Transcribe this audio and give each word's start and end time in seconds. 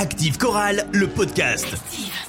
Active 0.00 0.38
Chorale, 0.38 0.86
le 0.92 1.08
podcast. 1.08 1.66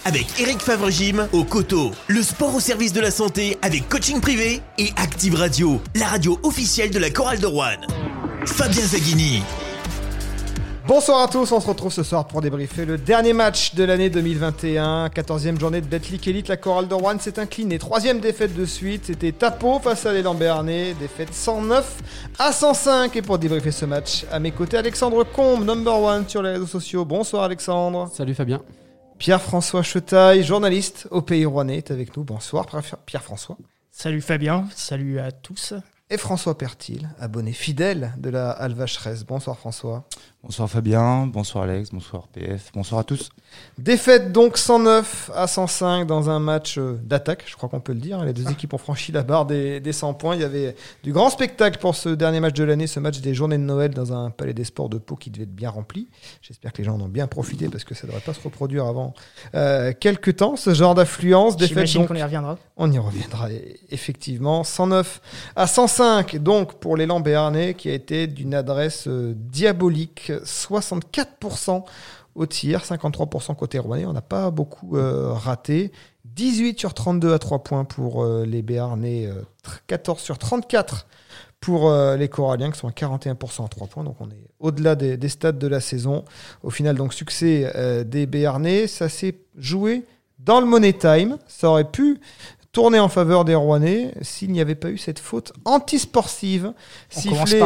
Avec 0.03 0.25
Eric 0.41 0.59
Favre-Gym 0.59 1.29
au 1.31 1.45
coteau. 1.45 1.91
Le 2.09 2.21
sport 2.21 2.53
au 2.53 2.59
service 2.59 2.91
de 2.91 2.99
la 2.99 3.11
santé 3.11 3.57
avec 3.61 3.87
coaching 3.87 4.19
privé. 4.19 4.61
Et 4.77 4.89
Active 4.97 5.35
Radio, 5.35 5.81
la 5.95 6.07
radio 6.07 6.37
officielle 6.43 6.91
de 6.91 6.99
la 6.99 7.09
Chorale 7.09 7.39
de 7.39 7.47
Rouen. 7.47 7.79
Fabien 8.45 8.85
Zaghini. 8.85 9.41
Bonsoir 10.87 11.21
à 11.21 11.27
tous, 11.27 11.51
on 11.51 11.59
se 11.59 11.67
retrouve 11.67 11.93
ce 11.93 12.01
soir 12.01 12.27
pour 12.27 12.41
débriefer 12.41 12.85
le 12.85 12.97
dernier 12.97 13.33
match 13.33 13.75
de 13.75 13.83
l'année 13.83 14.09
2021. 14.09 15.09
14e 15.09 15.59
journée 15.59 15.79
de 15.79 15.85
Betclic 15.85 16.27
Elite, 16.27 16.47
la 16.47 16.57
chorale 16.57 16.87
de 16.87 16.95
Rouen 16.95 17.19
s'est 17.19 17.39
inclinée. 17.39 17.77
Troisième 17.77 18.19
défaite 18.19 18.55
de 18.55 18.65
suite, 18.65 19.05
c'était 19.05 19.31
Tapo 19.31 19.79
face 19.79 20.07
à 20.07 20.13
l'élan 20.13 20.33
Béarnais. 20.33 20.95
Défaite 20.95 21.33
109 21.33 21.97
à 22.39 22.51
105. 22.51 23.15
Et 23.15 23.21
pour 23.21 23.37
débriefer 23.37 23.71
ce 23.71 23.85
match, 23.85 24.25
à 24.31 24.39
mes 24.39 24.51
côtés, 24.51 24.77
Alexandre 24.77 25.23
Combe, 25.23 25.65
number 25.65 26.01
one 26.01 26.27
sur 26.27 26.41
les 26.41 26.53
réseaux 26.53 26.65
sociaux. 26.65 27.05
Bonsoir 27.05 27.43
Alexandre. 27.43 28.09
Salut 28.11 28.33
Fabien. 28.33 28.61
Pierre-François 29.19 29.83
Chetaille, 29.83 30.43
journaliste 30.43 31.07
au 31.11 31.21
Pays 31.21 31.45
Rouennais, 31.45 31.77
est 31.77 31.91
avec 31.91 32.17
nous. 32.17 32.23
Bonsoir 32.23 32.65
Pierre-François. 33.05 33.55
Salut 33.91 34.21
Fabien, 34.21 34.65
salut 34.75 35.19
à 35.19 35.31
tous. 35.31 35.75
Et 36.09 36.17
François 36.17 36.57
Pertil, 36.57 37.07
abonné 37.19 37.53
fidèle 37.53 38.11
de 38.17 38.29
la 38.29 38.51
Alvacheresse. 38.51 39.23
Bonsoir 39.23 39.57
François. 39.57 40.03
Bonsoir 40.43 40.67
Fabien, 40.67 41.27
bonsoir 41.27 41.65
Alex, 41.65 41.91
bonsoir 41.91 42.27
PF, 42.29 42.71
bonsoir 42.73 43.01
à 43.01 43.03
tous. 43.03 43.29
Défaite 43.77 44.31
donc 44.31 44.57
109 44.57 45.29
à 45.35 45.45
105 45.45 46.07
dans 46.07 46.31
un 46.31 46.39
match 46.39 46.79
euh, 46.79 46.99
d'attaque, 47.03 47.43
je 47.45 47.55
crois 47.55 47.69
qu'on 47.69 47.79
peut 47.79 47.93
le 47.93 47.99
dire. 47.99 48.25
Les 48.25 48.33
deux 48.33 48.45
ah. 48.47 48.51
équipes 48.51 48.73
ont 48.73 48.79
franchi 48.79 49.11
la 49.11 49.21
barre 49.21 49.45
des, 49.45 49.79
100 49.91 50.15
points. 50.15 50.33
Il 50.33 50.41
y 50.41 50.43
avait 50.43 50.75
du 51.03 51.13
grand 51.13 51.29
spectacle 51.29 51.77
pour 51.79 51.95
ce 51.95 52.09
dernier 52.09 52.39
match 52.39 52.53
de 52.55 52.63
l'année, 52.63 52.87
ce 52.87 52.99
match 52.99 53.19
des 53.19 53.35
journées 53.35 53.59
de 53.59 53.63
Noël 53.63 53.93
dans 53.93 54.13
un 54.13 54.31
palais 54.31 54.55
des 54.55 54.63
sports 54.63 54.89
de 54.89 54.97
Pau 54.97 55.15
qui 55.15 55.29
devait 55.29 55.43
être 55.43 55.53
bien 55.53 55.69
rempli. 55.69 56.07
J'espère 56.41 56.73
que 56.73 56.79
les 56.79 56.85
gens 56.85 56.95
en 56.95 57.01
ont 57.01 57.07
bien 57.07 57.27
profité 57.27 57.69
parce 57.69 57.83
que 57.83 57.93
ça 57.93 58.07
ne 58.07 58.11
devrait 58.11 58.25
pas 58.25 58.33
se 58.33 58.41
reproduire 58.41 58.87
avant 58.87 59.13
euh, 59.53 59.93
quelques 59.99 60.37
temps, 60.37 60.55
ce 60.55 60.73
genre 60.73 60.95
d'affluence. 60.95 61.53
J'imagine 61.59 62.07
qu'on 62.07 62.15
y 62.15 62.23
reviendra. 62.23 62.57
On 62.77 62.91
y 62.91 62.97
reviendra, 62.97 63.49
effectivement. 63.91 64.63
109 64.63 65.21
à 65.55 65.67
105 65.67 66.37
donc 66.37 66.79
pour 66.79 66.97
l'élan 66.97 67.19
béarnais 67.19 67.75
qui 67.75 67.89
a 67.89 67.93
été 67.93 68.25
d'une 68.25 68.55
adresse 68.55 69.07
euh, 69.07 69.35
diabolique 69.35 70.30
64% 70.39 71.83
au 72.35 72.45
tir, 72.45 72.81
53% 72.83 73.55
côté 73.55 73.79
rouennais. 73.79 74.05
On 74.05 74.13
n'a 74.13 74.21
pas 74.21 74.51
beaucoup 74.51 74.97
euh, 74.97 75.33
raté. 75.33 75.91
18 76.25 76.79
sur 76.79 76.93
32 76.93 77.33
à 77.33 77.39
3 77.39 77.63
points 77.63 77.83
pour 77.83 78.23
euh, 78.23 78.45
les 78.45 78.61
Béarnais, 78.61 79.29
14 79.87 80.19
euh, 80.19 80.23
sur 80.23 80.37
34 80.37 81.07
pour 81.59 81.93
les 81.93 82.27
Coralliens 82.27 82.71
qui 82.71 82.79
sont 82.79 82.87
à 82.87 82.91
41% 82.91 83.65
à 83.65 83.67
3 83.67 83.87
points. 83.87 84.03
Donc 84.03 84.15
on 84.19 84.29
est 84.31 84.47
au-delà 84.59 84.95
des, 84.95 85.15
des, 85.15 85.29
stades 85.29 85.59
de 85.59 85.67
la 85.67 85.79
saison. 85.79 86.25
Au 86.63 86.71
final, 86.71 86.95
donc 86.95 87.13
succès 87.13 88.03
des 88.03 88.25
Béarnais. 88.25 88.87
Ça 88.87 89.09
s'est 89.09 89.35
joué 89.55 90.03
dans 90.39 90.59
le 90.59 90.65
Money 90.65 90.93
Time. 90.93 91.37
Ça 91.47 91.69
aurait 91.69 91.91
pu 91.91 92.19
tourné 92.71 92.99
en 92.99 93.09
faveur 93.09 93.43
des 93.43 93.55
Rouennais 93.55 94.13
s'il 94.21 94.51
n'y 94.51 94.61
avait 94.61 94.75
pas 94.75 94.89
eu 94.89 94.97
cette 94.97 95.19
faute 95.19 95.51
antisportive 95.65 96.73
sifflée 97.09 97.61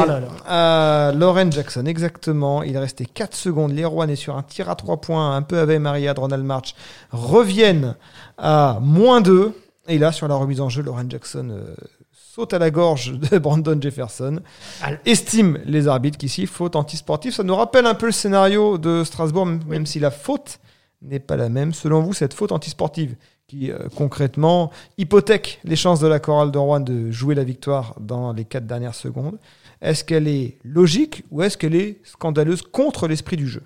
à 0.45 1.11
Lauren 1.15 1.51
Jackson. 1.51 1.85
Exactement. 1.85 2.63
Il 2.63 2.77
restait 2.77 3.05
4 3.05 3.35
secondes. 3.35 3.71
Les 3.71 3.85
Rouennais 3.85 4.15
sur 4.15 4.35
un 4.35 4.43
tir 4.43 4.69
à 4.69 4.75
3 4.75 4.97
points, 5.01 5.35
un 5.35 5.41
peu 5.41 5.59
avec 5.59 5.79
Maria 5.79 6.13
Ronald 6.13 6.43
March, 6.43 6.75
reviennent 7.11 7.95
à 8.37 8.79
moins 8.81 9.21
2. 9.21 9.53
Et 9.87 9.99
là, 9.99 10.11
sur 10.11 10.27
la 10.27 10.35
remise 10.35 10.61
en 10.61 10.69
jeu, 10.69 10.81
Lauren 10.81 11.07
Jackson 11.07 11.49
euh, 11.51 11.75
saute 12.11 12.53
à 12.53 12.59
la 12.59 12.71
gorge 12.71 13.13
de 13.13 13.37
Brandon 13.39 13.79
Jefferson, 13.79 14.39
estime 15.05 15.59
les 15.65 15.87
arbitres 15.87 16.17
qu'ici, 16.17 16.47
faute 16.47 16.75
antisportive. 16.75 17.33
Ça 17.33 17.43
nous 17.43 17.55
rappelle 17.55 17.85
un 17.85 17.93
peu 17.93 18.07
le 18.07 18.11
scénario 18.11 18.79
de 18.79 19.03
Strasbourg, 19.03 19.45
même 19.45 19.85
si 19.85 19.99
la 19.99 20.09
faute 20.09 20.59
n'est 21.03 21.19
pas 21.19 21.35
la 21.35 21.49
même. 21.49 21.73
Selon 21.73 22.01
vous, 22.01 22.13
cette 22.13 22.33
faute 22.33 22.51
antisportive 22.51 23.15
euh, 23.63 23.87
concrètement 23.95 24.71
hypothèque 24.97 25.59
les 25.63 25.75
chances 25.75 25.99
de 25.99 26.07
la 26.07 26.19
chorale 26.19 26.51
de 26.51 26.57
Rouen 26.57 26.79
de 26.79 27.11
jouer 27.11 27.35
la 27.35 27.43
victoire 27.43 27.95
dans 27.99 28.33
les 28.33 28.45
quatre 28.45 28.67
dernières 28.67 28.95
secondes. 28.95 29.37
Est-ce 29.81 30.03
qu'elle 30.03 30.27
est 30.27 30.57
logique 30.63 31.23
ou 31.31 31.41
est-ce 31.41 31.57
qu'elle 31.57 31.75
est 31.75 31.99
scandaleuse 32.03 32.61
contre 32.61 33.07
l'esprit 33.07 33.37
du 33.37 33.47
jeu? 33.47 33.63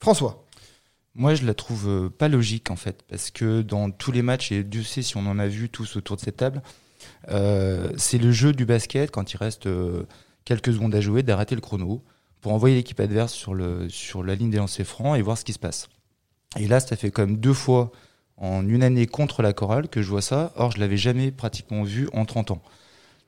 François 0.00 0.44
Moi, 1.14 1.34
je 1.34 1.46
la 1.46 1.54
trouve 1.54 1.88
euh, 1.88 2.08
pas 2.10 2.28
logique 2.28 2.70
en 2.70 2.76
fait, 2.76 3.02
parce 3.08 3.30
que 3.30 3.62
dans 3.62 3.90
tous 3.90 4.12
les 4.12 4.22
matchs, 4.22 4.52
et 4.52 4.64
Dieu 4.64 4.82
sait 4.82 5.02
si 5.02 5.16
on 5.16 5.26
en 5.26 5.38
a 5.38 5.46
vu 5.46 5.68
tous 5.68 5.96
autour 5.96 6.16
de 6.16 6.20
cette 6.20 6.36
table, 6.36 6.62
euh, 7.30 7.90
c'est 7.96 8.18
le 8.18 8.32
jeu 8.32 8.52
du 8.52 8.64
basket 8.64 9.10
quand 9.10 9.32
il 9.32 9.36
reste 9.36 9.68
quelques 10.44 10.72
secondes 10.72 10.94
à 10.94 11.00
jouer 11.00 11.22
d'arrêter 11.22 11.54
le 11.54 11.60
chrono 11.60 12.02
pour 12.40 12.52
envoyer 12.52 12.74
l'équipe 12.76 12.98
adverse 13.00 13.32
sur, 13.32 13.54
le, 13.54 13.88
sur 13.88 14.22
la 14.22 14.34
ligne 14.34 14.50
des 14.50 14.58
lancers 14.58 14.86
francs 14.86 15.16
et 15.16 15.22
voir 15.22 15.38
ce 15.38 15.44
qui 15.44 15.52
se 15.52 15.58
passe. 15.58 15.88
Et 16.58 16.66
là, 16.66 16.80
ça 16.80 16.96
fait 16.96 17.16
même 17.18 17.36
deux 17.36 17.54
fois 17.54 17.92
en 18.42 18.68
une 18.68 18.82
année 18.82 19.06
contre 19.06 19.40
la 19.40 19.54
chorale 19.54 19.88
que 19.88 20.02
je 20.02 20.10
vois 20.10 20.20
ça. 20.20 20.52
Or, 20.56 20.72
je 20.72 20.78
l'avais 20.78 20.98
jamais 20.98 21.30
pratiquement 21.30 21.84
vu 21.84 22.08
en 22.12 22.26
30 22.26 22.50
ans. 22.50 22.62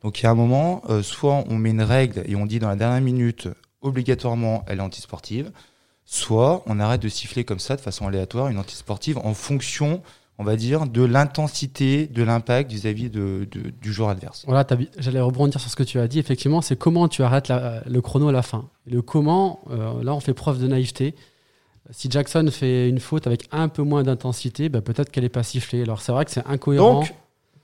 Donc, 0.03 0.21
il 0.21 0.25
y 0.25 0.27
a 0.27 0.31
un 0.31 0.35
moment, 0.35 0.83
euh, 0.91 1.03
soit 1.03 1.45
on 1.49 1.57
met 1.57 1.71
une 1.71 1.83
règle 1.83 2.23
et 2.27 2.37
on 2.37 2.45
dit 2.45 2.59
dans 2.59 2.69
la 2.69 2.77
dernière 2.77 3.01
minute, 3.01 3.49
obligatoirement, 3.81 4.65
elle 4.67 4.79
est 4.79 4.83
antisportive, 4.83 5.51
soit 6.05 6.63
on 6.67 6.79
arrête 6.81 7.01
de 7.01 7.09
siffler 7.09 7.45
comme 7.45 7.59
ça 7.61 7.77
de 7.77 7.81
façon 7.81 8.07
aléatoire 8.07 8.49
une 8.49 8.59
antisportive 8.59 9.17
en 9.19 9.33
fonction 9.33 10.03
on 10.39 10.45
va 10.45 10.57
dire, 10.57 10.87
de 10.87 11.03
l'intensité, 11.03 12.07
de 12.07 12.23
l'impact 12.23 12.71
vis-à-vis 12.71 13.09
du 13.09 13.93
joueur 13.93 14.09
adverse. 14.09 14.45
Voilà, 14.47 14.67
j'allais 14.99 15.21
rebondir 15.21 15.61
sur 15.61 15.71
ce 15.71 15.77
que 15.77 15.85
tu 15.85 16.01
as 16.01 16.09
dit. 16.09 16.19
Effectivement, 16.19 16.61
c'est 16.61 16.77
comment 16.77 17.09
tu 17.09 17.23
arrêtes 17.23 17.53
le 17.87 18.01
chrono 18.01 18.29
à 18.29 18.33
la 18.33 18.43
fin. 18.43 18.69
le 18.87 19.01
comment, 19.01 19.61
euh, 19.71 20.03
là, 20.03 20.13
on 20.15 20.21
fait 20.21 20.35
preuve 20.35 20.61
de 20.61 20.67
naïveté 20.67 21.15
si 21.91 22.11
Jackson 22.11 22.49
fait 22.51 22.89
une 22.89 23.01
faute 23.01 23.27
avec 23.27 23.49
un 23.53 23.69
peu 23.69 23.83
moins 23.83 24.03
d'intensité, 24.03 24.69
bah, 24.69 24.81
peut-être 24.81 25.11
qu'elle 25.11 25.25
n'est 25.25 25.29
pas 25.29 25.43
sifflée. 25.43 25.83
Alors 25.83 26.01
c'est 26.01 26.13
vrai 26.13 26.25
que 26.25 26.31
c'est 26.31 26.47
incohérent. 26.47 27.01
Donc, 27.01 27.15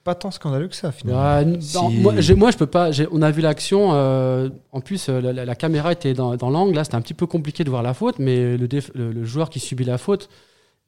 pas 0.05 0.15
tant 0.15 0.31
scandaleux 0.31 0.69
que 0.69 0.77
ça 0.77 0.93
finalement. 0.93 1.21
Bah, 1.21 1.45
moi, 1.91 2.51
je 2.51 2.57
peux 2.57 2.67
pas. 2.67 2.91
On 3.13 3.23
a 3.23 3.31
vu 3.31 3.43
l'action. 3.43 3.91
Euh, 3.93 4.49
en 4.73 4.81
plus, 4.81 5.09
euh, 5.09 5.21
la, 5.21 5.55
caméra 5.55 5.93
était 5.93 6.15
dans, 6.15 6.37
l'angle. 6.51 6.75
Là, 6.75 6.85
c'était 6.85 6.97
un 6.97 7.03
petit 7.03 7.15
peu 7.15 7.27
compliqué 7.27 7.65
de 7.65 7.71
voir 7.71 7.83
la 7.83 7.95
faute, 7.95 8.19
mais 8.19 8.57
le, 8.57 9.25
joueur 9.25 9.51
qui 9.51 9.61
subit 9.61 9.85
la 9.85 9.99
faute, 9.99 10.31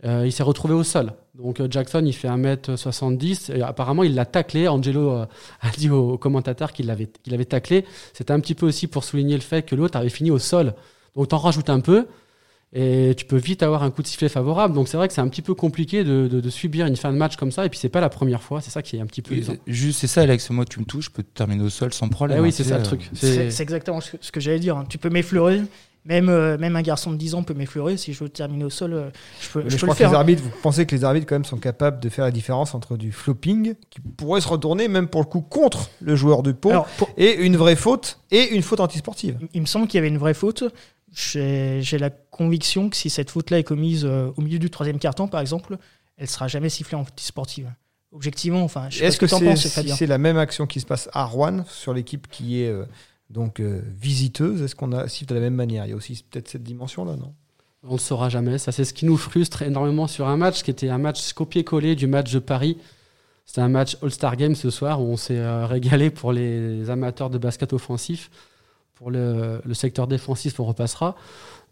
euh, 0.05 0.23
il 0.25 0.33
s'est 0.33 0.43
retrouvé 0.43 0.75
au 0.75 0.83
sol. 0.83 1.13
Donc 1.35 1.63
Jackson, 1.71 2.03
il 2.05 2.15
fait 2.15 2.29
1m70. 2.29 3.55
Et 3.55 3.63
apparemment, 3.63 4.03
il 4.03 4.15
l'a 4.15 4.25
taclé. 4.25 4.67
Angelo 4.69 5.11
a 5.61 5.71
dit 5.77 5.91
au, 5.91 6.17
commentateur 6.17 6.73
qu'il 6.73 6.87
l'avait, 6.87 7.45
taclé. 7.45 7.85
C'était 8.15 8.33
un 8.33 8.41
petit 8.41 8.55
peu 8.55 8.67
aussi 8.67 8.87
pour 8.87 9.05
souligner 9.05 9.35
le 9.35 9.43
fait 9.43 9.63
que 9.63 9.75
l'autre 9.75 9.99
avait 9.99 10.09
fini 10.09 10.31
au 10.31 10.39
sol. 10.39 10.75
Donc 11.17 11.29
t'en 11.29 11.39
rajoutes 11.39 11.69
un 11.69 11.81
peu 11.81 12.07
et 12.75 13.15
tu 13.15 13.27
peux 13.27 13.37
vite 13.37 13.63
avoir 13.63 13.83
un 13.83 13.91
coup 13.91 14.01
de 14.01 14.07
sifflet 14.07 14.31
favorable. 14.31 14.75
Donc 14.75 14.89
c'est 14.89 14.97
vrai 14.97 15.07
que 15.07 15.13
c'est 15.13 15.21
un 15.21 15.29
petit 15.29 15.43
peu 15.43 15.55
compliqué 15.55 16.05
de, 16.05 16.27
de, 16.27 16.51
subir 16.51 16.87
une 16.87 16.97
fin 16.97 17.13
de 17.13 17.19
match 17.19 17.37
comme 17.37 17.53
ça. 17.53 17.67
Et 17.67 17.69
puis 17.69 17.79
c'est 17.79 17.91
pas 17.91 18.01
la 18.01 18.09
première 18.09 18.43
fois. 18.43 18.63
C'est 18.63 18.71
ça 18.71 18.81
qui 18.81 18.97
est 18.97 19.01
un 19.01 19.07
petit 19.07 19.21
peu. 19.21 19.35
juste, 19.67 20.01
c'est 20.01 20.07
ça, 20.07 20.23
Alex. 20.23 20.49
Moi, 20.51 20.65
tu 20.65 20.81
me 20.81 20.87
touches, 20.87 21.07
je 21.07 21.11
peux 21.11 21.23
te 21.23 21.35
terminer 21.35 21.63
au 21.63 21.69
sol 21.69 21.93
sans 21.93 22.09
problème. 22.09 22.39
Eh 22.39 22.41
oui, 22.41 22.49
hein, 22.49 22.53
c'est 22.55 22.65
ça 22.65 22.79
le 22.79 22.85
truc. 22.85 23.11
C'est 23.13 23.61
exactement 23.61 24.01
ce 24.01 24.33
que, 24.33 24.41
j'allais 24.41 24.59
dire. 24.59 24.79
Hein. 24.79 24.87
Tu 24.89 24.99
peux 24.99 25.11
m'effleurer. 25.11 25.61
Même, 26.05 26.29
euh, 26.31 26.59
même 26.59 26.75
un 26.75 26.83
garçon 26.83 27.13
de 27.13 27.17
10 27.17 27.37
ans 27.37 27.43
peut 27.45 27.55
m'effleurer. 27.55 27.97
Si 27.97 28.13
je 28.13 28.25
veux 28.25 28.29
terminer 28.29 28.65
au 28.65 28.71
sol, 28.71 28.93
euh, 28.93 29.11
je 29.41 29.49
peux, 29.51 29.69
je, 29.69 29.77
crois 29.77 29.95
Que 29.95 30.03
les 30.03 30.15
arbitres, 30.15 30.43
vous 30.43 30.51
pensez 30.61 30.85
que 30.85 30.97
les 30.97 31.05
arbitres 31.05 31.27
quand 31.29 31.37
même 31.37 31.45
sont 31.45 31.59
capables 31.59 32.01
de 32.01 32.09
faire 32.09 32.25
la 32.25 32.33
différence 32.33 32.75
entre 32.75 32.97
du 32.97 33.13
flopping, 33.13 33.75
qui 33.89 34.01
pourrait 34.01 34.41
se 34.41 34.49
retourner 34.49 34.89
même 34.89 35.07
pour 35.07 35.21
le 35.21 35.27
coup 35.27 35.43
contre 35.43 35.91
le 36.01 36.17
joueur 36.17 36.43
du 36.43 36.55
pot, 36.55 36.73
et 37.17 37.35
une 37.35 37.57
vraie 37.57 37.77
faute, 37.77 38.19
et 38.33 38.53
une 38.53 38.63
faute 38.63 38.81
antisportive 38.81 39.39
Il 39.55 39.61
me 39.61 39.67
semble 39.67 39.87
qu'il 39.87 39.99
y 39.99 40.01
avait 40.01 40.09
une 40.09 40.19
vraie 40.19 40.35
faute 40.35 40.65
j'ai 41.13 41.99
la 41.99 42.11
conviction 42.11 42.89
que 42.89 42.97
si 42.97 43.11
cette 43.11 43.31
faute-là 43.31 43.59
est 43.59 43.65
commise 43.65 44.05
euh, 44.05 44.31
au 44.37 44.41
milieu 44.41 44.59
du 44.59 44.71
troisième 44.71 44.99
quart-temps, 44.99 45.29
par 45.29 45.41
exemple, 45.41 45.77
elle 46.17 46.29
sera 46.29 46.49
jamais 46.49 46.69
sifflée 46.69 46.97
en 46.97 47.05
sportive. 47.17 47.71
Objectivement, 48.13 48.63
enfin, 48.63 48.89
est-ce 48.89 49.19
que 49.19 49.27
c'est 49.27 49.89
si 49.89 50.07
la 50.07 50.19
même 50.19 50.37
action 50.37 50.67
qui 50.67 50.81
se 50.81 50.87
passe 50.87 51.09
à 51.13 51.25
Rouen 51.25 51.65
sur 51.69 51.95
l'équipe 51.95 52.29
qui 52.31 52.63
est 52.63 52.69
euh, 52.69 52.85
donc 53.31 53.61
euh, 53.61 53.83
visiteuse 53.99 54.63
Est-ce 54.63 54.75
qu'on 54.75 54.93
a 54.93 55.09
siffle 55.09 55.31
de 55.31 55.35
la 55.35 55.41
même 55.41 55.55
manière? 55.55 55.87
Il 55.87 55.91
y 55.91 55.93
a 55.93 55.97
aussi 55.97 56.23
peut-être 56.31 56.49
cette 56.49 56.63
dimension-là, 56.63 57.17
non? 57.17 57.33
On 57.85 57.89
ne 57.89 57.93
le 57.95 57.99
saura 57.99 58.29
jamais. 58.29 58.59
Ça, 58.59 58.71
c'est 58.71 58.85
ce 58.85 58.95
qui 58.95 59.07
nous 59.07 59.17
frustre 59.17 59.63
énormément 59.63 60.07
sur 60.07 60.29
un 60.29 60.37
match 60.37 60.63
qui 60.63 60.71
était 60.71 60.89
un 60.89 60.99
match 60.99 61.33
copié-collé 61.33 61.97
du 61.97 62.07
match 62.07 62.33
de 62.33 62.39
Paris. 62.39 62.79
C'était 63.45 63.63
un 63.63 63.69
match 63.69 63.97
All-Star 64.03 64.37
Game 64.37 64.55
ce 64.55 64.71
soir 64.71 65.03
où 65.03 65.07
on 65.07 65.17
s'est 65.17 65.65
régalé 65.65 66.11
pour 66.11 66.33
les 66.33 66.91
amateurs 66.91 67.29
de 67.29 67.39
basket 67.39 67.73
offensif 67.73 68.31
pour 69.03 69.11
le, 69.11 69.61
secteur 69.75 70.07
défensif, 70.07 70.61
on 70.61 70.65
repassera. 70.65 71.17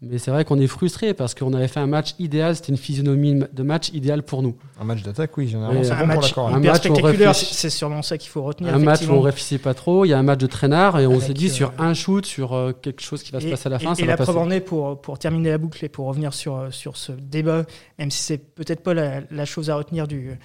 Mais 0.01 0.17
c'est 0.17 0.31
vrai 0.31 0.43
qu'on 0.43 0.59
est 0.59 0.67
frustré 0.67 1.13
parce 1.13 1.33
qu'on 1.33 1.53
avait 1.53 1.67
fait 1.67 1.79
un 1.79 1.87
match 1.87 2.15
idéal, 2.19 2.55
c'était 2.55 2.71
une 2.71 2.77
physionomie 2.77 3.39
de 3.53 3.63
match 3.63 3.89
idéal 3.93 4.23
pour 4.23 4.41
nous. 4.41 4.55
Un 4.79 4.83
match 4.83 5.03
d'attaque, 5.03 5.37
oui, 5.37 5.47
généralement. 5.47 5.83
C'est 5.83 5.91
un, 5.91 6.05
match, 6.05 6.37
un 6.37 6.59
match 6.59 6.77
spectaculaire, 6.77 7.35
c'est 7.35 7.69
sûrement 7.69 8.01
ça 8.01 8.17
qu'il 8.17 8.29
faut 8.29 8.41
retenir. 8.41 8.73
Un 8.73 8.79
match 8.79 9.07
où 9.07 9.11
on 9.11 9.21
réfléchissait 9.21 9.59
pas 9.59 9.75
trop, 9.75 10.03
il 10.03 10.09
y 10.09 10.13
a 10.13 10.19
un 10.19 10.23
match 10.23 10.39
de 10.39 10.47
traînard 10.47 10.99
et 10.99 11.07
on 11.07 11.19
s'est 11.19 11.33
dit 11.33 11.49
sur 11.49 11.69
euh, 11.69 11.83
un 11.83 11.93
shoot, 11.93 12.25
sur 12.25 12.53
euh, 12.53 12.73
quelque 12.73 13.01
chose 13.01 13.23
qui 13.23 13.31
va 13.31 13.39
se 13.39 13.47
passer 13.47 13.67
à 13.67 13.69
la 13.69 13.79
fin. 13.79 13.93
Et, 13.93 14.05
la 14.05 14.17
preuve 14.17 14.37
en 14.37 14.49
est, 14.49 14.59
pour, 14.59 14.99
pour 14.99 15.19
terminer 15.19 15.51
la 15.51 15.57
boucle 15.57 15.85
et 15.85 15.89
pour 15.89 16.07
revenir 16.07 16.33
sur, 16.33 16.57
euh, 16.57 16.71
sur 16.71 16.97
ce 16.97 17.11
débat, 17.11 17.63
même 17.97 18.11
si 18.11 18.23
c'est 18.23 18.39
peut-être 18.39 18.81
pas 18.81 18.93
la, 18.93 19.21
la, 19.29 19.45
chose 19.45 19.69
à 19.69 19.75
retenir 19.75 20.07
du, 20.07 20.37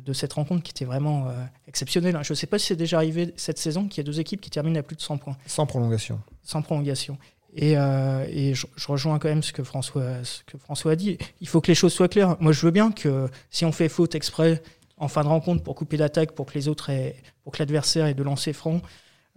de, 0.00 0.12
cette 0.12 0.32
rencontre 0.32 0.62
qui 0.62 0.70
était 0.70 0.84
vraiment 0.84 1.28
euh, 1.28 1.44
exceptionnelle. 1.68 2.18
Je 2.22 2.32
ne 2.32 2.36
sais 2.36 2.46
pas 2.46 2.58
si 2.58 2.68
c'est 2.68 2.76
déjà 2.76 2.96
arrivé 2.96 3.32
cette 3.36 3.58
saison 3.58 3.88
qu'il 3.88 3.98
y 3.98 4.00
a 4.00 4.04
deux 4.10 4.20
équipes 4.20 4.40
qui 4.40 4.50
terminent 4.50 4.78
à 4.78 4.82
plus 4.82 4.96
de 4.96 5.02
100 5.02 5.18
points. 5.18 5.36
Sans 5.46 5.66
prolongation. 5.66 6.20
Sans 6.42 6.62
prolongation. 6.62 7.18
Et, 7.54 7.76
euh, 7.76 8.54
je, 8.54 8.66
rejoins 8.86 9.18
quand 9.18 9.28
même 9.28 9.42
ce 9.42 9.52
que, 9.52 9.62
François, 9.62 10.02
a 10.04 10.96
dit. 10.96 11.18
Il 11.40 11.48
faut 11.48 11.60
que 11.60 11.68
les 11.68 11.74
choses 11.74 11.92
soient 11.92 12.08
claires. 12.08 12.36
Moi, 12.40 12.52
je 12.52 12.60
veux 12.64 12.70
bien 12.70 12.92
que 12.92 13.28
si 13.50 13.64
on 13.64 13.72
fait 13.72 13.88
faute 13.88 14.14
exprès 14.14 14.62
en 14.96 15.08
fin 15.08 15.22
de 15.22 15.28
rencontre 15.28 15.62
pour 15.62 15.74
couper 15.74 15.96
l'attaque, 15.96 16.32
pour 16.32 16.46
que 16.46 16.54
les 16.54 16.68
autres 16.68 16.90
aient- 16.90 17.16
pour 17.44 17.52
que 17.52 17.58
l'adversaire 17.58 18.06
ait 18.06 18.14
de 18.14 18.22
lancer 18.22 18.52
franc, 18.52 18.80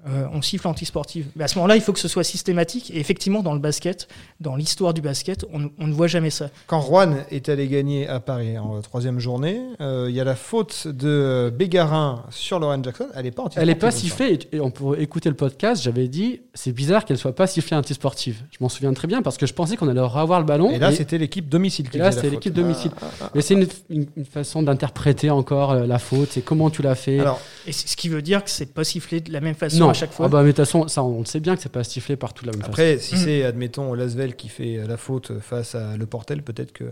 euh, 0.07 0.27
on 0.33 0.41
siffle 0.41 0.67
anti-sportive. 0.67 1.27
Mais 1.35 1.43
à 1.43 1.47
ce 1.47 1.55
moment-là, 1.55 1.75
il 1.75 1.81
faut 1.81 1.93
que 1.93 1.99
ce 1.99 2.07
soit 2.07 2.23
systématique. 2.23 2.91
Et 2.91 2.99
effectivement, 2.99 3.41
dans 3.41 3.53
le 3.53 3.59
basket, 3.59 4.07
dans 4.39 4.55
l'histoire 4.55 4.93
du 4.93 5.01
basket, 5.01 5.45
on, 5.53 5.69
on 5.79 5.87
ne 5.87 5.93
voit 5.93 6.07
jamais 6.07 6.29
ça. 6.29 6.49
Quand 6.67 6.79
Rouen 6.79 7.13
est 7.31 7.49
allé 7.49 7.67
gagner 7.67 8.07
à 8.07 8.19
Paris 8.19 8.57
en 8.57 8.81
troisième 8.81 9.19
journée, 9.19 9.61
euh, 9.81 10.05
il 10.09 10.15
y 10.15 10.19
a 10.19 10.23
la 10.23 10.35
faute 10.35 10.87
de 10.87 11.51
Bégarin 11.55 12.23
sur 12.29 12.59
Lauren 12.59 12.83
Jackson. 12.83 13.07
Elle 13.15 13.23
n'est 13.23 13.31
pas 13.31 13.43
anti 13.43 13.57
Elle 13.59 13.67
n'est 13.67 13.75
pas 13.75 13.91
sifflée. 13.91 14.39
Et 14.51 14.59
on 14.59 14.69
pourrait 14.71 15.01
écouter 15.01 15.29
le 15.29 15.35
podcast. 15.35 15.81
J'avais 15.83 16.07
dit, 16.07 16.41
c'est 16.53 16.71
bizarre 16.71 17.05
qu'elle 17.05 17.17
soit 17.17 17.35
pas 17.35 17.47
sifflée 17.47 17.75
anti-sportive. 17.75 18.41
Je 18.51 18.57
m'en 18.59 18.69
souviens 18.69 18.93
très 18.93 19.07
bien 19.07 19.21
parce 19.21 19.37
que 19.37 19.45
je 19.45 19.53
pensais 19.53 19.75
qu'on 19.77 19.87
allait 19.87 19.99
revoir 20.01 20.39
le 20.39 20.45
ballon. 20.45 20.71
Et 20.71 20.79
là, 20.79 20.91
et- 20.91 20.95
c'était 20.95 21.17
l'équipe 21.17 21.49
domicile 21.49 21.89
qui 21.89 21.97
et 21.97 21.99
là, 21.99 22.11
c'était 22.11 22.29
l'équipe 22.29 22.53
domicile. 22.53 22.91
Mais 23.33 23.41
c'est 23.41 23.55
une, 23.55 23.67
une- 23.89 24.05
une 24.17 24.25
façon 24.25 24.61
d'interpréter 24.63 25.29
encore 25.29 25.71
euh, 25.71 25.85
la 25.87 25.99
faute. 25.99 26.29
C'est 26.31 26.41
comment 26.41 26.69
tu 26.69 26.81
l'as 26.81 26.95
fait. 26.95 27.19
Alors, 27.19 27.39
Et 27.67 27.71
c'est 27.71 27.87
ce 27.87 27.97
qui 27.97 28.09
veut 28.09 28.21
dire 28.21 28.43
que 28.43 28.49
c'est 28.49 28.73
pas 28.73 28.83
sifflé 28.83 29.19
de 29.21 29.31
la 29.33 29.41
même 29.41 29.55
façon 29.55 29.77
non, 29.79 29.93
chaque 29.95 30.11
fois. 30.11 30.27
Ah 30.27 30.29
bah, 30.29 30.39
mais 30.41 30.47
de 30.47 30.51
toute 30.51 30.65
façon, 30.65 30.87
ça, 30.87 31.03
on 31.03 31.19
le 31.19 31.25
sait 31.25 31.39
bien 31.39 31.55
que 31.55 31.61
c'est 31.61 31.71
pas 31.71 31.83
sifflé 31.83 32.15
partout 32.15 32.45
de 32.45 32.51
la 32.51 32.53
même 32.53 32.61
façon. 32.61 32.71
après, 32.71 32.99
si 32.99 33.17
c'est, 33.17 33.43
admettons, 33.43 33.93
Lasvel 33.93 34.35
qui 34.35 34.49
fait 34.49 34.85
la 34.87 34.97
faute 34.97 35.39
face 35.39 35.75
à 35.75 35.97
Le 35.97 36.05
Portel, 36.05 36.43
peut-être 36.43 36.71
que. 36.71 36.83
euh, 36.83 36.91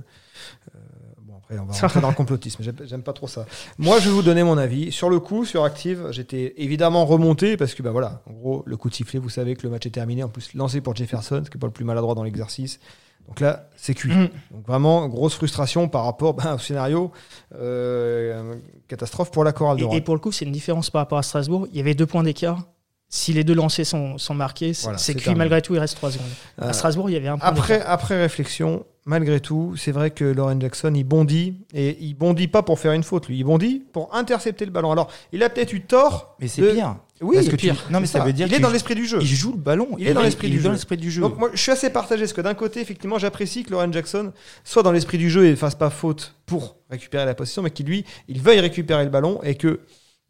bon, 1.22 1.34
après, 1.38 1.60
on 1.60 1.66
va 1.66 1.74
rentrer 1.74 2.02
dans 2.02 2.10
le 2.10 2.16
complotisme. 2.16 2.64
J'aime, 2.84 3.04
pas 3.04 3.14
trop 3.14 3.28
ça. 3.28 3.46
Moi, 3.78 4.00
je 4.00 4.10
vais 4.10 4.16
vous 4.16 4.24
donner 4.24 4.44
mon 4.44 4.58
avis. 4.58 4.92
Sur 4.92 5.10
le 5.10 5.20
coup, 5.20 5.46
sur 5.46 5.64
Active, 5.64 6.08
j'étais 6.12 6.54
évidemment 6.58 7.06
remonté 7.06 7.58
parce 7.58 7.74
que, 7.74 7.84
bah 7.84 7.92
voilà, 7.92 8.22
en 8.30 8.34
gros, 8.34 8.64
le 8.66 8.78
coup 8.78 8.90
de 8.90 8.96
sifflet, 8.96 9.20
vous 9.20 9.30
savez 9.30 9.56
que 9.56 9.64
le 9.64 9.70
match 9.70 9.86
est 9.86 9.92
terminé. 9.92 10.24
En 10.24 10.30
plus, 10.30 10.54
lancé 10.54 10.82
pour 10.82 10.96
Jefferson, 10.96 11.42
ce 11.46 11.50
qui 11.50 11.58
n'est 11.58 11.62
pas 11.62 11.68
le 11.68 11.74
plus 11.74 11.86
maladroit 11.86 12.16
dans 12.16 12.24
l'exercice. 12.24 12.80
Donc 13.28 13.40
là, 13.40 13.70
c'est 13.78 13.94
cuit. 13.94 14.12
Mm. 14.14 14.30
Donc 14.52 14.68
vraiment, 14.68 15.08
grosse 15.08 15.36
frustration 15.36 15.88
par 15.88 16.04
rapport 16.06 16.34
bah, 16.34 16.56
au 16.56 16.58
scénario. 16.58 17.12
euh, 17.56 18.56
catastrophe 18.88 19.32
pour 19.32 19.44
la 19.44 19.54
chorale 19.54 19.78
de 19.78 19.86
Et, 19.86 19.98
et 19.98 20.02
pour 20.02 20.14
le 20.14 20.20
coup, 20.20 20.32
c'est 20.32 20.46
une 20.46 20.52
différence 20.52 20.90
par 20.90 21.00
rapport 21.00 21.18
à 21.18 21.24
Strasbourg. 21.24 21.68
Il 21.72 21.78
y 21.78 21.80
avait 21.80 21.94
deux 21.96 22.06
points 22.06 22.24
d'écart. 22.24 22.68
Si 23.16 23.32
les 23.32 23.44
deux 23.44 23.54
lancers 23.54 23.86
sont, 23.86 24.18
sont 24.18 24.34
marqués, 24.34 24.74
c'est 24.74 24.86
Voilà, 24.86 24.98
c'est 24.98 25.06
c'est 25.12 25.14
cuit 25.14 25.26
terminé. 25.26 25.38
malgré 25.40 25.62
tout, 25.62 25.76
il 25.76 25.80
reste 25.80 25.98
trois 25.98 26.10
secondes. 26.12 26.26
Euh, 26.64 26.70
À 26.70 26.74
Strasbourg, 26.74 27.12
il 27.12 27.14
y 27.14 27.16
avait 27.16 27.28
un 27.28 27.38
point 27.38 27.48
Après, 27.48 28.20
réflexion, 28.20 28.88
malgré 29.06 29.40
tout, 29.40 29.76
c'est 29.78 29.92
vrai 29.92 30.10
que 30.10 30.26
Lauren 30.26 30.60
Jackson, 30.60 30.92
il 30.96 31.04
bondit. 31.04 31.54
Et 31.76 31.96
il 32.02 32.16
bondit 32.16 32.48
pas 32.48 32.64
pour 32.64 32.80
faire 32.80 32.92
une 32.94 33.04
faute, 33.04 33.28
lui. 33.28 33.38
Il 33.38 33.44
bondit 33.44 33.84
pour 33.94 34.16
intercepter 34.16 34.66
le 34.66 34.72
ballon. 34.72 34.92
Alors, 34.92 35.12
il 35.32 35.44
a 35.44 35.50
peut-être 35.52 35.74
eu 35.74 35.82
tort. 35.82 36.36
Mais 36.40 36.48
c'est 36.48 36.64
de- 36.64 36.72
pire. 36.72 36.96
Oui, 37.22 37.36
Parce 37.36 37.50
que 37.50 37.56
tu- 37.56 37.68
pire. 37.68 37.76
Non, 37.92 38.00
mais 38.00 38.08
C'est 38.08 38.18
ça 38.18 38.24
veut 38.26 38.34
dire 38.34 38.48
Il 38.48 38.54
est 38.56 38.60
dans 38.60 38.72
l'esprit 38.72 38.96
du 38.96 39.06
jeu. 39.06 39.20
Il 39.22 39.28
joue 39.28 39.52
le 39.52 39.58
ballon. 39.60 39.90
Il 40.00 40.08
est 40.08 40.14
dans 40.16 40.24
l'esprit 40.24 40.48
du 40.50 40.56
il 40.56 40.58
est 40.58 40.62
jeu. 40.64 40.68
dans 40.70 40.74
l'esprit 40.74 40.98
du 40.98 41.12
jeu. 41.12 41.22
Donc 41.22 41.38
moi, 41.38 41.52
je 41.54 41.62
suis 41.62 41.72
assez 41.72 41.92
partagé, 41.92 42.24
parce 42.24 42.34
que 42.34 42.42
d'un 42.42 42.56
côté, 42.56 42.82
effectivement, 42.82 43.20
j'apprécie 43.20 43.64
que 43.64 43.70
Lauren 43.70 43.94
Jackson 43.94 44.34
soit 44.64 44.82
dans 44.82 44.92
l'esprit 44.92 45.20
du 45.20 45.30
jeu 45.30 45.46
et 45.46 45.56
fasse 45.56 45.76
pas 45.76 45.92
faute 45.92 46.34
pour 46.48 46.78
récupérer 46.90 47.26
la 47.26 47.36
possession, 47.36 47.62
mais 47.62 47.70
qu'il 47.70 47.86
lui, 47.86 48.06
il 48.28 48.42
veuille 48.42 48.60
récupérer 48.60 49.04
le 49.04 49.12
ballon 49.12 49.40
et 49.44 49.54
que, 49.56 49.82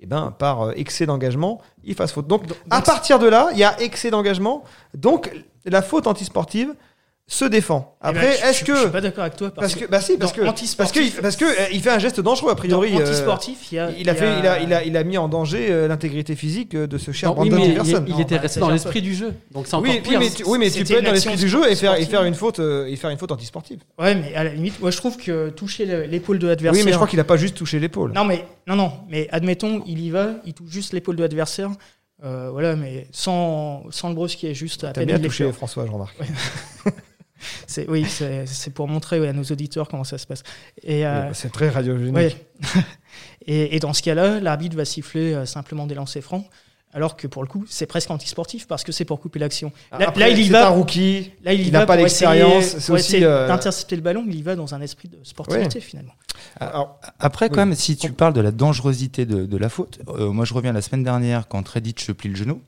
eh 0.03 0.05
ben, 0.05 0.35
par 0.37 0.63
euh, 0.63 0.73
excès 0.75 1.05
d'engagement, 1.05 1.61
il 1.85 1.95
fasse 1.95 2.11
faute. 2.11 2.27
Donc, 2.27 2.43
à 2.69 2.81
partir 2.81 3.19
de 3.19 3.27
là, 3.27 3.47
il 3.53 3.57
y 3.57 3.63
a 3.63 3.81
excès 3.81 4.11
d'engagement, 4.11 4.65
donc 4.93 5.31
la 5.63 5.81
faute 5.81 6.07
antisportive 6.07 6.75
se 7.33 7.45
défend. 7.45 7.95
Eh 8.03 8.07
ben, 8.11 8.17
Après, 8.17 8.49
est-ce 8.49 8.63
que 8.63 8.75
je 8.75 8.81
suis 8.81 8.89
pas 8.89 9.01
d'accord 9.01 9.23
avec 9.23 9.35
toi 9.35 9.49
parce, 9.49 9.73
parce 9.73 9.85
que 9.85 9.89
bah 9.89 10.01
si 10.01 10.17
parce 10.17 10.31
que 10.33 10.41
parce 10.41 10.51
antisportif- 10.61 11.15
que 11.15 11.21
parce 11.21 11.35
que 11.35 11.45
euh, 11.45 11.65
il 11.71 11.81
fait 11.81 11.89
un 11.89 11.97
geste 11.97 12.19
dangereux 12.21 12.51
a 12.51 12.55
priori. 12.55 12.91
dans 12.91 12.99
euh, 12.99 13.03
anti-sportif, 13.03 13.71
il 13.71 13.75
y 13.75 13.79
a, 13.79 13.89
il 13.97 14.07
a 14.09 14.13
fait 14.13 14.39
il 14.39 14.45
a 14.47 14.59
il 14.61 14.73
a 14.73 14.83
il 14.83 14.95
a 14.97 15.03
mis 15.03 15.17
en 15.17 15.27
danger 15.27 15.67
euh, 15.71 15.87
l'intégrité 15.87 16.35
physique 16.35 16.75
de 16.75 16.97
ce 16.97 17.11
cher 17.11 17.29
Non, 17.33 17.41
oui, 17.41 17.49
Brandon 17.49 17.65
mais 17.65 17.71
il, 17.71 17.77
Jefferson. 17.77 18.03
il 18.07 18.13
Non, 18.13 18.19
était 18.19 18.35
bah, 18.35 18.41
resté 18.41 18.59
dans 18.59 18.69
l'esprit 18.69 19.01
du 19.01 19.15
jeu. 19.15 19.33
Donc 19.51 19.65
c'est 19.67 19.73
encore 19.75 19.89
Oui, 19.89 20.01
oui, 20.07 20.15
mais 20.19 20.29
tu, 20.29 20.43
oui, 20.45 20.57
mais 20.59 20.67
tu 20.69 20.79
C'était 20.79 20.93
peux 20.93 20.99
être 20.99 21.05
dans 21.05 21.11
l'esprit 21.11 21.35
du 21.37 21.47
jeu 21.49 21.71
et 21.71 21.75
faire, 21.75 21.95
et 21.99 22.05
faire 22.05 22.23
une 22.23 22.35
faute, 22.35 22.59
euh, 22.59 22.85
et 22.87 22.95
faire 22.97 23.09
une 23.09 23.17
faute 23.17 23.31
antisportive. 23.31 23.79
Ouais, 23.97 24.13
mais 24.15 24.35
à 24.35 24.43
la 24.43 24.51
limite, 24.53 24.79
moi 24.79 24.91
je 24.91 24.97
trouve 24.97 25.17
que 25.17 25.49
toucher 25.49 25.85
le- 25.85 26.03
l'épaule 26.03 26.37
de 26.39 26.47
l'adversaire. 26.47 26.79
Oui, 26.79 26.85
mais 26.85 26.91
je 26.91 26.97
crois 26.97 27.07
qu'il 27.07 27.19
a 27.19 27.23
pas 27.23 27.37
juste 27.37 27.55
touché 27.57 27.79
l'épaule. 27.79 28.11
Non, 28.13 28.25
mais 28.25 28.45
non, 28.67 28.75
non. 28.75 28.91
Mais 29.09 29.27
admettons, 29.31 29.81
il 29.87 29.99
y 29.99 30.09
va, 30.11 30.33
il 30.45 30.53
touche 30.53 30.69
juste 30.69 30.93
l'épaule 30.93 31.15
de 31.15 31.23
l'adversaire. 31.23 31.71
Euh, 32.23 32.49
voilà, 32.51 32.75
mais 32.77 33.07
sans, 33.11 33.83
sans 33.89 34.07
le 34.07 34.15
brusquer, 34.15 34.53
juste 34.53 34.85
à 34.85 34.87
T'as 34.87 35.01
peine 35.01 35.07
bien 35.07 35.17
il 35.17 35.21
touché. 35.23 35.51
François, 35.51 35.85
je 35.85 35.91
remarque. 35.91 36.15
C'est 37.67 37.89
oui, 37.89 38.05
c'est 38.07 38.73
pour 38.73 38.87
montrer 38.87 39.25
à 39.27 39.33
nos 39.33 39.43
auditeurs 39.43 39.87
comment 39.87 40.03
ça 40.03 40.17
se 40.17 40.27
passe. 40.27 40.43
Et 40.83 41.05
euh, 41.05 41.27
Oui, 41.27 41.29
C'est 41.33 41.51
très 41.51 41.69
radiogénique. 41.69 42.15
ouais. 42.15 42.35
et, 43.47 43.75
et 43.75 43.79
dans 43.79 43.93
ce 43.93 44.01
cas-là, 44.01 44.39
l'arbitre 44.39 44.75
va 44.75 44.85
siffler 44.85 45.33
euh, 45.33 45.45
simplement 45.45 45.85
des 45.87 45.95
lancers 45.95 46.23
francs, 46.23 46.45
alors 46.95 47.15
que 47.17 47.25
pour 47.27 47.41
le 47.41 47.47
coup, 47.47 47.65
c'est 47.67 47.87
presque 47.87 48.11
antisportif 48.11 48.67
parce 48.67 48.83
que 48.83 48.91
c'est 48.91 49.05
pour 49.05 49.19
couper 49.19 49.39
l'action. 49.39 49.71
Là, 49.91 50.09
Après, 50.09 50.19
là, 50.19 50.29
il 50.29 50.39
y 50.39 50.49
va. 50.49 50.67
un 50.67 50.69
rookie. 50.69 51.31
Là, 51.43 51.53
il, 51.53 51.61
y 51.61 51.67
il 51.67 51.71
pas 51.71 51.99
essayer- 51.99 52.61
c'est 52.61 52.91
aussi, 52.91 53.23
euh, 53.25 53.47
d'intercepter 53.47 53.95
le 53.95 54.03
ballon. 54.03 54.23
Il 54.27 54.35
y 54.35 54.43
va 54.43 54.55
dans 54.55 54.75
un 54.75 54.81
esprit 54.81 55.07
de 55.09 55.17
sportivité 55.23 55.79
finalement. 55.79 56.13
Alors, 56.59 56.99
Après, 57.19 57.49
quand 57.49 57.61
Oui. 57.61 57.67
même, 57.69 57.75
si 57.75 57.97
tu 57.97 58.11
parles 58.11 58.33
de 58.33 58.41
la 58.41 58.51
dangerosité 58.51 59.25
de, 59.25 59.45
de 59.47 59.57
la 59.57 59.69
faute, 59.69 59.99
euh, 60.09 60.31
moi 60.31 60.45
je 60.45 60.53
reviens 60.53 60.71
la 60.71 60.81
semaine 60.83 61.03
dernière 61.03 61.47
quand 61.47 61.67
Reddit 61.67 61.95
se 61.97 62.11
plie 62.11 62.29
le 62.29 62.35
genou, 62.35 62.61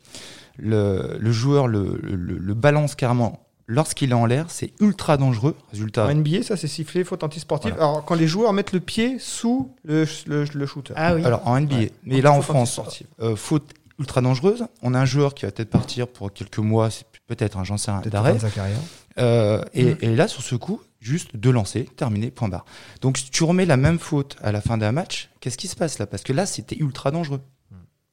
le, 0.58 1.18
le 1.20 1.32
joueur 1.32 1.68
le, 1.68 2.00
le- 2.02 2.38
le 2.38 2.54
balance 2.56 2.96
carrément 2.96 3.45
lorsqu'il 3.68 4.12
est 4.12 4.16
en 4.16 4.26
l'air, 4.26 4.46
c'est 4.50 4.72
ultra 4.80 5.18
dangereux. 5.18 5.56
Résultat, 5.72 6.06
en 6.08 6.14
NBA, 6.14 6.44
ça 6.44 6.58
c'est 6.58 6.68
sifflé, 6.68 7.04
faute 7.04 7.24
antisportive. 7.24 7.72
Voilà. 7.72 7.86
Alors, 7.90 8.06
quand 8.06 8.16
les 8.16 8.28
joueurs 8.28 8.54
mettent 8.54 8.74
le 8.74 8.80
pied 8.80 9.18
sous 9.20 9.72
le, 9.84 10.06
le, 10.28 10.46
le 10.54 10.66
shooter. 10.66 10.94
Ah 10.96 11.16
oui. 11.16 11.24
alors 11.26 11.48
en 11.48 11.60
NBA, 11.60 11.76
Ouais. 11.76 11.92
mais 12.04 12.22
là 12.22 12.32
en 12.32 12.42
France, 12.42 12.80
euh, 13.22 13.36
faute 13.36 13.72
ultra 14.00 14.22
dangereuse. 14.22 14.66
On 14.82 14.94
a 14.94 15.00
un 15.00 15.06
joueur 15.06 15.34
qui 15.34 15.46
va 15.46 15.52
peut-être 15.52 15.70
partir 15.70 16.08
pour 16.08 16.32
quelques 16.34 16.58
mois, 16.60 16.90
c'est 16.90 17.06
peut-être 17.28 17.58
un 17.58 17.64
j'en 17.64 17.78
sais 17.78 17.92
rien, 17.92 18.02
Peut-être 18.02 18.12
d'arrêt. 18.14 18.32
fin 18.32 18.38
de 18.38 18.42
sa 18.42 18.50
carrière. 18.50 18.80
Euh, 19.18 19.64
et, 19.74 19.94
Mm. 19.94 19.98
et 20.02 20.16
là, 20.16 20.28
sur 20.28 20.42
ce 20.44 20.56
coup, 20.56 20.82
juste 21.00 21.38
deux 21.38 21.52
lancers, 21.52 21.86
terminé, 21.96 22.30
point 22.30 22.50
barre. 22.50 22.66
Donc, 23.02 23.18
si 23.18 23.30
tu 23.30 23.44
remets 23.46 23.66
la 23.66 23.78
même 23.78 23.98
faute 23.98 24.36
à 24.44 24.52
la 24.52 24.60
fin 24.60 24.78
d'un 24.78 24.92
match, 24.92 25.30
qu'est-ce 25.40 25.58
qui 25.58 25.70
se 25.70 25.78
passe 25.78 25.98
là? 26.00 26.06
Parce 26.08 26.24
que 26.24 26.34
là, 26.34 26.46
c'était 26.46 26.76
ultra 26.76 27.12
dangereux. 27.12 27.40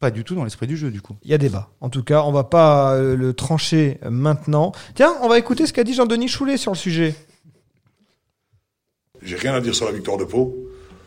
Pas 0.02 0.10
du 0.10 0.24
tout 0.24 0.34
dans 0.34 0.42
l'esprit 0.42 0.66
du 0.66 0.76
jeu, 0.76 0.90
du 0.90 1.00
coup. 1.00 1.14
Il 1.22 1.30
y 1.30 1.34
a 1.34 1.38
débat. 1.38 1.70
En 1.80 1.88
tout 1.88 2.02
cas, 2.02 2.24
on 2.24 2.32
va 2.32 2.42
pas 2.42 2.94
euh, 2.94 3.14
le 3.14 3.34
trancher 3.34 4.00
maintenant. 4.10 4.72
Tiens, 4.96 5.14
on 5.22 5.28
va 5.28 5.38
écouter 5.38 5.64
ce 5.64 5.72
qu'a 5.72 5.84
dit 5.84 5.94
Jean-Denis 5.94 6.26
Choulet 6.26 6.56
sur 6.56 6.72
le 6.72 6.76
sujet. 6.76 7.14
J'ai 9.22 9.36
rien 9.36 9.54
à 9.54 9.60
dire 9.60 9.76
sur 9.76 9.86
la 9.86 9.92
victoire 9.92 10.16
de 10.16 10.24
Pau. 10.24 10.56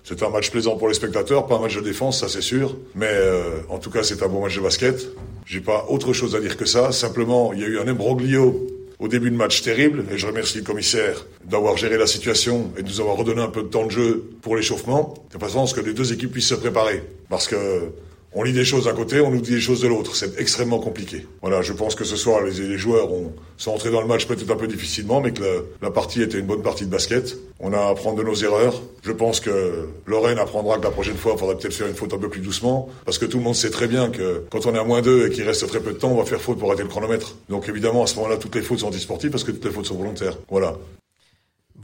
C'est 0.06 0.24
un 0.24 0.30
match 0.30 0.50
plaisant 0.50 0.78
pour 0.78 0.88
les 0.88 0.94
spectateurs, 0.94 1.46
pas 1.46 1.58
un 1.58 1.60
match 1.60 1.76
de 1.76 1.82
défense, 1.82 2.22
ça 2.22 2.30
c'est 2.30 2.40
sûr. 2.40 2.78
Mais 2.96 3.10
euh, 3.10 3.60
en 3.68 3.80
tout 3.80 3.90
cas, 3.90 4.02
c'est 4.02 4.24
un 4.24 4.30
bon 4.30 4.42
match 4.42 4.56
de 4.56 4.62
basket. 4.62 5.10
J'ai 5.46 5.60
pas 5.60 5.88
autre 5.90 6.14
chose 6.14 6.34
à 6.34 6.40
dire 6.40 6.56
que 6.56 6.66
ça. 6.66 6.94
Simplement, 6.94 7.52
il 7.52 7.60
y 7.60 7.66
a 7.66 7.68
eu 7.68 7.80
un 7.80 7.90
imbroglio 7.90 8.66
au 9.00 9.10
début 9.10 9.30
de 9.30 9.36
match 9.36 9.62
terrible, 9.62 10.06
et 10.10 10.18
je 10.18 10.26
remercie 10.26 10.60
le 10.60 10.64
commissaire 10.64 11.26
d'avoir 11.44 11.76
géré 11.76 11.98
la 11.98 12.08
situation 12.08 12.72
et 12.78 12.82
de 12.82 12.88
nous 12.88 13.02
avoir 13.02 13.18
redonné 13.18 13.42
un 13.42 13.50
peu 13.50 13.64
de 13.64 13.68
temps 13.68 13.86
de 13.86 13.92
jeu 13.92 14.24
pour 14.42 14.56
l'échauffement, 14.56 15.16
de 15.34 15.38
façon 15.38 15.64
à 15.64 15.68
ce 15.68 15.74
que 15.74 15.82
les 15.82 15.94
deux 15.94 16.14
équipes 16.14 16.32
puissent 16.32 16.48
se 16.48 16.56
préparer. 16.56 17.04
Parce 17.28 17.50
que 17.50 17.92
on 18.36 18.44
lit 18.44 18.52
des 18.52 18.66
choses 18.66 18.84
d'un 18.84 18.94
côté, 18.94 19.22
on 19.22 19.32
nous 19.32 19.40
dit 19.40 19.52
des 19.52 19.62
choses 19.62 19.82
de 19.82 19.88
l'autre. 19.88 20.16
C'est 20.16 20.38
extrêmement 20.38 20.80
compliqué. 20.80 21.26
Voilà, 21.42 21.62
je 21.62 21.72
pense 21.72 21.96
que 21.96 22.04
ce 22.04 22.18
soir, 22.18 22.42
les, 22.44 22.78
joueurs 22.78 23.12
ont, 23.12 23.34
sont 23.56 23.72
entrés 23.72 23.92
dans 23.92 24.02
le 24.02 24.08
match 24.08 24.28
peut-être 24.28 24.52
un 24.52 24.58
peu 24.58 24.68
difficilement, 24.68 25.22
mais 25.22 25.32
que 25.32 25.66
la, 25.82 25.90
partie 25.90 26.22
était 26.22 26.38
une 26.38 26.46
bonne 26.46 26.62
partie 26.62 26.86
de 26.86 26.92
basket. 26.92 27.38
On 27.62 27.72
a 27.72 27.78
à 27.78 27.90
apprendre 27.90 28.18
de 28.18 28.24
nos 28.24 28.36
erreurs. 28.36 28.82
Je 29.04 29.14
pense 29.14 29.40
que 29.40 29.88
Lorraine 30.06 30.38
apprendra 30.38 30.78
que 30.78 30.84
la 30.84 30.92
prochaine 30.92 31.16
fois, 31.16 31.32
il 31.36 31.40
faudrait 31.40 31.56
peut-être 31.56 31.74
faire 31.74 31.88
une 31.88 31.96
faute 31.96 32.14
un 32.14 32.18
peu 32.18 32.28
plus 32.28 32.42
doucement, 32.42 32.90
parce 33.06 33.18
que 33.18 33.26
tout 33.26 33.38
le 33.38 33.44
monde 33.44 33.56
sait 33.56 33.70
très 33.70 33.88
bien 33.88 34.10
que 34.10 34.44
quand 34.52 34.66
on 34.66 34.76
est 34.76 34.80
à 34.80 34.84
moins 34.84 35.02
2 35.02 35.28
et 35.28 35.30
qu'il 35.30 35.44
reste 35.44 35.66
très 35.68 35.80
peu 35.80 35.94
de 35.94 35.98
temps, 35.98 36.12
on 36.12 36.18
va 36.18 36.26
faire 36.26 36.42
faute 36.42 36.60
pour 36.60 36.68
arrêter 36.68 36.84
le 36.84 36.90
chronomètre. 36.90 37.38
Donc 37.48 37.70
évidemment, 37.70 38.04
à 38.04 38.08
ce 38.08 38.18
moment-là, 38.18 38.36
toutes 38.36 38.56
les 38.56 38.62
fautes 38.62 38.80
sont 38.80 38.88
antisportives 38.88 39.32
parce 39.32 39.46
que 39.46 39.52
toutes 39.52 39.64
les 39.64 39.72
fautes 39.72 39.86
sont 39.86 39.96
volontaires. 39.96 40.38
Voilà. 40.50 40.76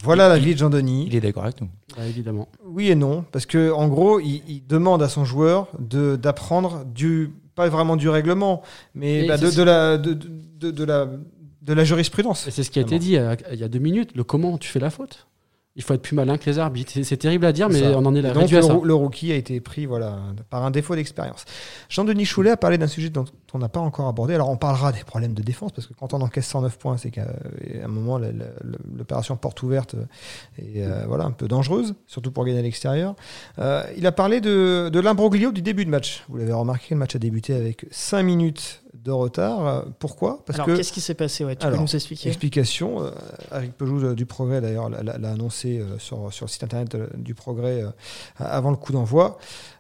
Voilà 0.04 0.28
la 0.30 0.38
vie 0.40 0.54
de 0.54 0.60
Jean-Denis. 0.60 1.06
Il 1.08 1.16
est 1.16 1.22
d'accord 1.22 1.44
avec 1.44 1.62
nous. 1.62 1.70
Ouais, 1.98 2.10
évidemment. 2.10 2.48
Oui 2.66 2.90
et 2.90 2.96
non, 2.96 3.24
parce 3.32 3.46
que 3.46 3.72
en 3.72 3.88
gros, 3.88 4.20
il, 4.20 4.42
il 4.48 4.66
demande 4.66 5.04
à 5.04 5.10
son 5.10 5.26
joueur 5.26 5.68
de 5.80 6.16
d'apprendre 6.16 6.84
du 6.86 7.32
pas 7.56 7.68
vraiment 7.70 7.98
du 7.98 8.10
règlement, 8.10 8.62
mais 8.96 9.28
bah, 9.28 9.38
de, 9.38 9.64
la 9.64 9.98
de, 9.98 10.14
de, 10.14 10.72
de 10.72 10.84
la 10.84 11.08
de 11.62 11.74
la 11.74 11.84
jurisprudence. 11.84 12.48
Et 12.48 12.52
c'est 12.52 12.64
ce 12.64 12.72
qui 12.72 12.80
a 12.80 12.82
été 12.82 12.98
dit 12.98 13.18
il 13.52 13.60
y 13.60 13.64
a 13.64 13.68
deux 13.68 13.80
minutes. 13.80 14.12
Le 14.16 14.24
comment 14.24 14.58
tu 14.58 14.70
fais 14.70 14.80
la 14.80 14.90
faute. 14.90 15.28
Il 15.78 15.84
faut 15.84 15.94
être 15.94 16.02
plus 16.02 16.16
malin 16.16 16.38
que 16.38 16.50
les 16.50 16.60
arbitres. 16.60 16.92
C'est- 16.92 17.16
terrible 17.16 17.46
à 17.46 17.54
dire, 17.54 17.70
mais 17.70 17.80
Ça. 17.80 17.98
on 17.98 18.06
en 18.06 18.14
est 18.14 18.22
là. 18.22 18.34
donc 18.34 18.52
le, 18.52 18.94
rookie 18.94 19.32
a 19.32 19.36
été 19.36 19.62
pris 19.62 19.86
voilà 19.86 20.18
par 20.50 20.66
un 20.66 20.72
défaut 20.72 20.96
d'expérience. 20.96 21.46
Jean-Denis 21.88 22.26
Choulet 22.26 22.52
a 22.52 22.58
parlé 22.58 22.78
d'un 22.78 22.88
sujet 22.88 23.10
dont 23.10 23.26
on 23.54 23.60
n'a 23.60 23.70
pas 23.70 23.80
encore 23.80 24.08
abordé. 24.08 24.34
Alors 24.34 24.50
on 24.50 24.58
parlera 24.58 24.92
des 24.92 25.04
problèmes 25.04 25.34
de 25.34 25.42
défense 25.42 25.72
parce 25.72 25.88
que 25.88 25.94
quand 25.94 26.14
on 26.14 26.22
encaisse 26.22 26.48
109 26.48 26.78
points, 26.78 26.98
c'est 26.98 27.10
qu'à 27.10 27.24
à 27.24 27.86
un 27.86 27.88
moment 27.88 28.20
l'opération 28.98 29.38
porte 29.38 29.64
ouverte 29.64 29.96
est 30.58 30.82
euh, 30.84 31.06
voilà 31.08 31.24
un 31.24 31.32
peu 31.32 31.48
dangereuse, 31.48 31.96
surtout 32.06 32.32
pour 32.32 32.44
gagner 32.44 32.60
à 32.60 32.64
l'extérieur. 32.64 33.16
Euh, 33.60 33.84
il 33.98 34.06
a 34.06 34.12
parlé 34.12 34.42
de, 34.42 34.90
de 34.92 35.00
l'imbroglio 35.00 35.52
du 35.52 35.62
début 35.62 35.86
de 35.86 35.90
match. 35.90 36.24
Vous 36.28 36.38
l'avez 36.38 36.54
remarqué, 36.54 36.96
le 36.96 37.00
match 37.00 37.16
a 37.16 37.20
débuté 37.20 37.54
avec 37.54 37.86
5 37.92 38.24
minutes 38.24 38.81
de 39.04 39.12
retard. 39.12 39.86
Pourquoi? 40.00 40.44
Parce 40.46 40.56
Alors, 40.60 40.68
que 40.68 40.76
qu'est-ce 40.76 40.92
qui 40.92 41.02
s'est 41.02 41.14
passé? 41.16 41.44
Ouais, 41.44 41.56
Tu 41.56 41.66
Alors, 41.66 41.78
peux 41.78 41.82
nous 41.84 41.96
expliquer 41.96 42.30
Explication, 42.30 43.04
euh, 43.04 43.10
Eric 43.54 43.74
Peugeot 43.74 44.04
euh, 44.04 44.16
du 44.16 44.26
Progrès 44.26 44.62
d'ailleurs 44.62 44.90
l'a- 44.90 45.30
annoncé 45.32 45.80
euh, 45.80 45.98
sur, 45.98 46.32
sur 46.32 46.46
le 46.46 46.50
site 46.52 46.64
internet 46.64 46.94
euh, 46.96 47.08
du 47.16 47.34
Progrès 47.34 47.82
euh, 47.84 47.90
avant 48.38 48.70
le 48.70 48.78
coup 48.78 48.92
d'envoi. 48.92 49.38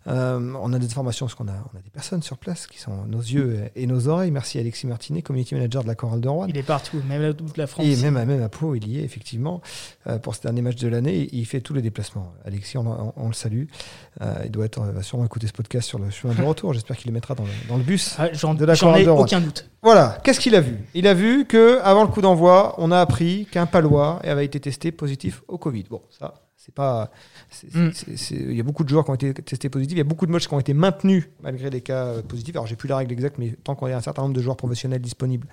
On 0.08 0.74
a 0.74 0.80
des 0.80 0.86
informations 0.88 1.28
parce 1.28 1.36
qu'on 1.36 1.48
a, 1.48 1.52
on 1.74 1.78
a 1.78 1.82
des 1.82 1.92
personnes 1.92 2.24
sur 2.24 2.38
place 2.40 2.66
qui 2.66 2.80
sont 2.80 3.06
nos 3.08 3.20
yeux 3.20 3.60
et, 3.76 3.84
et 3.84 3.88
nos 3.88 4.08
oreilles. 4.08 4.32
Merci 4.32 4.58
Alexis 4.58 4.88
Martinet, 4.88 5.22
community 5.22 5.54
manager 5.54 5.84
de 5.84 5.88
la 5.88 5.94
Chorale 5.96 6.22
de 6.22 6.28
Rouen. 6.28 6.48
Il 6.48 6.58
est 6.58 6.64
partout, 6.64 6.98
même 7.08 7.22
là 7.22 7.34
de 7.34 7.44
la 7.56 7.68
France. 7.68 7.86
Et 7.86 7.96
même 7.98 8.18
à, 8.18 8.26
même 8.26 8.42
à 8.42 8.50
Pau, 8.50 8.74
il 8.74 8.88
y 8.88 9.00
est 9.00 9.04
effectivement 9.04 9.62
pour 10.24 10.34
ce 10.34 10.42
dernier 10.42 10.64
match 10.64 10.78
de 10.78 10.88
l'année. 10.88 11.30
Il 11.32 11.46
fait 11.46 11.62
tous 11.62 11.76
les 11.76 11.84
déplacements. 11.84 12.34
Alexis, 12.46 12.78
on, 12.80 12.88
on- 12.88 13.14
on 13.16 13.28
le 13.28 13.34
salue. 13.34 13.66
Il 14.44 14.50
doit 14.52 14.66
être, 14.66 14.82
va 14.82 15.04
sûrement 15.04 15.26
écouter 15.26 15.46
ce 15.46 15.54
podcast 15.54 15.88
sur 15.88 16.00
le 16.00 16.10
chemin 16.10 16.34
de 16.34 16.42
retour. 16.42 16.74
J'espère 16.74 16.98
qu'il 16.98 17.08
le 17.10 17.14
mettra 17.14 17.36
dans 17.36 17.44
le, 17.44 17.50
dans 17.70 17.78
le 17.78 17.84
bus. 17.84 18.16
Ah, 18.18 18.30
de 18.30 18.66
la 18.66 18.76
Chorale 18.76 19.06
de 19.06 19.10
Aucun 19.20 19.42
doute. 19.42 19.70
Voilà, 19.84 20.20
qu'est-ce 20.24 20.40
qu'il 20.40 20.56
a 20.56 20.62
vu? 20.62 20.78
Il 20.94 21.08
a 21.08 21.14
vu 21.14 21.46
que 21.46 21.80
avant 21.82 22.04
le 22.04 22.10
coup 22.10 22.22
d'envoi, 22.22 22.76
on 22.78 22.92
a 22.92 23.00
appris 23.00 23.48
qu'un 23.52 23.66
Palois 23.66 24.20
avait 24.24 24.46
été 24.46 24.60
testé 24.60 24.92
positif 24.92 25.42
au 25.48 25.58
Covid. 25.58 25.86
Bon, 25.90 26.02
ça, 26.10 26.36
c'est 26.56 26.74
pas. 26.74 27.10
Mm. 27.74 27.90
Il 28.32 28.56
y 28.56 28.60
a 28.60 28.64
beaucoup 28.64 28.84
de 28.84 28.90
joueurs 28.90 29.04
qui 29.04 29.12
ont 29.12 29.16
été 29.16 29.34
testés 29.34 29.70
positifs. 29.70 29.96
Il 29.96 29.98
y 29.98 30.02
a 30.02 30.06
beaucoup 30.06 30.28
de 30.28 30.32
matchs 30.32 30.48
qui 30.48 30.54
ont 30.54 30.60
été 30.60 30.74
maintenus 30.74 31.30
malgré 31.42 31.70
les 31.70 31.82
cas 31.82 32.06
euh, 32.06 32.22
positifs. 32.22 32.56
Alors, 32.56 32.68
j'ai 32.68 32.76
plus 32.76 32.88
la 32.88 32.98
règle 32.98 33.12
exacte, 33.12 33.38
mais 33.40 33.56
tant 33.64 33.76
qu'on 33.76 33.88
a 33.88 33.96
un 33.96 34.02
certain 34.02 34.22
nombre 34.22 34.36
de 34.36 34.42
joueurs 34.42 34.58
professionnels 34.58 35.02
disponibles, 35.02 35.48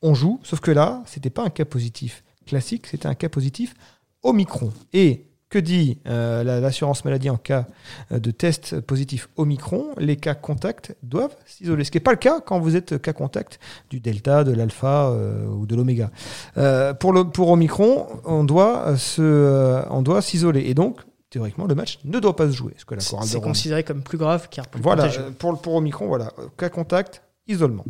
on 0.00 0.14
joue. 0.14 0.40
Sauf 0.42 0.60
que 0.60 0.70
là, 0.70 1.02
c'était 1.06 1.30
pas 1.30 1.44
un 1.44 1.50
cas 1.50 1.66
positif 1.66 2.24
classique, 2.46 2.86
c'était 2.86 3.06
un 3.06 3.14
cas 3.14 3.28
positif 3.28 3.74
Omicron. 4.22 4.72
Et 4.94 5.26
que 5.54 5.58
dit 5.60 5.98
euh, 6.08 6.42
la- 6.42 6.58
l'assurance 6.58 7.04
maladie 7.04 7.30
en 7.30 7.36
cas 7.36 7.66
euh, 8.10 8.18
de 8.18 8.30
test 8.32 8.80
positif 8.80 9.28
Omicron? 9.36 9.86
Les 9.98 10.16
cas 10.16 10.34
contacts 10.34 10.96
doivent 11.04 11.36
s'isoler. 11.46 11.84
Ce 11.84 11.90
qui 11.92 11.96
n'est 11.98 12.02
pas 12.02 12.10
le 12.10 12.16
cas 12.18 12.40
quand 12.40 12.58
vous 12.58 12.74
êtes 12.74 13.00
cas 13.00 13.12
contact 13.12 13.60
du 13.88 14.00
Delta, 14.00 14.42
de 14.42 14.52
l'Alpha 14.52 15.10
euh, 15.10 15.46
ou 15.46 15.66
de 15.66 15.76
l'Oméga. 15.76 16.10
Euh, 16.56 16.92
pour, 16.92 17.12
le, 17.12 17.24
pour 17.24 17.50
Omicron, 17.50 18.06
on 18.24 18.42
doit 18.42 18.96
se, 18.96 19.82
on 19.90 20.02
doit 20.02 20.20
s'isoler. 20.22 20.62
Et 20.62 20.74
donc, 20.74 21.00
théoriquement, 21.30 21.66
le 21.66 21.74
match 21.76 22.00
ne 22.04 22.18
doit 22.18 22.34
pas 22.34 22.48
se 22.48 22.52
jouer. 22.56 22.74
C'est 23.20 23.40
considéré 23.40 23.84
comme 23.84 24.02
plus 24.02 24.18
grave 24.18 24.48
car 24.50 24.66
plus 24.66 24.82
voilà, 24.82 25.08
pour, 25.38 25.60
pour 25.60 25.74
Omicron, 25.76 26.06
voilà, 26.08 26.32
cas 26.58 26.68
contact, 26.68 27.22
isolement. 27.46 27.84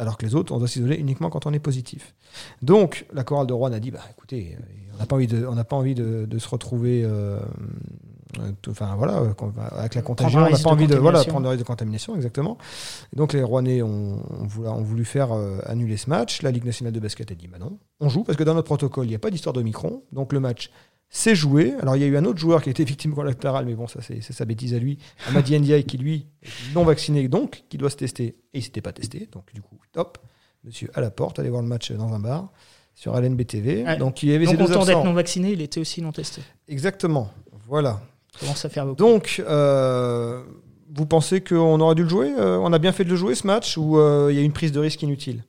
Alors 0.00 0.16
que 0.16 0.24
les 0.24 0.34
autres, 0.34 0.52
on 0.54 0.58
doit 0.58 0.66
s'isoler 0.66 0.96
uniquement 0.96 1.28
quand 1.28 1.44
on 1.44 1.52
est 1.52 1.58
positif. 1.58 2.14
Donc, 2.62 3.04
la 3.12 3.22
chorale 3.22 3.46
de 3.46 3.52
Rouen 3.52 3.70
a 3.70 3.80
dit, 3.80 3.90
bah, 3.90 4.00
écoutez, 4.10 4.56
euh, 4.58 4.62
on 4.94 4.98
n'a 4.98 5.04
pas 5.04 5.14
envie 5.16 5.26
de, 5.26 5.46
on 5.46 5.62
pas 5.62 5.76
envie 5.76 5.94
de, 5.94 6.24
de 6.24 6.38
se 6.38 6.48
retrouver, 6.48 7.04
euh, 7.04 7.38
euh, 8.38 8.52
enfin 8.70 8.94
voilà, 8.96 9.22
avec 9.72 9.94
la 9.94 10.00
contagion, 10.00 10.40
on 10.40 10.42
n'a 10.44 10.50
pas 10.50 10.56
de 10.56 10.66
envie 10.68 10.86
de, 10.86 10.94
voilà, 10.96 11.18
contamination. 11.18 11.30
prendre 11.32 11.44
le 11.44 11.50
risque 11.50 11.62
de 11.62 11.66
contamination, 11.66 12.16
exactement. 12.16 12.56
Et 13.12 13.16
donc, 13.16 13.34
les 13.34 13.42
Rouennais 13.42 13.82
ont, 13.82 14.22
ont 14.30 14.46
voulu, 14.46 14.68
ont 14.68 14.82
voulu 14.82 15.04
faire 15.04 15.32
euh, 15.32 15.58
annuler 15.66 15.98
ce 15.98 16.08
match. 16.08 16.40
La 16.40 16.50
Ligue 16.50 16.64
nationale 16.64 16.94
de 16.94 17.00
basket 17.00 17.30
a 17.30 17.34
dit, 17.34 17.46
bah 17.46 17.58
non, 17.60 17.78
on 18.00 18.08
joue 18.08 18.24
parce 18.24 18.38
que 18.38 18.44
dans 18.44 18.54
notre 18.54 18.68
protocole, 18.68 19.04
il 19.04 19.10
n'y 19.10 19.14
a 19.14 19.18
pas 19.18 19.30
d'histoire 19.30 19.52
d'Omicron. 19.52 20.02
Donc, 20.12 20.32
le 20.32 20.40
match 20.40 20.70
s'est 21.10 21.34
joué. 21.34 21.74
Alors, 21.82 21.96
il 21.96 22.00
y 22.00 22.04
a 22.04 22.06
eu 22.06 22.16
un 22.16 22.24
autre 22.24 22.38
joueur 22.38 22.62
qui 22.62 22.68
a 22.68 22.72
été 22.72 22.84
victime 22.84 23.14
collatérale, 23.14 23.66
mais 23.66 23.74
bon, 23.74 23.86
ça, 23.88 24.00
c'est 24.00 24.22
c'est 24.22 24.32
sa 24.32 24.44
bêtise 24.44 24.72
à 24.74 24.78
lui. 24.78 24.98
Amadi 25.28 25.58
Ndiaye, 25.58 25.84
qui 25.84 25.98
lui, 25.98 26.26
est 26.42 26.74
non 26.74 26.84
vacciné, 26.84 27.28
donc, 27.28 27.64
qui 27.68 27.76
doit 27.76 27.90
se 27.90 27.96
tester. 27.96 28.36
Et 28.54 28.58
il 28.58 28.62
s'était 28.62 28.80
pas 28.80 28.92
testé. 28.92 29.28
Donc, 29.32 29.52
du 29.52 29.60
coup, 29.60 29.76
top. 29.92 30.18
Monsieur 30.62 30.90
à 30.94 31.00
la 31.00 31.10
porte, 31.10 31.38
allez 31.38 31.48
voir 31.50 31.62
le 31.62 31.68
match 31.68 31.90
dans 31.92 32.12
un 32.12 32.18
bar 32.20 32.50
sur 32.94 33.18
LNB 33.18 33.46
TV. 33.46 33.84
Donc, 33.98 34.22
il 34.22 34.28
y 34.30 34.34
avait 34.34 34.44
Donc, 34.44 34.58
content 34.58 34.84
d'être 34.84 35.04
non 35.04 35.14
vacciné, 35.14 35.52
il 35.52 35.62
était 35.62 35.80
aussi 35.80 36.02
non 36.02 36.12
testé. 36.12 36.42
Exactement. 36.68 37.30
Voilà. 37.66 38.00
Ça 38.34 38.40
commence 38.40 38.64
à 38.64 38.68
faire 38.68 38.84
beaucoup. 38.84 38.96
Donc, 38.98 39.42
euh, 39.48 40.42
vous 40.94 41.06
pensez 41.06 41.40
qu'on 41.40 41.80
aurait 41.80 41.94
dû 41.94 42.02
le 42.02 42.08
jouer? 42.08 42.32
Euh, 42.38 42.58
On 42.58 42.72
a 42.72 42.78
bien 42.78 42.92
fait 42.92 43.04
de 43.04 43.10
le 43.10 43.16
jouer 43.16 43.34
ce 43.34 43.46
match 43.46 43.78
ou 43.78 43.98
euh, 43.98 44.28
il 44.30 44.36
y 44.36 44.38
a 44.38 44.42
eu 44.42 44.44
une 44.44 44.52
prise 44.52 44.72
de 44.72 44.80
risque 44.80 45.02
inutile? 45.02 45.44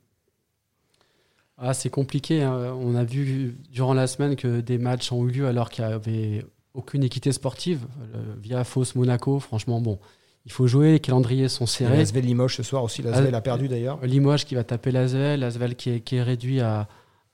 Ah, 1.64 1.74
c'est 1.76 1.92
compliqué. 1.92 2.42
hein. 2.42 2.74
On 2.82 2.96
a 2.96 3.04
vu 3.04 3.56
durant 3.70 3.94
la 3.94 4.08
semaine 4.08 4.36
que 4.36 4.62
des 4.62 4.78
matchs 4.80 5.12
ont 5.12 5.28
eu 5.28 5.32
lieu 5.32 5.48
alors 5.48 5.70
qu'il 5.70 5.86
n'y 5.86 5.94
avait 5.94 6.46
aucune 6.74 7.04
équité 7.04 7.32
sportive. 7.32 7.86
Le- 8.14 8.42
via 8.42 8.64
Fausse 8.64 8.96
Monaco, 8.96 9.40
franchement, 9.40 9.80
bon, 9.80 10.00
il 10.46 10.52
faut 10.52 10.66
jouer. 10.66 10.94
Les 10.94 11.00
calendriers 11.00 11.50
sont 11.50 11.68
serrés. 11.68 11.98
L'Asvel 11.98 12.26
Limoges 12.26 12.56
ce 12.56 12.64
soir 12.64 12.84
aussi. 12.84 13.04
L'Asvel 13.04 13.36
a 13.36 13.42
perdu 13.42 13.68
d'ailleurs. 13.68 14.04
Limoges 14.04 14.46
qui 14.46 14.56
va 14.56 14.64
taper 14.64 14.92
l'Asvel, 14.92 15.40
l'Asvel 15.42 15.76
qui 15.76 15.92
est, 15.92 16.00
qui 16.02 16.16
est 16.16 16.24
réduit 16.24 16.62
à, 16.62 16.88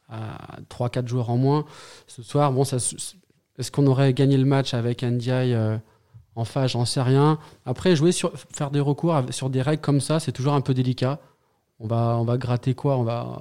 à 0.09 0.57
3-4 0.69 1.07
joueurs 1.07 1.29
en 1.29 1.37
moins. 1.37 1.63
Ce 2.07 2.21
soir, 2.21 2.51
bon, 2.51 2.63
est-ce 2.63 3.71
qu'on 3.71 3.87
aurait 3.87 4.13
gagné 4.13 4.37
le 4.37 4.45
match 4.45 4.73
avec 4.73 5.03
Ndiaye 5.03 5.53
euh, 5.53 5.77
en 6.35 6.43
face? 6.43 6.71
J'en 6.71 6.83
sais 6.83 7.01
rien. 7.01 7.39
Après, 7.65 7.95
jouer 7.95 8.11
sur, 8.11 8.33
faire 8.35 8.71
des 8.71 8.81
recours 8.81 9.15
sur 9.31 9.49
des 9.49 9.61
règles 9.61 9.81
comme 9.81 10.01
ça, 10.01 10.19
c'est 10.19 10.33
toujours 10.33 10.53
un 10.53 10.61
peu 10.61 10.73
délicat. 10.73 11.19
On 11.79 11.87
va, 11.87 12.17
on 12.19 12.25
va 12.25 12.37
gratter 12.37 12.73
quoi? 12.73 12.97
On 12.97 13.03
va. 13.03 13.39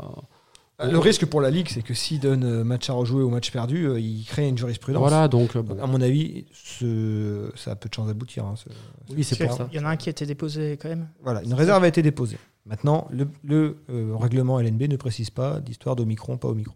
Le 0.78 0.98
risque 0.98 1.24
pour 1.24 1.40
la 1.40 1.50
Ligue, 1.50 1.68
c'est 1.70 1.80
que 1.82 1.94
s'il 1.94 2.20
donne 2.20 2.44
euh, 2.44 2.62
match 2.64 2.90
à 2.90 2.92
rejouer 2.92 3.22
ou 3.22 3.30
match 3.30 3.50
perdu, 3.50 3.86
euh, 3.88 3.98
il 3.98 4.24
crée 4.26 4.46
une 4.46 4.58
jurisprudence. 4.58 5.00
Voilà, 5.00 5.26
donc 5.26 5.56
euh, 5.56 5.62
bon, 5.62 5.82
à 5.82 5.86
mon 5.86 6.00
avis, 6.02 6.44
ce- 6.52 7.50
ça 7.56 7.70
a 7.70 7.76
peu 7.76 7.88
de 7.88 7.94
chance 7.94 8.08
d'aboutir. 8.08 8.44
hein, 8.44 8.54
ce- 8.56 8.68
oui, 9.14 9.24
c'est 9.24 9.36
pour 9.42 9.56
ça. 9.56 9.68
Il 9.72 9.76
y 9.76 9.82
en 9.82 9.86
a 9.86 9.90
un 9.90 9.96
qui 9.96 10.08
a 10.08 10.12
été 10.12 10.26
déposé 10.26 10.76
quand 10.80 10.90
même. 10.90 11.08
Voilà, 11.22 11.42
une 11.42 11.54
réserve 11.54 11.82
a 11.82 11.88
été 11.88 12.02
déposée. 12.02 12.36
Maintenant, 12.66 13.08
le, 13.10 13.26
le, 13.42 13.78
euh, 13.90 14.14
règlement 14.16 14.60
LNB 14.60 14.82
ne 14.88 14.96
précise 14.96 15.30
pas 15.30 15.60
d'histoire 15.60 15.96
d'Omicron, 15.96 16.36
pas 16.36 16.48
Omicron. 16.48 16.74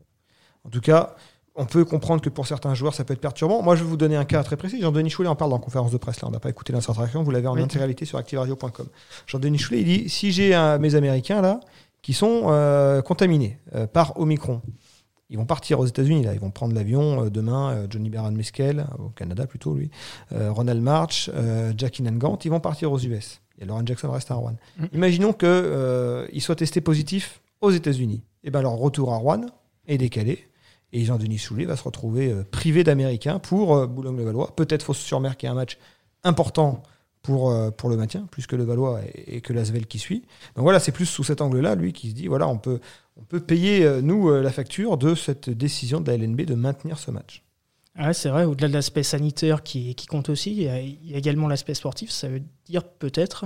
En 0.64 0.70
tout 0.70 0.80
cas, 0.80 1.14
on 1.56 1.66
peut 1.66 1.84
comprendre 1.84 2.22
que 2.22 2.30
pour 2.30 2.46
certains 2.46 2.72
joueurs, 2.74 2.94
ça 2.94 3.04
peut 3.04 3.12
être 3.12 3.20
perturbant. 3.20 3.60
Moi, 3.60 3.76
je 3.76 3.82
vais 3.82 3.90
vous 3.90 3.96
donner 3.98 4.16
un 4.16 4.24
cas 4.24 4.42
très 4.44 4.56
précis. 4.56 4.80
Jean-Denis 4.80 5.10
Choulet 5.10 5.28
en 5.28 5.36
parle 5.36 5.50
dans 5.50 5.58
la 5.58 5.62
conférence 5.62 5.90
de 5.90 5.98
presse. 5.98 6.22
Là, 6.22 6.28
on 6.28 6.30
n'a 6.30 6.40
pas 6.40 6.48
écouté 6.48 6.72
l'intertraction. 6.72 7.22
Vous 7.22 7.30
l'avez 7.32 7.48
en 7.48 7.54
Oui. 7.54 7.62
intégralité 7.62 8.04
sur 8.06 8.16
activeradio.com. 8.18 8.86
Jean-Denis 9.26 9.58
Choulet, 9.58 9.80
il 9.80 9.84
dit 9.84 10.08
si 10.08 10.32
j'ai 10.32 10.54
un- 10.54 10.78
mes 10.78 10.94
Américains 10.94 11.42
là 11.42 11.60
qui 12.02 12.12
sont 12.12 12.44
euh, 12.46 13.02
contaminés 13.02 13.58
euh, 13.74 13.86
par 13.86 14.18
Omicron, 14.18 14.62
ils 15.28 15.38
vont 15.38 15.46
partir 15.46 15.78
aux 15.78 15.86
États-Unis. 15.86 16.24
Là, 16.24 16.34
ils 16.34 16.40
vont 16.40 16.50
prendre 16.50 16.74
l'avion 16.74 17.24
euh, 17.24 17.30
demain. 17.30 17.86
Johnny 17.88 18.10
Beran 18.10 18.32
Meskel 18.32 18.86
au 18.98 19.10
Canada 19.10 19.46
plutôt 19.46 19.74
lui, 19.74 19.90
Ronald 20.32 20.82
March, 20.82 21.30
Jackie 21.76 22.02
Nangant, 22.02 22.38
ils 22.44 22.50
vont 22.50 22.60
partir 22.60 22.92
aux 22.92 22.98
US. 22.98 23.40
Et 23.58 23.66
Lauren 23.66 23.86
Jackson 23.86 24.10
reste 24.10 24.30
à 24.30 24.34
Rouen. 24.34 24.56
Mm. 24.78 24.84
Imaginons 24.94 25.32
que 25.34 25.46
euh, 25.46 26.26
ils 26.32 26.40
soient 26.40 26.56
testés 26.56 26.80
positifs 26.80 27.42
aux 27.60 27.70
États-Unis. 27.70 28.22
Et 28.42 28.50
ben 28.50 28.62
leur 28.62 28.72
retour 28.72 29.12
à 29.12 29.16
Rouen 29.16 29.42
est 29.86 29.98
décalé. 29.98 30.46
Et 30.92 31.04
Jean-Denis 31.04 31.38
Soulet 31.38 31.66
va 31.66 31.76
se 31.76 31.84
retrouver 31.84 32.34
privé 32.50 32.82
d'Américains 32.82 33.38
pour 33.38 33.86
Boulogne-le-Valois. 33.86 34.56
Peut-être 34.56 34.82
Fos-sur-Mer 34.82 35.36
qui 35.36 35.46
est 35.46 35.48
un 35.48 35.54
match 35.54 35.78
important 36.24 36.82
pour, 37.22 37.50
euh, 37.50 37.70
pour 37.70 37.90
le 37.90 37.96
maintien, 37.96 38.26
plus 38.30 38.46
que 38.46 38.56
le 38.56 38.64
Valois 38.64 39.00
et, 39.14 39.36
et 39.36 39.40
que 39.40 39.52
l'Asvel 39.52 39.86
qui 39.86 39.98
suit. 39.98 40.20
Donc 40.56 40.62
voilà, 40.64 40.80
c'est 40.80 40.92
plus 40.92 41.06
sous 41.06 41.24
cet 41.24 41.40
angle-là, 41.40 41.74
lui, 41.74 41.92
qui 41.92 42.10
se 42.10 42.14
dit 42.14 42.26
voilà, 42.28 42.48
on 42.48 42.58
peut, 42.58 42.80
on 43.16 43.22
peut 43.24 43.40
payer, 43.40 43.84
euh, 43.84 44.00
nous, 44.00 44.30
euh, 44.30 44.42
la 44.42 44.50
facture 44.50 44.96
de 44.96 45.14
cette 45.14 45.50
décision 45.50 46.00
de 46.00 46.10
la 46.10 46.16
LNB 46.16 46.42
de 46.42 46.54
maintenir 46.54 46.98
ce 46.98 47.10
match. 47.10 47.42
Ouais, 47.98 48.14
c'est 48.14 48.28
vrai, 48.30 48.44
au-delà 48.44 48.68
de 48.68 48.72
l'aspect 48.74 49.02
sanitaire 49.02 49.62
qui, 49.62 49.94
qui 49.94 50.06
compte 50.06 50.28
aussi, 50.30 50.52
il 50.52 50.62
y 50.62 50.68
a, 50.68 50.80
il 50.80 51.10
y 51.10 51.14
a 51.14 51.18
également 51.18 51.48
l'aspect 51.48 51.74
sportif. 51.74 52.10
Ça 52.10 52.28
veut 52.28 52.42
dire 52.66 52.84
peut-être 52.84 53.44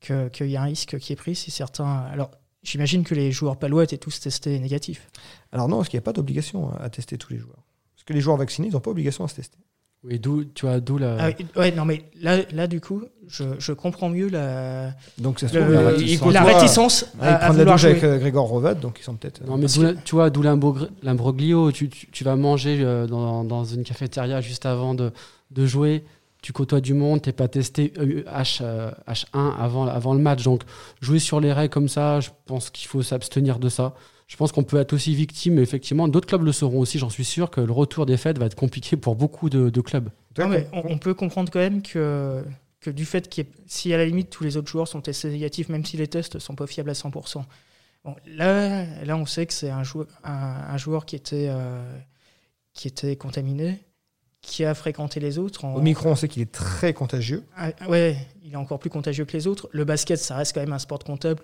que- 0.00 0.28
qu'il 0.28 0.48
y 0.50 0.56
a 0.56 0.62
un 0.62 0.64
risque 0.66 0.98
qui 0.98 1.12
est 1.12 1.16
pris 1.16 1.34
si 1.36 1.50
certains. 1.50 1.98
Alors, 2.10 2.30
j'imagine 2.62 3.04
que 3.04 3.14
les 3.14 3.30
joueurs 3.30 3.58
palois 3.58 3.84
étaient 3.84 3.98
tous 3.98 4.18
testés 4.20 4.58
négatifs. 4.58 5.08
Alors 5.52 5.68
non, 5.68 5.76
parce 5.76 5.88
qu'il 5.90 5.98
n'y 5.98 6.02
a 6.02 6.06
pas 6.06 6.12
d'obligation 6.14 6.72
à, 6.72 6.82
à 6.84 6.90
tester 6.90 7.18
tous 7.18 7.32
les 7.32 7.38
joueurs. 7.38 7.62
Parce 7.94 8.04
que 8.04 8.12
les 8.14 8.20
joueurs 8.20 8.38
vaccinés, 8.38 8.68
ils 8.68 8.72
n'ont 8.72 8.80
pas 8.80 8.90
obligation 8.90 9.22
à 9.22 9.28
se 9.28 9.36
tester. 9.36 9.58
Oui, 10.06 10.18
d'où, 10.18 10.44
tu 10.44 10.66
vois, 10.66 10.80
d'où 10.80 10.98
la. 10.98 11.16
Ah 11.18 11.28
oui, 11.38 11.46
ouais, 11.56 11.72
non, 11.72 11.84
mais 11.86 12.04
là, 12.20 12.36
là 12.52 12.66
du 12.66 12.80
coup, 12.80 13.04
je, 13.26 13.44
je 13.58 13.72
comprends 13.72 14.10
mieux 14.10 14.28
la, 14.28 14.90
Donc 15.18 15.40
ça 15.40 15.48
se 15.48 15.54
le- 15.54 15.60
trouve, 15.62 15.72
la 15.72 15.88
réticence. 15.88 16.32
la 16.34 16.42
réticence 16.42 17.06
Ah, 17.18 17.22
ils 17.22 17.24
à, 17.24 17.34
à 17.34 17.38
prennent 17.38 17.48
la 17.48 17.52
vouloir 17.58 17.74
douche 17.76 17.80
jouer. 17.82 17.90
avec 17.92 18.04
euh, 18.04 18.18
Grégor 18.18 18.46
Rovat, 18.48 18.74
donc 18.74 18.98
ils 19.00 19.02
sont 19.02 19.14
peut-être. 19.14 19.40
euh, 19.42 19.46
Non, 19.46 19.56
mais 19.56 19.66
la- 19.80 19.94
tu 19.94 20.14
vois, 20.14 20.28
d'où 20.28 20.42
l'imbro- 20.42 20.88
l'imbroglio. 21.02 21.72
Tu, 21.72 21.88
tu, 21.88 22.06
tu 22.10 22.22
vas 22.24 22.36
manger 22.36 22.78
euh, 22.82 23.06
dans, 23.06 23.44
dans 23.44 23.64
une 23.64 23.82
cafétéria 23.82 24.42
juste 24.42 24.66
avant 24.66 24.94
de, 24.94 25.10
de 25.50 25.64
jouer. 25.66 26.04
Tu 26.42 26.52
côtoies 26.52 26.82
du 26.82 26.92
monde, 26.92 27.22
t'es 27.22 27.32
pas 27.32 27.48
testé 27.48 27.94
H, 27.96 28.58
euh, 28.60 28.90
H1 29.08 29.54
avant, 29.58 29.86
avant 29.86 30.12
le 30.12 30.20
match. 30.20 30.42
Donc, 30.42 30.60
jouer 31.00 31.18
sur 31.18 31.40
les 31.40 31.50
règles 31.54 31.72
comme 31.72 31.88
ça, 31.88 32.20
je 32.20 32.28
pense 32.44 32.68
qu'il 32.68 32.86
faut 32.88 33.00
s'abstenir 33.02 33.58
de 33.58 33.70
ça. 33.70 33.94
Je 34.34 34.36
pense 34.36 34.50
qu'on 34.50 34.64
peut 34.64 34.78
être 34.80 34.92
aussi 34.94 35.14
victime, 35.14 35.60
effectivement, 35.60 36.08
d'autres 36.08 36.26
clubs 36.26 36.42
le 36.42 36.50
seront 36.50 36.80
aussi. 36.80 36.98
J'en 36.98 37.08
suis 37.08 37.24
sûr 37.24 37.50
que 37.50 37.60
le 37.60 37.70
retour 37.70 38.04
des 38.04 38.16
fêtes 38.16 38.36
va 38.36 38.46
être 38.46 38.56
compliqué 38.56 38.96
pour 38.96 39.14
beaucoup 39.14 39.48
de, 39.48 39.70
de 39.70 39.80
clubs. 39.80 40.08
Non, 40.38 40.48
mais 40.48 40.66
on, 40.72 40.82
on 40.94 40.98
peut 40.98 41.14
comprendre 41.14 41.52
quand 41.52 41.60
même 41.60 41.82
que, 41.82 42.44
que 42.80 42.90
du 42.90 43.04
fait 43.04 43.28
qu'il 43.28 43.44
y 43.44 43.46
ait- 43.46 43.52
si 43.68 43.94
à 43.94 43.96
la 43.96 44.04
limite 44.04 44.30
tous 44.30 44.42
les 44.42 44.56
autres 44.56 44.66
joueurs 44.66 44.88
sont 44.88 45.00
testés 45.00 45.28
négatifs, 45.28 45.68
même 45.68 45.84
si 45.84 45.96
les 45.96 46.08
tests 46.08 46.40
sont 46.40 46.56
pas 46.56 46.66
fiables 46.66 46.90
à 46.90 46.94
100%. 46.94 47.44
Bon, 48.04 48.16
là, 48.26 49.04
là, 49.04 49.16
on 49.16 49.24
sait 49.24 49.46
que 49.46 49.52
c'est 49.52 49.70
un 49.70 49.84
joueur, 49.84 50.08
un, 50.24 50.32
un 50.32 50.76
joueur 50.78 51.06
qui 51.06 51.14
était, 51.14 51.46
euh, 51.48 51.80
qui 52.72 52.88
était 52.88 53.14
contaminé, 53.14 53.78
qui 54.42 54.64
a 54.64 54.74
fréquenté 54.74 55.20
les 55.20 55.38
autres. 55.38 55.64
En, 55.64 55.76
Omicron, 55.76 56.10
on 56.10 56.16
sait 56.16 56.26
qu'il 56.26 56.42
est 56.42 56.50
très 56.50 56.92
contagieux. 56.92 57.44
Ah, 57.56 57.70
ouais, 57.88 58.16
il 58.44 58.52
est 58.52 58.56
encore 58.56 58.80
plus 58.80 58.90
contagieux 58.90 59.26
que 59.26 59.32
les 59.36 59.46
autres. 59.46 59.68
Le 59.70 59.84
basket, 59.84 60.18
ça 60.18 60.34
reste 60.34 60.54
quand 60.54 60.60
même 60.60 60.72
un 60.72 60.80
sport 60.80 60.98
de 60.98 61.04
contact, 61.04 61.40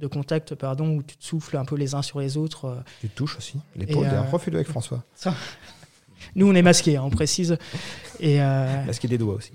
de 0.00 0.06
contact 0.06 0.54
pardon, 0.54 0.96
où 0.96 1.02
tu 1.02 1.16
te 1.16 1.24
souffles 1.24 1.56
un 1.56 1.64
peu 1.64 1.76
les 1.76 1.94
uns 1.94 2.02
sur 2.02 2.20
les 2.20 2.36
autres. 2.36 2.64
euh. 2.66 2.74
Tu 3.00 3.08
te 3.08 3.14
touches 3.16 3.36
aussi. 3.36 3.58
L'épaule, 3.76 4.06
euh, 4.06 4.10
d'ailleurs, 4.10 4.30
refais-le 4.30 4.56
avec 4.56 4.68
François. 4.68 5.02
Nous, 6.34 6.48
on 6.48 6.54
est 6.54 6.62
masqués, 6.62 6.96
hein, 6.96 7.02
on 7.04 7.10
précise. 7.10 7.56
Et, 8.18 8.40
euh, 8.42 8.66
a 8.86 9.06
des 9.06 9.18
doigts 9.18 9.34
aussi. 9.34 9.52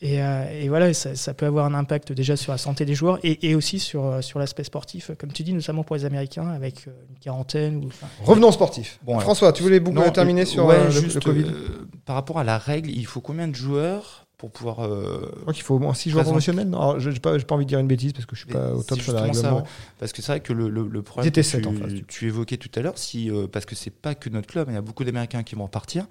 Et, 0.00 0.20
euh, 0.20 0.60
et 0.60 0.68
voilà, 0.68 0.92
ça, 0.94 1.14
ça 1.14 1.32
peut 1.32 1.46
avoir 1.46 1.64
un 1.64 1.74
impact 1.74 2.12
déjà 2.12 2.36
sur 2.36 2.50
la 2.50 2.58
santé 2.58 2.84
des 2.84 2.94
joueurs 2.94 3.20
et, 3.22 3.48
et 3.48 3.54
aussi 3.54 3.78
sur, 3.78 4.04
euh, 4.04 4.20
sur 4.20 4.40
l'aspect 4.40 4.64
sportif, 4.64 5.12
comme 5.16 5.30
tu 5.30 5.44
dis, 5.44 5.52
notamment 5.52 5.84
pour 5.84 5.94
les 5.94 6.04
Américains, 6.04 6.48
avec 6.48 6.86
une 6.86 7.18
quarantaine. 7.20 7.76
Ou, 7.84 7.86
enfin, 7.86 8.08
Revenons 8.24 8.48
au 8.48 8.52
sportif. 8.52 8.98
Bon, 9.04 9.12
alors- 9.12 9.22
François, 9.22 9.52
tu 9.52 9.62
voulais 9.62 9.78
beaucoup 9.78 9.98
Non, 9.98 10.10
terminer 10.10 10.42
euh, 10.42 10.46
sur 10.46 10.66
ouais, 10.66 10.84
le, 10.86 10.90
juste, 10.90 11.14
le 11.14 11.20
Covid 11.20 11.44
euh, 11.44 11.86
par 12.04 12.16
rapport 12.16 12.40
à 12.40 12.44
la 12.44 12.58
règle, 12.58 12.90
il 12.90 13.06
faut 13.06 13.20
combien 13.20 13.46
de 13.46 13.54
joueurs 13.54 14.26
pour 14.42 14.50
pouvoir. 14.50 14.80
euh, 14.80 15.30
Je 15.36 15.40
crois 15.42 15.52
qu'il 15.52 15.62
faut 15.62 15.76
au 15.76 15.78
moins 15.78 15.94
6 15.94 16.10
joueurs 16.10 16.24
professionnels. 16.24 16.68
Non, 16.68 16.98
je 16.98 17.10
n'ai 17.10 17.20
pas, 17.20 17.38
pas 17.38 17.54
envie 17.54 17.64
de 17.64 17.68
dire 17.68 17.78
une 17.78 17.86
bêtise 17.86 18.12
parce 18.12 18.26
que 18.26 18.34
je 18.34 18.40
suis 18.40 18.48
Mais 18.48 18.54
pas 18.54 18.72
au 18.74 18.82
top 18.82 19.00
sur 19.00 19.12
la 19.12 19.26
justement 19.28 19.40
ça, 19.42 19.48
règlement. 19.50 19.68
Parce 20.00 20.12
que 20.12 20.20
c'est 20.20 20.32
vrai 20.32 20.40
que 20.40 20.52
le, 20.52 20.68
le, 20.68 21.02
problème 21.02 21.30
que 21.30 21.40
tu, 21.40 21.64
en 21.68 21.72
face, 21.74 21.92
tu 22.08 22.26
évoquais 22.26 22.56
tout 22.56 22.70
à 22.74 22.80
l'heure, 22.82 22.98
si, 22.98 23.30
euh, 23.30 23.46
parce 23.46 23.66
que 23.66 23.76
c'est 23.76 23.90
pas 23.92 24.16
que 24.16 24.28
notre 24.30 24.48
club, 24.48 24.66
il 24.68 24.74
y 24.74 24.76
a 24.76 24.80
beaucoup 24.80 25.04
d'Américains 25.04 25.44
qui 25.44 25.54
vont 25.54 25.62
repartir. 25.62 26.06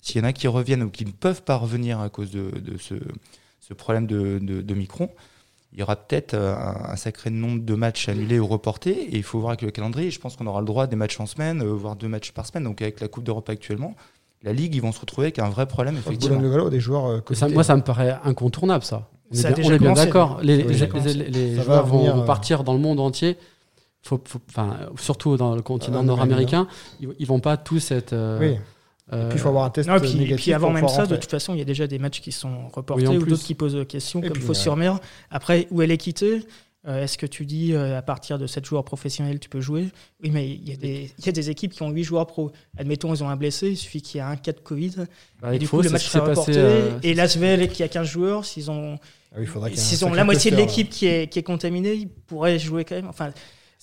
S'il 0.00 0.18
y 0.18 0.24
en 0.24 0.26
a 0.26 0.32
qui 0.32 0.48
reviennent 0.48 0.82
ou 0.82 0.88
qui 0.88 1.04
ne 1.04 1.10
peuvent 1.12 1.42
pas 1.42 1.56
revenir 1.56 2.00
à 2.00 2.08
cause 2.08 2.30
de, 2.30 2.50
de 2.58 2.78
ce, 2.78 2.94
ce 3.60 3.74
problème 3.74 4.06
de, 4.06 4.38
de, 4.40 4.62
de 4.62 4.74
Micron, 4.74 5.10
il 5.74 5.80
y 5.80 5.82
aura 5.82 5.96
peut-être 5.96 6.32
euh, 6.32 6.54
un, 6.56 6.92
un 6.92 6.96
sacré 6.96 7.28
nombre 7.28 7.62
de 7.64 7.74
matchs 7.74 8.08
annulés 8.08 8.38
ou 8.38 8.46
reportés. 8.46 8.92
Et 9.14 9.16
il 9.18 9.22
faut 9.24 9.40
voir 9.40 9.50
avec 9.50 9.60
le 9.60 9.70
calendrier. 9.70 10.10
Je 10.10 10.20
pense 10.20 10.36
qu'on 10.36 10.46
aura 10.46 10.60
le 10.60 10.66
droit 10.66 10.84
à 10.84 10.86
des 10.86 10.96
matchs 10.96 11.20
en 11.20 11.26
semaine, 11.26 11.62
voire 11.62 11.96
deux 11.96 12.08
matchs 12.08 12.32
par 12.32 12.46
semaine. 12.46 12.64
Donc 12.64 12.80
avec 12.80 13.00
la 13.00 13.08
Coupe 13.08 13.24
d'Europe 13.24 13.48
actuellement, 13.50 13.94
la 14.44 14.52
Ligue, 14.52 14.74
ils 14.74 14.82
vont 14.82 14.92
se 14.92 15.00
retrouver 15.00 15.26
avec 15.26 15.38
un 15.38 15.48
vrai 15.48 15.66
problème, 15.66 15.96
effectivement. 15.96 16.36
Boulogne-le-Valois, 16.36 16.70
des 16.70 16.80
joueurs 16.80 17.06
euh, 17.06 17.20
ça- 17.32 17.48
moi, 17.48 17.64
ça 17.64 17.74
me 17.76 17.82
paraît 17.82 18.16
incontournable, 18.24 18.84
ça. 18.84 19.08
On 19.32 19.34
Ça 19.34 19.48
est 19.48 19.52
a 19.52 19.54
bien, 19.54 19.56
déjà 19.56 19.68
on 19.68 19.72
est 19.74 19.78
bien 19.78 19.88
commencé, 19.88 20.06
d'accord. 20.06 20.38
Les, 20.42 20.56
Oui, 20.58 20.62
les- 20.68 20.74
ça 20.78 20.84
les- 20.84 20.90
commence. 20.90 21.06
les- 21.06 21.28
les 21.30 21.50
Ça 21.56 21.56
va 21.56 21.64
joueurs 21.64 21.86
vont, 21.86 21.98
venir, 21.98 22.16
vont 22.16 22.22
euh, 22.22 22.26
partir 22.26 22.62
dans 22.64 22.74
le 22.74 22.78
monde 22.78 23.00
entier. 23.00 23.36
Faut, 24.02 24.20
faut- 24.24 24.38
enfin, 24.50 24.76
surtout 25.00 25.36
dans 25.38 25.54
le 25.54 25.62
continent 25.62 26.02
nord-américain, 26.02 26.66
ils, 27.00 27.08
ils 27.18 27.26
vont 27.26 27.40
pas 27.40 27.56
tous 27.56 27.90
être. 27.90 28.12
euh, 28.12 28.38
Oui. 28.38 28.56
euh, 29.14 29.24
Et 29.26 29.28
puis 29.30 29.38
il 29.38 29.40
faut 29.40 29.48
avoir 29.48 29.64
un 29.64 29.70
test 29.70 29.88
Non, 29.88 29.96
et 29.96 30.00
puis, 30.00 30.14
négatif. 30.14 30.36
puis 30.44 30.52
avant 30.52 30.70
même 30.70 30.88
ça, 30.88 31.06
de 31.06 31.16
toute 31.16 31.30
façon, 31.30 31.54
il 31.54 31.58
y 31.58 31.62
a 31.62 31.64
déjà 31.64 31.86
des 31.86 31.98
matchs 31.98 32.20
qui 32.20 32.30
sont 32.30 32.68
reportés 32.72 33.08
Oui, 33.08 33.16
ou 33.16 33.24
d'autres 33.24 33.42
qui 33.42 33.54
posent 33.54 33.78
question, 33.88 34.20
Et 34.20 34.24
comme 34.24 34.32
puis, 34.34 34.42
Fos 34.42 34.52
sur 34.54 34.76
Mer. 34.76 34.98
Après, 35.30 35.66
où 35.70 35.80
est 35.80 35.86
l'équité 35.86 36.44
Euh, 36.86 37.02
Est-ce 37.02 37.16
que 37.16 37.24
tu 37.26 37.46
dis 37.46 37.72
euh, 37.72 37.96
à 37.96 38.02
partir 38.02 38.38
de 38.38 38.46
7 38.46 38.64
joueurs 38.64 38.84
professionnels, 38.84 39.40
tu 39.40 39.48
peux 39.48 39.60
jouer? 39.60 39.88
Oui, 40.22 40.30
mais 40.30 40.48
il 40.50 40.68
y, 40.68 40.72
a 40.72 40.76
des, 40.76 41.10
il 41.18 41.26
y 41.26 41.28
a 41.28 41.32
des 41.32 41.48
équipes 41.48 41.72
qui 41.72 41.82
ont 41.82 41.90
8 41.90 42.04
joueurs 42.04 42.26
pro. 42.26 42.50
Admettons, 42.76 43.14
ils 43.14 43.24
ont 43.24 43.28
un 43.28 43.36
blessé, 43.36 43.70
il 43.70 43.76
suffit 43.76 44.02
qu'il 44.02 44.18
y 44.18 44.20
ait 44.20 44.26
un 44.26 44.36
cas 44.36 44.52
de 44.52 44.60
Covid. 44.60 45.06
bah, 45.40 45.54
et 45.54 45.58
du 45.58 45.66
coup, 45.66 45.80
le 45.80 45.88
match 45.88 46.02
ce 46.02 46.06
qui 46.06 46.12
s'est 46.12 46.18
sera 46.18 46.28
reporté. 46.28 46.52
passé, 46.52 46.60
euh, 46.62 46.98
et 47.02 47.14
l'Asvel, 47.14 47.68
qui 47.68 47.82
a 47.82 47.88
15 47.88 48.06
joueurs, 48.06 48.44
s'ils 48.44 48.70
ont, 48.70 48.98
Ah 49.34 49.38
oui, 49.38 49.48
s'ils 49.76 50.04
ont 50.04 50.12
la 50.12 50.24
moitié 50.24 50.50
de 50.50 50.56
l'équipe 50.56 50.90
qui 50.90 51.06
est, 51.06 51.32
qui 51.32 51.38
est 51.38 51.42
contaminée, 51.42 51.94
ils 51.94 52.08
pourraient 52.08 52.58
jouer 52.58 52.84
quand 52.84 52.96
même. 52.96 53.08
Enfin, 53.08 53.32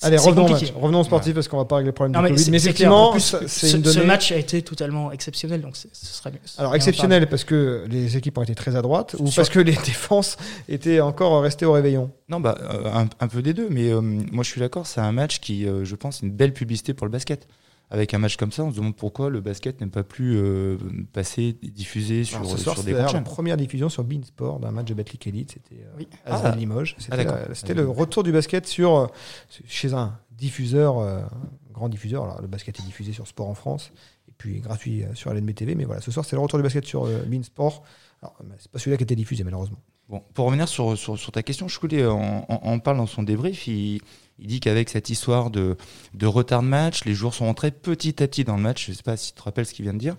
Allez, 0.03 0.17
revenons, 0.17 0.43
au 0.45 0.47
compliqué. 0.47 0.71
match. 0.71 0.81
revenons 0.81 0.99
au 1.01 1.03
sportif 1.03 1.33
parce 1.33 1.47
qu'on 1.47 1.57
va 1.57 1.65
pas 1.65 1.75
régler 1.77 1.89
le 1.89 1.93
problème 1.93 2.13
Non, 2.13 2.19
du 2.27 2.31
mais 2.33 2.37
Covid. 2.37 2.51
Mais 2.51 2.57
effectivement, 2.57 3.11
plus, 3.11 3.19
ce, 3.21 3.37
une 3.37 3.47
ce 3.47 3.77
donnée. 3.77 4.05
match 4.05 4.31
a 4.31 4.37
été 4.37 4.61
totalement 4.61 5.11
exceptionnel, 5.11 5.61
donc 5.61 5.75
ce 5.77 5.87
serait 5.93 6.31
mieux. 6.31 6.39
Alors 6.57 6.75
exceptionnel 6.75 7.27
parce 7.29 7.43
que 7.43 7.85
les 7.89 8.17
équipes 8.17 8.37
ont 8.37 8.43
été 8.43 8.55
très 8.55 8.75
à 8.75 8.81
droite 8.81 9.15
ou 9.19 9.27
Sur- 9.27 9.35
parce 9.41 9.49
que 9.49 9.59
les 9.59 9.73
défenses 9.85 10.37
étaient 10.69 11.01
encore 11.01 11.41
restées 11.41 11.65
au 11.65 11.71
réveillon? 11.73 12.11
Non, 12.29 12.39
bah, 12.39 12.57
euh, 12.61 12.85
un, 12.93 13.07
un 13.19 13.27
peu 13.27 13.41
des 13.41 13.53
deux, 13.53 13.67
mais 13.69 13.89
euh, 13.91 14.01
moi 14.01 14.43
je 14.43 14.49
suis 14.49 14.59
d'accord, 14.61 14.87
c'est 14.87 15.01
un 15.01 15.11
match 15.11 15.39
qui, 15.39 15.67
euh, 15.67 15.83
je 15.85 15.95
pense, 15.95 16.23
est 16.23 16.25
une 16.25 16.31
belle 16.31 16.53
publicité 16.53 16.93
pour 16.93 17.05
le 17.05 17.11
basket. 17.11 17.47
Avec 17.93 18.13
un 18.13 18.19
match 18.19 18.37
comme 18.37 18.53
ça, 18.53 18.63
on 18.63 18.71
se 18.71 18.77
demande 18.77 18.95
pourquoi 18.95 19.29
le 19.29 19.41
basket 19.41 19.81
n'est 19.81 19.87
pas 19.87 20.03
plus 20.03 20.37
euh, 20.37 20.77
passé, 21.11 21.57
diffusé 21.61 22.23
sur, 22.23 22.37
Alors, 22.37 22.51
ce 22.51 22.57
soir, 22.57 22.75
sur 22.75 22.85
des 22.85 22.93
la 22.93 23.21
première 23.21 23.57
diffusion 23.57 23.89
sur 23.89 24.05
Beansport 24.05 24.61
d'un 24.61 24.71
match 24.71 24.87
de 24.87 24.93
Betclic 24.93 25.27
Elite. 25.27 25.51
C'était 25.51 25.83
euh, 25.83 25.97
Oui. 25.97 26.07
Ah. 26.25 26.55
Limoges. 26.57 26.95
C'était 26.97 27.27
Ah, 27.27 27.53
c'était 27.53 27.73
le 27.73 27.89
retour 27.89 28.23
du 28.23 28.31
basket 28.31 28.65
sur 28.65 28.95
euh, 28.95 29.07
chez 29.67 29.93
un 29.93 30.17
diffuseur, 30.41 30.99
euh, 30.99 31.21
grand 31.71 31.89
diffuseur. 31.89 32.23
Alors, 32.23 32.41
le 32.41 32.47
basket 32.47 32.79
est 32.79 32.83
diffusé 32.83 33.13
sur 33.13 33.27
Sport 33.27 33.47
en 33.47 33.53
France 33.53 33.91
et 34.27 34.31
puis 34.37 34.59
gratuit 34.59 35.03
euh, 35.03 35.13
sur 35.13 35.33
LNB 35.33 35.53
TV. 35.53 35.75
Mais 35.75 35.83
voilà, 35.83 36.01
ce 36.01 36.11
soir, 36.11 36.25
c'est 36.25 36.35
le 36.35 36.41
retour 36.41 36.59
du 36.59 36.63
basket 36.63 36.85
sur 36.85 37.05
euh, 37.05 37.23
Beansport. 37.27 37.83
Alors, 38.21 38.35
c'est 38.57 38.71
pas 38.71 38.79
celui-là 38.79 38.97
qui 38.97 39.03
était 39.03 39.15
diffusé 39.15 39.43
malheureusement. 39.43 39.77
Bon, 40.09 40.23
pour 40.33 40.45
revenir 40.45 40.67
sur, 40.67 40.97
sur, 40.97 41.17
sur 41.17 41.31
ta 41.31 41.41
question, 41.43 41.67
Choulet 41.67 42.05
en, 42.05 42.45
en, 42.49 42.59
en 42.63 42.79
parle 42.79 42.97
dans 42.97 43.05
son 43.05 43.23
débrief. 43.23 43.67
Il, 43.67 44.01
il 44.41 44.47
dit 44.47 44.59
qu'avec 44.59 44.89
cette 44.89 45.09
histoire 45.09 45.51
de, 45.51 45.77
de 46.15 46.25
retard 46.25 46.63
de 46.63 46.67
match, 46.67 47.05
les 47.05 47.13
joueurs 47.13 47.33
sont 47.33 47.45
rentrés 47.45 47.71
petit 47.71 48.21
à 48.23 48.27
petit 48.27 48.43
dans 48.43 48.55
le 48.57 48.61
match. 48.63 48.87
Je 48.87 48.93
sais 48.93 49.03
pas 49.03 49.15
si 49.15 49.33
tu 49.33 49.39
te 49.39 49.43
rappelles 49.43 49.65
ce 49.67 49.73
qu'il 49.73 49.83
vient 49.83 49.93
de 49.93 49.99
dire. 49.99 50.17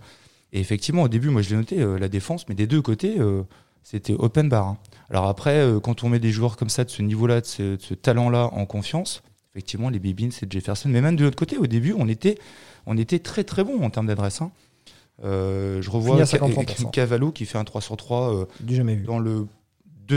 Et 0.53 0.61
effectivement, 0.61 1.03
au 1.03 1.09
début, 1.09 1.29
moi 1.31 1.43
je 1.43 1.51
l'ai 1.51 1.57
noté, 1.57 1.81
euh, 1.81 1.99
la 1.99 2.09
défense, 2.09 2.49
mais 2.49 2.55
des 2.55 2.67
deux 2.67 2.81
côtés, 2.83 3.17
euh, 3.19 3.43
c'était 3.83 4.15
open 4.15 4.49
bar. 4.49 4.67
hein. 4.69 4.79
Alors 5.11 5.27
après, 5.27 5.57
euh, 5.59 5.81
quand 5.81 6.05
on 6.05 6.09
met 6.09 6.19
des 6.21 6.31
joueurs 6.31 6.57
comme 6.57 6.69
ça, 6.69 6.85
de 6.85 6.91
ce 6.91 7.03
niveau-là, 7.03 7.41
de 7.41 7.47
ce, 7.47 7.95
talent-là 7.95 8.51
en 8.53 8.65
confiance, 8.67 9.23
effectivement, 9.55 9.91
les 9.91 9.99
Bibins, 9.99 10.31
c'est 10.31 10.51
Jefferson. 10.51 10.89
Mais 10.89 11.01
même 11.01 11.17
de 11.17 11.25
l'autre 11.25 11.37
côté, 11.37 11.57
au 11.59 11.67
début, 11.67 11.95
on 11.99 12.07
était, 12.09 12.39
on 12.87 12.97
était 12.99 13.19
très 13.19 13.45
très 13.45 13.65
bon 13.65 13.83
en 13.83 13.91
termes 13.91 14.07
d'adresse. 14.07 14.41
hein. 14.41 14.51
Je 15.23 15.89
revois 15.91 16.17
Fini 16.17 16.23
à 16.23 16.27
Ca- 16.27 16.39
53%. 16.39 16.91
Cavallo 16.91 17.31
qui 17.33 17.45
fait 17.47 17.59
un 17.59 17.65
3 17.65 17.81
sur 17.81 17.97
3 17.97 18.35
euh, 18.35 18.45
Du 18.61 18.75
jamais 18.75 18.97
vu. 18.97 19.05
dans 19.05 19.19
le 19.19 19.47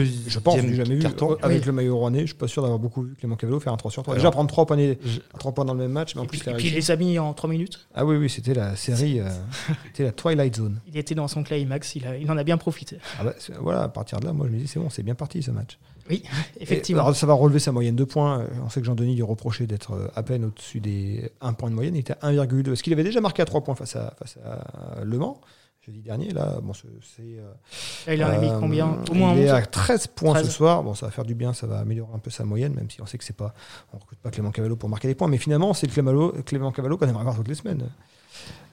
Je 0.04 0.40
pense, 0.40 0.60
du 0.62 0.76
jamais 0.76 0.96
vu. 0.96 1.00
carton. 1.02 1.32
Euh, 1.34 1.36
Avec 1.42 1.66
le 1.66 1.72
maillot 1.72 1.98
rouennais, 1.98 2.22
je 2.22 2.26
suis 2.28 2.36
pas 2.36 2.48
sûr 2.48 2.62
d'avoir 2.62 2.80
beaucoup 2.80 3.04
vu 3.04 3.16
Clément 3.16 3.36
Cavello 3.36 3.60
faire 3.60 3.72
un 3.74 3.78
3 3.78 3.92
sur 3.92 4.04
3. 4.04 4.14
Alors, 4.14 4.22
Déjà 4.22 4.32
prendre 4.32 4.50
3 4.50 4.66
points, 4.66 4.78
je- 4.78 5.20
3 5.40 5.52
points 5.54 5.66
dans 5.66 5.74
le 5.74 5.80
même 5.80 5.92
match, 5.92 6.16
mais 6.16 6.22
en 6.22 6.26
Et 6.26 6.28
plus, 6.28 6.40
puis, 6.40 6.48
il 6.48 6.50
a 6.50 6.54
et 6.54 6.58
puis 6.58 6.68
il 6.68 6.72
réussi. 6.74 6.88
les 6.88 6.92
a 6.94 6.96
mis 6.98 7.20
en 7.20 7.34
3 7.34 7.50
minutes? 7.50 7.88
Ah 7.94 8.06
oui, 8.06 8.18
oui, 8.18 8.30
c'était 8.30 8.54
la 8.54 8.76
série, 8.76 9.20
euh, 9.20 9.30
c'était 9.88 10.04
la 10.04 10.12
Twilight 10.12 10.56
Zone. 10.56 10.80
Il 10.88 10.98
était 10.98 11.16
dans 11.16 11.28
son 11.28 11.44
climax, 11.44 11.96
il, 11.96 12.06
a- 12.08 12.18
il 12.18 12.30
en 12.30 12.38
a 12.38 12.44
bien 12.44 12.58
profité. 12.58 12.98
Ah 13.20 13.24
bah, 13.24 13.34
voilà, 13.62 13.84
à 13.84 13.88
partir 13.90 14.20
de 14.20 14.26
là, 14.26 14.34
moi 14.34 14.48
je 14.48 14.52
me 14.54 14.58
dis 14.60 14.68
c'est 14.68 14.80
bon, 14.80 14.90
c'est 14.90 15.04
bien 15.04 15.16
parti 15.16 15.42
ce 15.44 15.52
match. 15.52 15.78
Effectivement. 16.60 17.02
Et, 17.02 17.06
alors, 17.06 17.16
ça 17.16 17.26
va 17.26 17.34
relever 17.34 17.58
sa 17.60 17.72
moyenne 17.72 17.96
de 17.96 18.04
points. 18.04 18.46
On 18.64 18.70
sait 18.70 18.80
que 18.80 18.86
Jean-Denis 18.86 19.16
lui 19.16 19.24
reprochait 19.24 19.66
d'être 19.66 19.94
euh, 19.94 20.08
à 20.16 20.22
peine 20.22 20.46
au-dessus 20.46 20.80
des 20.80 21.32
1 21.42 21.54
point 21.54 21.72
de 21.72 21.76
moyenne. 21.76 21.96
Il 21.96 22.00
était 22.00 22.14
à 22.22 22.32
1,2. 22.32 22.74
Est-ce 22.74 22.84
qu'il 22.84 22.94
avait 22.94 23.04
déjà 23.04 23.22
marqué 23.22 23.42
à 23.42 23.46
3 23.46 23.64
points 23.64 23.74
face 23.74 23.96
à, 23.96 24.14
face 24.20 24.38
à 24.46 25.04
Le 25.04 25.18
Mans 25.18 25.42
jeudi 25.86 26.02
dernier 26.02 26.32
Là, 26.32 26.60
bon, 26.62 26.74
c'est. 26.74 26.88
euh, 27.22 28.14
il 28.14 28.24
en 28.24 28.30
a 28.30 28.38
mis 28.38 28.50
euh, 28.50 28.60
combien 28.60 28.98
Au 29.10 29.14
moins 29.14 29.34
Il 29.34 29.42
est 29.42 29.52
11. 29.52 29.58
à 29.58 29.66
13 29.66 30.08
points 30.08 30.34
13. 30.34 30.46
ce 30.46 30.52
soir. 30.52 30.84
Bon, 30.84 30.94
ça 30.96 31.06
va 31.06 31.12
faire 31.12 31.26
du 31.26 31.36
bien, 31.36 31.54
ça 31.54 31.68
va 31.68 31.80
améliorer 31.80 32.12
un 32.14 32.20
peu 32.20 32.30
sa 32.30 32.44
moyenne, 32.46 32.74
même 32.74 32.90
si 32.90 33.02
on 33.02 33.06
sait 33.06 33.18
que 33.18 33.24
c'est 33.24 33.36
pas. 33.36 33.54
On 33.94 33.98
recrute 33.98 34.20
pas 34.20 34.32
Clément 34.32 34.52
Cavallo 34.52 34.76
pour 34.76 34.90
marquer 34.90 35.08
des 35.08 35.16
points, 35.16 35.28
mais 35.28 35.38
finalement, 35.38 35.74
c'est 35.74 35.88
le 35.88 35.92
Clément, 35.94 36.32
Clément 36.46 36.72
Cavallo 36.72 36.98
qu'on 36.98 37.08
aimerait 37.08 37.24
voir 37.24 37.36
toutes 37.36 37.48
les 37.48 37.56
semaines. 37.56 37.90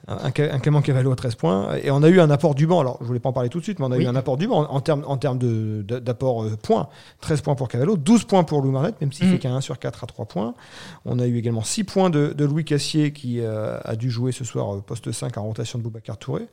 Un, 0.05 0.17
un 0.25 0.59
Clément 0.59 0.81
Cavallo 0.81 1.13
à 1.13 1.15
13 1.15 1.35
points. 1.35 1.75
Et 1.81 1.89
on 1.89 2.03
a 2.03 2.09
eu 2.09 2.19
un 2.19 2.29
apport 2.29 2.55
du 2.55 2.67
banc. 2.67 2.81
Alors, 2.81 2.97
je 2.99 3.05
voulais 3.05 3.21
pas 3.21 3.29
en 3.29 3.31
parler 3.31 3.47
tout 3.47 3.59
de 3.59 3.63
suite, 3.63 3.79
mais 3.79 3.85
on 3.85 3.91
a 3.93 3.95
Oui. 3.95 4.03
eu 4.03 4.07
un 4.07 4.15
apport 4.17 4.35
du 4.35 4.47
banc 4.49 4.67
en, 4.69 4.75
en 4.75 4.81
termes 4.81 5.05
en 5.07 5.15
d'apport 5.15 6.43
euh, 6.43 6.57
points. 6.61 6.89
13 7.21 7.39
points 7.39 7.55
pour 7.55 7.69
Cavallo, 7.69 7.95
12 7.95 8.25
points 8.25 8.43
pour 8.43 8.61
Louis 8.61 8.73
Marnet, 8.73 8.91
même 8.99 9.13
s'il 9.13 9.27
Mhm. 9.27 9.31
fait 9.31 9.39
qu'un 9.39 9.55
1 9.55 9.61
sur 9.61 9.79
4 9.79 10.03
à 10.03 10.07
3 10.07 10.25
points. 10.25 10.55
On 11.05 11.19
a 11.19 11.25
eu 11.25 11.37
également 11.37 11.63
6 11.63 11.85
points 11.85 12.09
de, 12.09 12.33
de 12.35 12.43
Louis 12.43 12.65
Cassier 12.65 13.13
qui 13.13 13.39
euh, 13.39 13.77
a 13.85 13.95
dû 13.95 14.11
jouer 14.11 14.33
ce 14.33 14.43
soir 14.43 14.75
euh, 14.75 14.81
poste 14.81 15.09
5 15.09 15.37
en 15.37 15.43
rotation 15.43 15.79
de 15.79 15.83
Boubacar 15.83 16.17
Touré. 16.17 16.47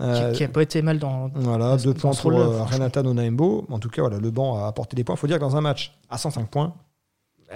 Euh, 0.00 0.32
Qui, 0.32 0.38
qui 0.38 0.44
a 0.44 0.48
pas 0.48 0.62
été 0.62 0.82
mal 0.82 0.98
dans. 0.98 1.30
voilà, 1.36 1.76
dans 1.76 1.76
deux 1.76 1.94
ce 1.94 2.00
points 2.00 2.10
pour. 2.14 2.32
Renata 2.32 3.04
Nonaembo. 3.04 3.64
En 3.70 3.78
tout 3.78 3.90
cas, 3.90 4.02
voilà, 4.02 4.18
le 4.18 4.30
banc 4.32 4.58
a 4.60 4.66
apporté 4.66 4.96
des 4.96 5.04
points. 5.04 5.14
Il 5.14 5.18
faut 5.18 5.28
dire 5.28 5.36
que 5.36 5.42
dans 5.42 5.54
un 5.54 5.60
match 5.60 5.96
à 6.10 6.18
105 6.18 6.48
points, 6.48 6.74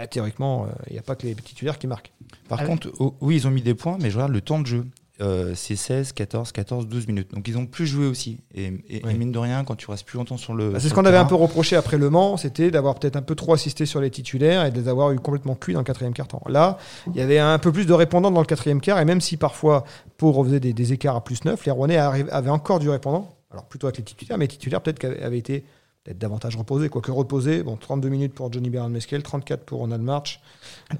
eh, 0.00 0.06
théoriquement, 0.06 0.68
il 0.86 0.92
n'y 0.92 1.00
a 1.00 1.02
pas 1.02 1.16
que 1.16 1.26
les 1.26 1.34
titulaires 1.34 1.80
qui 1.80 1.88
marquent. 1.88 2.12
Par 2.48 2.60
Ah 2.60 2.62
oui. 2.62 2.68
contre, 2.70 2.92
oh, 3.00 3.16
oui, 3.20 3.34
ils 3.34 3.46
ont 3.48 3.50
mis 3.50 3.62
des 3.62 3.74
points, 3.74 3.96
mais 4.00 4.08
je 4.10 4.14
regarde 4.16 4.32
le 4.32 4.40
temps 4.40 4.60
de 4.60 4.66
jeu. 4.66 4.86
Euh, 5.22 5.52
c'est 5.54 5.76
16, 5.76 6.12
14, 6.12 6.50
14, 6.52 6.88
12 6.88 7.06
minutes. 7.06 7.32
Donc 7.32 7.46
ils 7.46 7.56
ont 7.56 7.64
plus 7.66 7.86
joué 7.86 8.06
aussi. 8.06 8.38
Et, 8.54 8.64
et- 8.88 8.96
et 8.96 9.02
Oui. 9.04 9.14
mine 9.14 9.30
de 9.30 9.38
rien, 9.38 9.62
quand 9.62 9.76
tu 9.76 9.88
restes 9.90 10.04
plus 10.04 10.16
longtemps 10.18 10.36
sur 10.36 10.52
le. 10.52 10.70
Bah, 10.70 10.80
c'est 10.80 10.88
ce 10.88 10.94
qu'on 10.94 11.04
avait 11.04 11.16
un 11.16 11.24
peu 11.24 11.36
reproché 11.36 11.76
après 11.76 11.96
Le 11.96 12.10
Mans, 12.10 12.36
c'était 12.36 12.70
d'avoir 12.72 12.96
peut-être 12.98 13.14
un 13.16 13.22
peu 13.22 13.34
trop 13.36 13.52
assisté 13.54 13.86
sur 13.86 14.00
les 14.00 14.10
titulaires 14.10 14.64
et 14.66 14.70
de 14.72 14.80
les 14.80 14.88
avoir 14.88 15.12
eu 15.12 15.16
complètement 15.20 15.54
cuits 15.54 15.74
dans 15.74 15.80
le 15.80 15.84
quatrième 15.84 16.12
quart-temps. 16.12 16.42
Là, 16.48 16.76
il 17.06 17.14
y 17.16 17.20
avait 17.20 17.38
un 17.38 17.58
peu 17.58 17.70
plus 17.72 17.86
de 17.86 17.92
répondants 17.92 18.30
dans 18.32 18.40
le 18.40 18.46
quatrième 18.46 18.80
quart, 18.80 18.98
et 18.98 19.04
même 19.04 19.20
si 19.20 19.36
parfois 19.36 19.84
Pau 20.16 20.32
refaisait 20.32 20.60
des, 20.60 20.72
des 20.72 20.92
écarts 20.92 21.16
à 21.16 21.22
plus 21.24 21.44
9, 21.44 21.64
les 21.66 21.70
Rouennais 21.72 21.96
avaient 21.98 22.50
encore 22.50 22.80
du 22.80 22.90
répondant, 22.90 23.28
alors 23.52 23.64
plutôt 23.66 23.86
avec 23.86 23.98
les 23.98 24.04
titulaires, 24.04 24.38
mais 24.38 24.44
les 24.46 24.48
titulaires 24.48 24.80
peut-être 24.80 24.98
qu'avaient 24.98 25.22
avaient 25.22 25.38
été 25.38 25.64
peut-être 26.04 26.18
davantage 26.18 26.56
reposés. 26.56 26.88
Quoique 26.88 27.10
reposés, 27.10 27.62
bon, 27.62 27.76
32 27.76 28.08
minutes 28.08 28.34
pour 28.34 28.52
Johnny 28.52 28.70
Bernard 28.70 28.90
Mesquel, 28.90 29.22
34 29.22 29.64
pour 29.64 29.78
Ronald 29.80 30.02
March. 30.02 30.40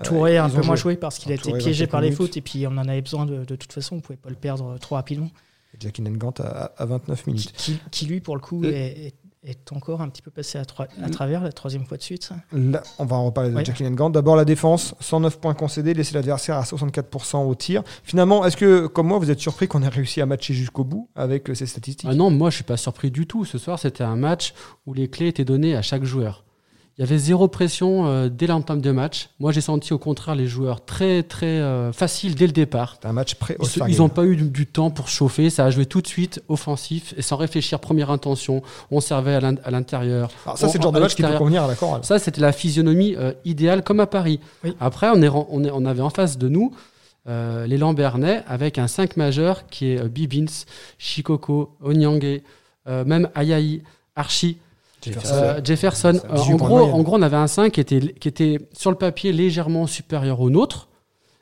Touré 0.04 0.38
Euh, 0.38 0.44
un 0.44 0.48
ils 0.48 0.54
peu 0.54 0.62
moins 0.62 0.76
joué. 0.76 0.96
parce 0.96 1.18
qu'il 1.18 1.32
a 1.32 1.34
été 1.34 1.44
Touré, 1.50 1.58
piégé 1.58 1.84
25 1.86 1.90
par 1.90 2.00
les 2.00 2.12
fautes 2.12 2.36
et 2.36 2.40
puis 2.40 2.66
on 2.66 2.70
en 2.72 2.88
avait 2.88 3.02
besoin 3.02 3.26
de, 3.26 3.44
de 3.44 3.56
toute 3.56 3.72
façon, 3.72 3.96
on 3.96 4.00
pouvait 4.00 4.16
pas 4.16 4.30
le 4.30 4.36
perdre 4.36 4.78
trop 4.78 4.94
rapidement. 4.94 5.30
Jackie 5.80 6.02
Nengant 6.02 6.34
à, 6.38 6.72
à 6.76 6.84
29 6.84 7.24
Qui, 7.24 7.30
minutes. 7.30 7.52
qui- 7.56 7.78
qui, 7.90 8.06
lui 8.06 8.20
pour 8.20 8.36
le 8.36 8.42
coup 8.42 8.62
Et- 8.64 8.68
est, 8.68 9.06
est- 9.06 9.14
est 9.44 9.72
encore 9.72 10.00
un 10.02 10.08
petit 10.08 10.22
peu 10.22 10.30
passé 10.30 10.58
à, 10.58 10.62
à 11.02 11.10
travers 11.10 11.42
la 11.42 11.52
troisième 11.52 11.84
fois 11.84 11.96
de 11.96 12.02
suite. 12.02 12.30
Là, 12.52 12.82
on 12.98 13.04
va 13.04 13.16
en 13.16 13.26
reparler 13.26 13.50
de 13.50 13.56
Oui. 13.56 13.64
Jackie 13.64 13.82
Nengant. 13.82 14.08
D'abord 14.10 14.36
la 14.36 14.44
défense, 14.44 14.94
109 15.00 15.40
points 15.40 15.54
concédés, 15.54 15.94
laisser 15.94 16.14
l'adversaire 16.14 16.56
à 16.56 16.62
64% 16.62 17.38
au 17.46 17.54
tir. 17.54 17.82
Finalement, 18.04 18.44
est-ce 18.46 18.56
que, 18.56 18.86
comme 18.86 19.08
moi, 19.08 19.18
vous 19.18 19.30
êtes 19.30 19.40
surpris 19.40 19.66
qu'on 19.66 19.82
ait 19.82 19.88
réussi 19.88 20.20
à 20.20 20.26
matcher 20.26 20.54
jusqu'au 20.54 20.84
bout 20.84 21.08
avec 21.16 21.50
ces 21.54 21.66
statistiques? 21.66 22.08
Ah 22.10 22.14
non, 22.14 22.30
moi 22.30 22.50
je 22.50 22.56
suis 22.56 22.64
pas 22.64 22.76
surpris 22.76 23.10
du 23.10 23.26
tout. 23.26 23.44
Ce 23.44 23.58
soir, 23.58 23.78
c'était 23.78 24.04
un 24.04 24.16
match 24.16 24.54
où 24.86 24.94
les 24.94 25.08
clés 25.08 25.28
étaient 25.28 25.44
données 25.44 25.74
à 25.74 25.82
chaque 25.82 26.04
joueur. 26.04 26.44
Il 26.98 27.00
y 27.00 27.04
avait 27.04 27.16
zéro 27.16 27.48
pression 27.48 28.06
euh, 28.06 28.28
dès 28.28 28.46
l'entame 28.46 28.82
de 28.82 28.90
match. 28.90 29.30
Moi, 29.40 29.50
j'ai 29.50 29.62
senti 29.62 29.94
au 29.94 29.98
contraire 29.98 30.34
les 30.34 30.46
joueurs 30.46 30.84
très 30.84 31.22
très 31.22 31.46
euh, 31.46 31.90
faciles 31.90 32.34
dès 32.34 32.46
le 32.46 32.52
départ. 32.52 32.98
C'est 33.00 33.08
un 33.08 33.12
match 33.14 33.34
pré 33.36 33.56
Ils 33.88 33.96
n'ont 33.98 34.10
pas 34.10 34.24
eu 34.26 34.36
du, 34.36 34.44
du 34.50 34.66
temps 34.66 34.90
pour 34.90 35.08
chauffer. 35.08 35.48
Ça 35.48 35.64
a 35.64 35.70
joué 35.70 35.86
tout 35.86 36.02
de 36.02 36.06
suite 36.06 36.42
offensif 36.48 37.14
et 37.16 37.22
sans 37.22 37.36
réfléchir. 37.36 37.80
Première 37.80 38.10
intention, 38.10 38.62
on 38.90 39.00
servait 39.00 39.34
à 39.34 39.40
l'in- 39.40 39.54
à 39.64 39.70
l'intérieur. 39.70 40.30
Ça, 40.56 40.68
c'est 40.68 40.76
le 40.78 40.82
genre 40.82 40.92
de 40.92 41.00
match 41.00 41.14
qui 41.14 41.22
peut 41.22 41.38
convenir 41.38 41.62
à 41.64 41.66
la 41.68 41.74
chorale. 41.76 42.04
Ça, 42.04 42.18
c'était 42.18 42.42
la 42.42 42.52
physionomie 42.52 43.14
euh, 43.16 43.32
idéale 43.46 43.82
comme 43.82 44.00
à 44.00 44.06
Paris. 44.06 44.38
Oui. 44.62 44.74
Après, 44.78 45.08
on, 45.14 45.22
est, 45.22 45.28
ren- 45.28 45.46
on, 45.50 45.64
est- 45.64 45.70
on 45.72 45.86
avait 45.86 46.02
en 46.02 46.10
face 46.10 46.36
de 46.38 46.48
nous 46.48 46.72
les 47.24 47.78
Lambernais 47.78 48.42
avec 48.48 48.78
un 48.78 48.88
5 48.88 49.16
majeur 49.16 49.66
qui 49.68 49.92
est 49.92 50.08
Bibins, 50.08 50.44
Shikoko, 50.98 51.70
Onyangue, 51.80 52.42
même 52.86 53.28
Ayaï, 53.36 53.82
Archie. 54.16 54.58
Jefferson. 55.02 55.34
Euh, 55.34 55.60
Jefferson, 55.64 56.20
euh, 56.30 56.34
18 56.36 56.52
en, 56.52 56.56
gros, 56.56 56.78
en 56.80 57.02
gros, 57.02 57.16
on 57.16 57.22
avait 57.22 57.36
un 57.36 57.46
5 57.46 57.72
qui 57.72 57.80
était, 57.80 58.00
qui 58.00 58.28
était 58.28 58.58
sur 58.72 58.90
le 58.90 58.96
papier 58.96 59.32
légèrement 59.32 59.86
supérieur 59.86 60.40
au 60.40 60.50
nôtre. 60.50 60.88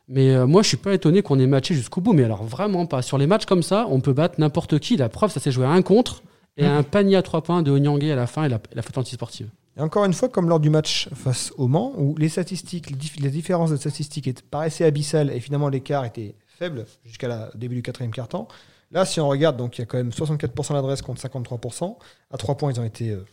Mais 0.09 0.31
euh, 0.35 0.47
moi, 0.47 0.63
je 0.63 0.69
suis 0.69 0.77
pas 0.77 0.93
étonné 0.95 1.23
qu'on 1.23 1.39
ait 1.39 1.47
matché 1.47 1.75
jusqu'au 1.75 2.01
bout. 2.01 2.13
Mais 2.13 2.25
alors, 2.25 2.43
vraiment 2.45 2.87
pas. 2.87 3.01
Sur 3.03 3.17
les 3.19 3.27
matchs 3.27 3.45
comme 3.47 3.63
ça, 3.63 3.87
on 3.91 4.01
peut 4.01 4.13
battre 4.13 4.37
n'importe 4.39 4.79
qui. 4.81 4.97
La 4.97 5.09
preuve, 5.09 5.31
ça 5.31 5.39
s'est 5.41 5.53
joué 5.53 5.65
à 5.67 5.71
un 5.71 5.83
contre 5.83 6.23
et 6.57 6.65
Mmh. 6.65 6.67
un 6.67 6.83
panier 6.83 7.17
à 7.17 7.23
3 7.23 7.43
points 7.43 7.63
de 7.63 7.71
Onyangé 7.71 8.11
à 8.11 8.17
la 8.17 8.27
fin 8.27 8.45
et 8.45 8.49
la, 8.49 8.59
la 8.73 8.83
faute 8.83 8.99
antisportive. 8.99 9.49
Et 9.79 9.81
encore 9.81 10.05
une 10.05 10.13
fois, 10.13 10.29
comme 10.29 10.49
lors 10.49 10.59
du 10.59 10.69
match 10.69 11.09
face 11.15 11.53
au 11.57 11.69
Mans, 11.69 11.93
où 11.97 12.17
les 12.19 12.29
statistiques, 12.29 12.91
les, 12.91 12.97
dif- 12.97 13.23
les 13.23 13.31
différences 13.31 13.71
de 13.71 13.77
statistiques 13.77 14.29
paraissaient 14.51 14.85
abyssales 14.85 15.31
et 15.31 15.39
finalement 15.39 15.69
l'écart 15.69 16.05
était 16.05 16.35
faible 16.49 16.87
jusqu'à 17.05 17.29
la 17.29 17.51
début 17.55 17.77
du 17.77 17.83
quatrième 17.83 18.11
quart-temps. 18.13 18.49
Là, 18.91 19.05
si 19.05 19.21
on 19.21 19.29
regarde, 19.29 19.57
donc 19.57 19.79
il 19.79 19.83
y 19.83 19.85
a 19.85 19.87
quand 19.87 19.97
même 19.99 20.11
64% 20.11 20.73
d'adresse 20.73 21.03
contre 21.03 21.23
53%. 21.23 21.95
À 22.33 22.37
3 22.37 22.57
points, 22.57 22.73
ils 22.73 22.81
ont 22.81 22.85
été 22.85 23.11
euh, 23.11 23.25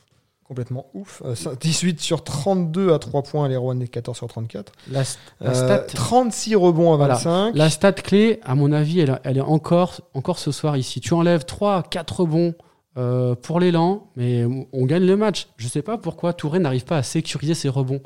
complètement 0.48 0.86
ouf. 0.94 1.22
Euh, 1.26 1.36
18 1.60 2.00
sur 2.00 2.24
32 2.24 2.94
à 2.94 3.00
3 3.00 3.24
points, 3.24 3.48
les 3.50 3.58
Rouennais 3.58 3.88
14 3.88 4.16
sur 4.18 4.28
34. 4.28 4.72
La, 4.92 5.02
la 5.42 5.50
Euh, 5.50 5.54
stat, 5.54 5.80
36 5.80 6.56
rebonds 6.56 6.94
à 6.94 6.98
Voilà. 6.98 7.16
25. 7.16 7.56
la 7.56 7.70
stat 7.70 7.92
clé, 7.94 8.40
à 8.44 8.56
mon 8.56 8.72
avis, 8.72 9.02
elle, 9.02 9.20
elle 9.24 9.38
est 9.38 9.42
encore, 9.42 10.02
encore 10.14 10.40
ce 10.40 10.52
soir 10.52 10.78
ici. 10.78 11.02
Tu 11.02 11.14
enlèves 11.14 11.46
3, 11.46 11.84
4 11.84 12.22
rebonds 12.22 12.54
euh, 12.98 13.36
pour 13.36 13.60
l'élan, 13.60 14.08
mais 14.16 14.46
on 14.74 14.86
gagne 14.86 15.06
le 15.06 15.16
match. 15.18 15.48
Je 15.58 15.68
sais 15.68 15.82
pas 15.84 15.98
pourquoi 15.98 16.34
Touré 16.34 16.60
n'arrive 16.60 16.86
pas 16.86 16.98
à 16.98 17.04
sécuriser 17.04 17.54
ses 17.54 17.70
rebonds. 17.70 18.02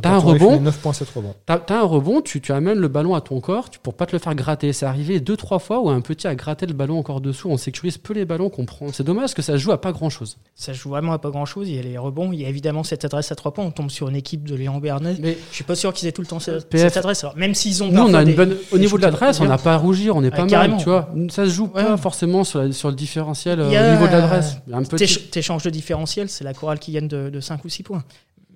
T'as 0.00 0.12
un 0.14 0.18
rebond. 0.18 0.52
fait 0.72 0.88
9.7 0.88 1.04
rebonds. 1.14 1.34
T'as 1.44 1.60
as 1.68 1.74
un 1.74 1.82
rebond, 1.82 2.22
tu, 2.22 2.40
tu 2.40 2.50
amènes 2.50 2.78
le 2.78 2.88
ballon 2.88 3.14
à 3.14 3.20
ton 3.20 3.40
corps 3.40 3.68
tu, 3.68 3.78
pour 3.78 3.92
pas 3.92 4.06
te 4.06 4.12
le 4.12 4.18
faire 4.18 4.34
gratter. 4.34 4.72
C'est 4.72 4.86
arrivé 4.86 5.20
deux, 5.20 5.36
trois 5.36 5.58
fois 5.58 5.80
où 5.80 5.90
un 5.90 6.00
petit 6.00 6.26
a 6.26 6.34
gratté 6.34 6.64
le 6.64 6.72
ballon 6.72 6.98
encore 6.98 7.20
dessous. 7.20 7.50
On 7.50 7.58
sécurise 7.58 7.98
peu 7.98 8.14
les 8.14 8.24
ballons 8.24 8.48
qu'on 8.48 8.64
prend. 8.64 8.90
C'est 8.92 9.02
dommage 9.04 9.34
que 9.34 9.42
ça 9.42 9.52
se 9.52 9.58
joue 9.58 9.72
à 9.72 9.80
pas 9.80 9.92
grand 9.92 10.08
chose. 10.08 10.38
Ça 10.54 10.72
se 10.72 10.78
joue 10.78 10.88
vraiment 10.88 11.12
à 11.12 11.18
pas 11.18 11.28
grand 11.28 11.44
chose. 11.44 11.68
Il 11.68 11.74
y 11.76 11.78
a 11.78 11.82
les 11.82 11.98
rebonds. 11.98 12.32
Il 12.32 12.40
y 12.40 12.46
a 12.46 12.48
évidemment 12.48 12.84
cette 12.84 13.04
adresse 13.04 13.30
à 13.30 13.34
trois 13.34 13.52
points. 13.52 13.66
On 13.66 13.70
tombe 13.70 13.90
sur 13.90 14.08
une 14.08 14.16
équipe 14.16 14.48
de 14.48 14.54
Léon 14.54 14.78
Bernet. 14.78 15.16
Mais 15.20 15.36
Je 15.50 15.54
suis 15.56 15.64
pas 15.64 15.74
sûr 15.76 15.92
qu'ils 15.92 16.08
aient 16.08 16.12
tout 16.12 16.22
le 16.22 16.26
temps 16.26 16.40
cette, 16.40 16.70
PF. 16.70 16.80
cette 16.82 16.96
adresse. 16.96 17.22
Alors, 17.22 17.36
même 17.36 17.54
s'ils 17.54 17.82
ont 17.82 17.88
nous, 17.88 18.00
on 18.00 18.14
a 18.14 18.20
une 18.22 18.28
des- 18.28 18.34
bonne. 18.34 18.56
Au 18.72 18.78
niveau 18.78 18.96
de 18.96 19.02
l'adresse, 19.02 19.40
on 19.40 19.44
n'a 19.44 19.58
pas 19.58 19.74
à 19.74 19.76
rougir, 19.76 20.16
on 20.16 20.22
est 20.24 20.28
Ah, 20.32 20.36
pas 20.36 20.42
mal. 20.42 20.50
carrément. 20.50 20.76
Tu 20.78 20.84
vois, 20.86 21.10
ça 21.28 21.44
se 21.44 21.50
joue 21.50 21.70
Ouais. 21.74 21.84
pas 21.84 21.98
forcément 21.98 22.44
sur, 22.44 22.60
la- 22.62 22.72
sur 22.72 22.88
le 22.88 22.94
différentiel 22.94 23.60
euh, 23.60 23.70
a- 23.70 23.88
au 23.90 23.92
niveau 23.92 24.06
de 24.06 24.12
l'adresse. 24.12 24.56
Un 24.72 24.82
petit. 24.84 25.06
ch- 25.06 25.30
tes 25.30 25.42
changes 25.42 25.64
de 25.64 25.70
différentiel, 25.70 26.30
c'est 26.30 26.44
la 26.44 26.54
chorale 26.54 26.78
qui 26.78 26.92
gagne 26.92 27.08
de, 27.08 27.28
de 27.28 27.40
5 27.40 27.62
ou 27.64 27.68
6 27.68 27.82
points. 27.82 28.02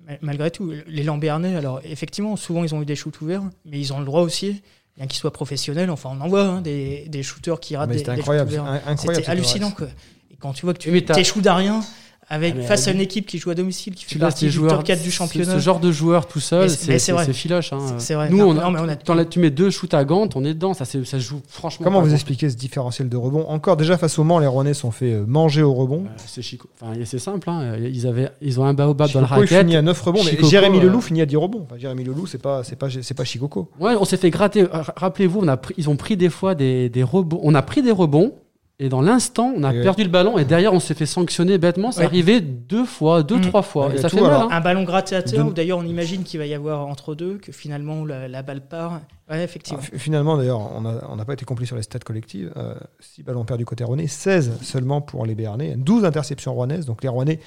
Ma- 0.07 0.17
Malgré 0.21 0.51
tout, 0.51 0.71
les 0.87 1.03
Lambernais, 1.03 1.55
alors 1.55 1.81
effectivement, 1.83 2.35
souvent 2.35 2.63
ils 2.63 2.73
ont 2.75 2.81
eu 2.81 2.85
des 2.85 2.95
shoots 2.95 3.21
ouverts, 3.21 3.43
mais 3.65 3.79
ils 3.79 3.93
ont 3.93 3.99
le 3.99 4.05
droit 4.05 4.21
aussi, 4.21 4.61
bien 4.97 5.07
qu'ils 5.07 5.19
soient 5.19 5.31
professionnels, 5.33 5.89
enfin 5.89 6.09
on 6.13 6.21
en 6.21 6.27
voit 6.27 6.43
hein, 6.45 6.61
des, 6.61 7.05
des 7.07 7.23
shooters 7.23 7.59
qui 7.59 7.75
ratent 7.75 7.89
Mais 7.89 7.97
des, 7.97 8.03
des 8.03 8.09
incroyable. 8.09 8.51
shoots 8.51 8.59
ouverts. 8.59 8.73
C'était 9.15 9.29
hallucinant. 9.29 9.71
Quoi. 9.71 9.87
Et 10.31 10.35
quand 10.37 10.53
tu 10.53 10.65
vois 10.65 10.73
que 10.73 10.79
tu 10.79 10.89
à 11.47 11.55
rien 11.55 11.81
avec, 12.31 12.55
Ah, 12.57 12.63
face 12.63 12.87
à 12.87 12.91
une 12.91 13.01
équipe 13.01 13.25
qui 13.27 13.37
joue 13.37 13.49
à 13.51 13.55
domicile, 13.55 13.93
qui 13.93 14.05
fait 14.05 14.17
partie 14.17 14.45
du 14.45 14.51
joueurs. 14.51 14.77
top 14.77 14.83
4 14.85 15.03
du 15.03 15.11
ce- 15.11 15.15
championnat. 15.15 15.53
Ce 15.53 15.59
genre 15.59 15.79
de 15.79 15.91
joueur 15.91 16.27
tout 16.27 16.39
seul, 16.39 16.69
c'est 16.69 16.97
filoche. 17.33 17.73
hein. 17.73 17.79
C'est- 17.97 18.13
vrai. 18.15 18.29
Nous, 18.29 18.37
Non, 18.37 18.49
on 18.49 18.53
non, 18.53 18.71
mais 18.71 18.79
on 19.07 19.17
a- 19.17 19.25
tu 19.25 19.39
mets 19.39 19.49
deux 19.51 19.69
shoots 19.69 19.93
à 19.93 20.03
Gant, 20.05 20.29
on 20.35 20.43
est 20.45 20.53
dedans. 20.53 20.73
Ça, 20.73 20.85
c'est- 20.85 21.03
ça 21.05 21.19
se 21.19 21.23
joue 21.25 21.41
franchement. 21.47 21.83
Comment 21.83 22.01
vous 22.01 22.13
expliquez 22.13 22.49
ce 22.49 22.55
différentiel 22.55 23.09
de 23.09 23.17
rebond 23.17 23.45
Encore 23.47 23.75
déjà 23.77 23.97
face 23.97 24.17
au 24.17 24.23
Mans, 24.23 24.39
les 24.39 24.47
Rouennais 24.47 24.73
sont 24.73 24.91
fait 24.91 25.13
euh, 25.13 25.25
manger 25.27 25.61
au 25.61 25.73
rebond. 25.73 26.05
Euh, 26.05 26.09
C'est 26.25 26.41
Chico. 26.41 26.69
Enfin, 26.81 26.93
c'est 27.03 27.19
simple. 27.19 27.49
hein. 27.49 27.75
Ils, 27.77 28.07
avaient, 28.07 28.29
ils 28.41 28.59
ont 28.59 28.65
un 28.65 28.73
baobab 28.73 29.11
dans 29.11 29.19
le 29.19 29.25
Chicoco, 29.25 29.41
il 29.43 29.45
racket. 29.49 29.59
finit 29.59 29.75
à 29.75 29.81
9 29.81 30.01
rebonds, 30.01 30.23
mais 30.23 30.31
Chicoco, 30.31 30.49
Jérémy 30.49 30.77
euh, 30.79 30.83
Leloup 30.83 31.01
finit 31.01 31.21
à 31.21 31.25
10 31.25 31.35
rebonds. 31.35 31.63
Enfin, 31.69 31.77
Jérémy 31.77 32.03
Leloup, 32.05 32.27
c'est 32.27 32.41
pas, 32.41 32.63
c'est 32.63 32.77
pas, 32.77 32.87
c'est 32.89 33.13
pas 33.13 33.25
Chicoco. 33.25 33.69
Ouais, 33.79 33.95
on 33.99 34.05
s'est 34.05 34.17
fait 34.17 34.29
gratter. 34.29 34.65
Rappelez-vous, 34.95 35.39
on 35.41 35.47
a 35.49 35.57
pris- 35.57 35.73
ils 35.77 35.89
ont 35.89 35.95
pris 35.97 36.15
des 36.17 36.29
fois 36.29 36.55
des, 36.55 36.89
des 36.89 37.03
rebonds. 37.03 37.39
On 37.43 37.53
a 37.55 37.61
pris 37.61 37.81
des 37.81 37.91
rebonds 37.91 38.33
et 38.83 38.89
dans 38.89 39.01
l'instant, 39.01 39.53
on 39.55 39.63
a 39.63 39.71
Et 39.73 39.77
ouais. 39.77 39.83
perdu 39.83 40.03
le 40.03 40.09
ballon 40.09 40.37
et 40.37 40.43
derrière, 40.43 40.73
on 40.73 40.79
s'est 40.79 40.95
fait 40.95 41.05
sanctionner 41.05 41.57
bêtement. 41.57 41.91
C'est 41.91 41.99
Ouais. 41.99 42.05
arrivé 42.07 42.41
deux 42.41 42.83
fois, 42.85 43.21
deux, 43.23 43.37
Mm. 43.37 43.41
trois 43.41 43.61
fois. 43.61 43.93
Et 43.93 43.97
ça 43.99 44.09
tout, 44.09 44.17
fait 44.17 44.23
mal. 44.23 44.33
hein. 44.33 44.47
Un 44.51 44.59
ballon 44.59 44.83
gratté 44.83 45.15
à 45.15 45.21
terre, 45.21 45.43
De- 45.45 45.49
où 45.49 45.53
d'ailleurs 45.53 45.77
on 45.77 45.85
imagine 45.85 46.23
qu'il 46.23 46.39
va 46.39 46.45
y 46.47 46.53
avoir 46.53 46.87
entre 46.87 47.13
deux, 47.15 47.37
que 47.37 47.51
finalement 47.51 48.03
la, 48.05 48.27
la 48.27 48.41
balle 48.41 48.61
part. 48.67 49.01
Ouais, 49.29 49.43
effectivement. 49.43 49.79
Ah, 49.93 49.97
finalement, 49.97 50.35
d'ailleurs, 50.35 50.59
on 50.75 50.81
n'a 50.81 51.01
on 51.09 51.17
pas 51.23 51.33
été 51.33 51.45
compris 51.45 51.67
sur 51.67 51.75
les 51.75 51.83
stats 51.83 51.99
collectives. 51.99 52.51
6 52.99 53.23
ballons 53.23 53.45
perdus 53.45 53.65
côté 53.65 53.83
Rouennais, 53.83 54.07
16 54.07 54.51
seulement 54.61 54.99
pour 54.99 55.25
les 55.25 55.35
Béarnais, 55.35 55.75
12 55.77 56.03
interceptions 56.03 56.53
rouennaises. 56.53 56.85
Donc 56.85 57.03
les 57.03 57.09
Rouennais 57.09 57.39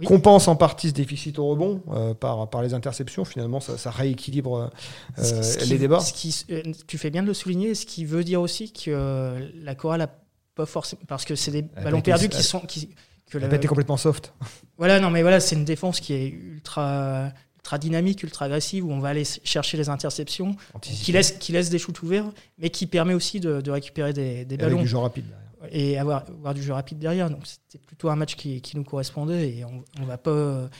Oui. 0.00 0.06
compensent 0.06 0.48
en 0.50 0.56
partie 0.56 0.88
ce 0.88 0.94
déficit 0.94 1.38
au 1.38 1.46
rebond 1.48 1.82
euh, 1.92 2.14
par, 2.14 2.48
par 2.50 2.62
les 2.62 2.72
interceptions. 2.74 3.24
Finalement, 3.24 3.60
ça, 3.60 3.76
ça 3.78 3.90
rééquilibre 3.90 4.70
euh, 5.18 5.22
Ce- 5.22 5.42
ce 5.42 5.58
qui- 5.58 5.68
les 5.70 5.78
débats. 5.78 6.00
ce 6.00 6.12
qui- 6.14 6.44
euh, 6.50 6.62
tu 6.86 6.96
fais 6.98 7.10
bien 7.10 7.22
de 7.22 7.26
le 7.28 7.34
souligner, 7.34 7.74
ce 7.74 7.84
qui 7.86 8.04
veut 8.06 8.24
dire 8.24 8.40
aussi 8.40 8.72
que 8.72 8.90
euh, 8.90 9.38
la 9.62 9.74
chorale 9.74 10.00
a 10.02 10.10
pas 10.60 10.66
forcément. 10.66 11.02
Parce 11.08 11.24
que 11.24 11.34
c'est 11.34 11.50
des 11.50 11.62
ballons 11.62 12.00
perdus 12.02 12.28
qui 12.28 12.42
sont. 12.42 12.60
Qui, 12.60 12.90
que 13.30 13.38
la- 13.38 13.48
pas 13.48 13.56
été 13.56 13.68
complètement 13.68 13.96
soft. 13.96 14.32
Voilà, 14.78 14.98
non, 14.98 15.10
mais 15.10 15.20
voilà, 15.22 15.40
c'est 15.40 15.56
une 15.56 15.64
défense 15.66 16.00
qui 16.00 16.14
est 16.14 16.28
ultra, 16.28 17.30
ultra 17.56 17.76
dynamique, 17.78 18.22
ultra 18.22 18.46
agressive, 18.46 18.86
où 18.86 18.90
on 18.92 18.98
va 18.98 19.08
aller 19.10 19.24
chercher 19.44 19.76
les 19.76 19.90
interceptions, 19.90 20.56
qui 20.80 21.12
laisse, 21.12 21.32
qui 21.32 21.52
laisse 21.52 21.68
des 21.68 21.78
shoots 21.78 22.02
ouverts, 22.02 22.24
mais 22.58 22.70
qui 22.70 22.86
permet 22.86 23.12
aussi 23.12 23.40
de, 23.40 23.60
de 23.60 23.70
récupérer 23.70 24.14
des, 24.14 24.46
des 24.46 24.54
Et 24.54 24.58
avec 24.58 24.60
ballons 24.60 24.80
du 24.80 24.88
jeu 24.88 24.96
rapide. 24.96 25.26
derrière. 25.60 25.76
et 25.76 25.98
avoir, 25.98 26.24
avoir 26.28 26.54
du 26.54 26.62
jeu 26.62 26.72
rapide 26.72 26.98
derrière. 26.98 27.28
Donc 27.28 27.42
c'était 27.46 27.78
plutôt 27.84 28.08
un 28.08 28.16
match 28.16 28.36
qui, 28.36 28.62
qui 28.62 28.74
nous 28.78 28.84
correspondait 28.84 29.50
et 29.50 29.64
on, 29.66 29.84
on 30.00 30.04
va 30.06 30.16
pas. 30.16 30.70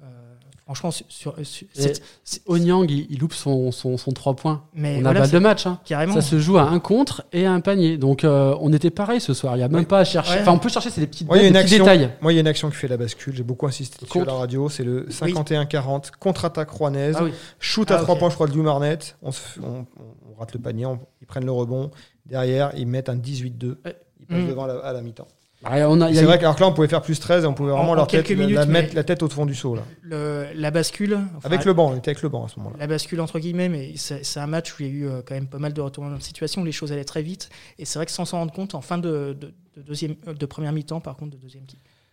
Euh, 0.00 0.04
euh, 0.04 0.34
franchement, 0.64 0.90
sur, 0.90 1.06
sur- 1.08 1.34
sur- 1.42 1.66
Et 1.76 1.80
c'est- 1.80 2.02
c'est- 2.24 2.42
Onyang, 2.46 2.86
il, 2.90 3.06
il 3.10 3.18
loupe 3.18 3.32
son, 3.32 3.72
son, 3.72 3.96
son 3.96 4.12
3 4.12 4.34
points. 4.36 4.64
mais 4.74 4.96
on 4.96 4.98
a 4.98 5.02
voilà, 5.02 5.20
balle 5.20 5.28
c'est- 5.28 5.34
de 5.34 5.38
match. 5.38 5.66
hein. 5.66 5.80
carrément. 5.84 6.14
Ça 6.14 6.20
se 6.20 6.38
joue 6.38 6.58
à 6.58 6.62
un 6.62 6.78
contre 6.80 7.24
et 7.32 7.46
à 7.46 7.52
un 7.52 7.60
panier. 7.60 7.96
Donc 7.98 8.24
euh, 8.24 8.54
on 8.60 8.72
était 8.72 8.90
pareil 8.90 9.20
ce 9.20 9.34
soir. 9.34 9.54
Il 9.56 9.58
n'y 9.58 9.64
a 9.64 9.68
même 9.68 9.86
pas 9.86 10.00
à 10.00 10.04
chercher. 10.04 10.34
Ouais. 10.34 10.40
Enfin, 10.42 10.52
on 10.52 10.58
peut 10.58 10.68
chercher, 10.68 10.90
c'est 10.90 11.00
des 11.00 11.06
petites 11.06 11.28
Ouais, 11.28 11.38
a 11.38 11.42
des 11.42 11.48
petits 11.48 11.58
action. 11.58 11.84
détails. 11.84 12.10
Moi, 12.20 12.32
il 12.32 12.36
y 12.36 12.38
a 12.38 12.42
une 12.42 12.46
action 12.48 12.68
qui 12.70 12.76
fait 12.76 12.88
la 12.88 12.96
bascule. 12.96 13.34
J'ai 13.34 13.42
beaucoup 13.42 13.66
insisté 13.66 14.06
Contre. 14.06 14.26
la 14.26 14.34
radio. 14.34 14.68
C'est 14.68 14.84
le 14.84 15.06
51-40, 15.10 16.10
contre-attaque 16.18 16.70
rouennaise. 16.70 17.16
Ah 17.18 17.24
oui. 17.24 17.32
Shoot 17.58 17.90
Ah, 17.90 17.94
à 17.96 18.02
3 18.02 18.14
ok. 18.14 18.20
points, 18.20 18.30
je 18.30 18.34
crois, 18.34 18.46
de 18.46 18.52
Lou 18.54 18.62
Marnet. 18.62 18.98
On, 19.22 19.30
on- 19.30 19.66
on- 19.66 19.86
on 20.30 20.38
rate 20.38 20.52
le 20.52 20.60
panier, 20.60 20.86
on- 20.86 21.00
ils 21.20 21.26
prennent 21.26 21.46
le 21.46 21.52
rebond. 21.52 21.90
Derrière, 22.26 22.72
ils 22.76 22.86
mettent 22.86 23.08
un 23.08 23.16
18-2. 23.16 23.80
Ouais. 23.84 23.96
Ils 24.20 24.26
passent 24.26 24.42
Mm. 24.42 24.48
devant 24.48 24.64
à 24.64 24.66
la, 24.68 24.74
à 24.80 24.92
la 24.92 25.00
mi-temps. 25.02 25.28
Ouais, 25.64 25.82
on 25.84 26.00
a- 26.00 26.08
il 26.08 26.14
y 26.14 26.18
a 26.18 26.20
C'est 26.20 26.26
vrai 26.26 26.38
que 26.38 26.44
alors 26.44 26.54
que 26.54 26.60
là, 26.60 26.68
on 26.68 26.72
pouvait 26.72 26.86
faire 26.86 27.02
plus 27.02 27.18
13 27.18 27.42
et 27.42 27.46
on 27.46 27.52
pouvait 27.54 27.72
En- 27.72 27.78
vraiment 27.78 27.90
en 27.92 27.94
leur 27.96 28.06
tête, 28.06 28.28
la- 28.28 28.36
minutes, 28.36 28.54
la, 28.54 28.66
mais- 28.66 28.82
mettre 28.82 28.94
la 28.94 29.02
tête 29.02 29.22
au 29.24 29.28
fond 29.28 29.44
du 29.44 29.56
saut. 29.56 29.74
Là. 29.74 29.82
Le- 30.02 30.46
la 30.54 30.70
bascule. 30.70 31.14
enfin, 31.36 31.46
Avec 31.48 31.64
le 31.64 31.72
banc, 31.72 31.90
on 31.92 31.96
était 31.96 32.10
avec 32.10 32.22
le 32.22 32.28
banc 32.28 32.44
à 32.44 32.48
ce 32.48 32.58
moment-là. 32.60 32.76
La 32.78 32.86
bascule 32.86 33.20
entre 33.20 33.40
guillemets, 33.40 33.68
mais 33.68 33.92
c'est 33.96 34.24
c'est 34.24 34.38
un 34.38 34.46
match 34.46 34.72
où 34.78 34.82
il 34.82 34.86
y 34.86 34.88
a 34.88 34.92
eu 34.92 35.08
euh, 35.08 35.22
quand 35.26 35.34
même 35.34 35.48
pas 35.48 35.58
mal 35.58 35.72
de 35.72 35.80
retournements 35.80 36.16
de 36.16 36.22
situation, 36.22 36.62
où 36.62 36.64
les 36.64 36.70
choses 36.72 36.92
allaient 36.92 37.04
très 37.04 37.22
vite. 37.22 37.50
Et 37.78 37.84
c'est 37.84 37.98
vrai 37.98 38.06
que 38.06 38.12
sans 38.12 38.24
s'en 38.24 38.38
rendre 38.38 38.52
compte, 38.52 38.76
en 38.76 38.80
fin 38.82 38.98
de, 38.98 39.36
de, 39.38 39.52
de 39.76 39.82
deuxième, 39.82 40.14
euh, 40.28 40.34
de 40.34 40.46
première 40.46 40.72
mi-temps, 40.72 41.00
par 41.00 41.16
contre, 41.16 41.32
de 41.36 41.42
deuxième, 41.42 41.64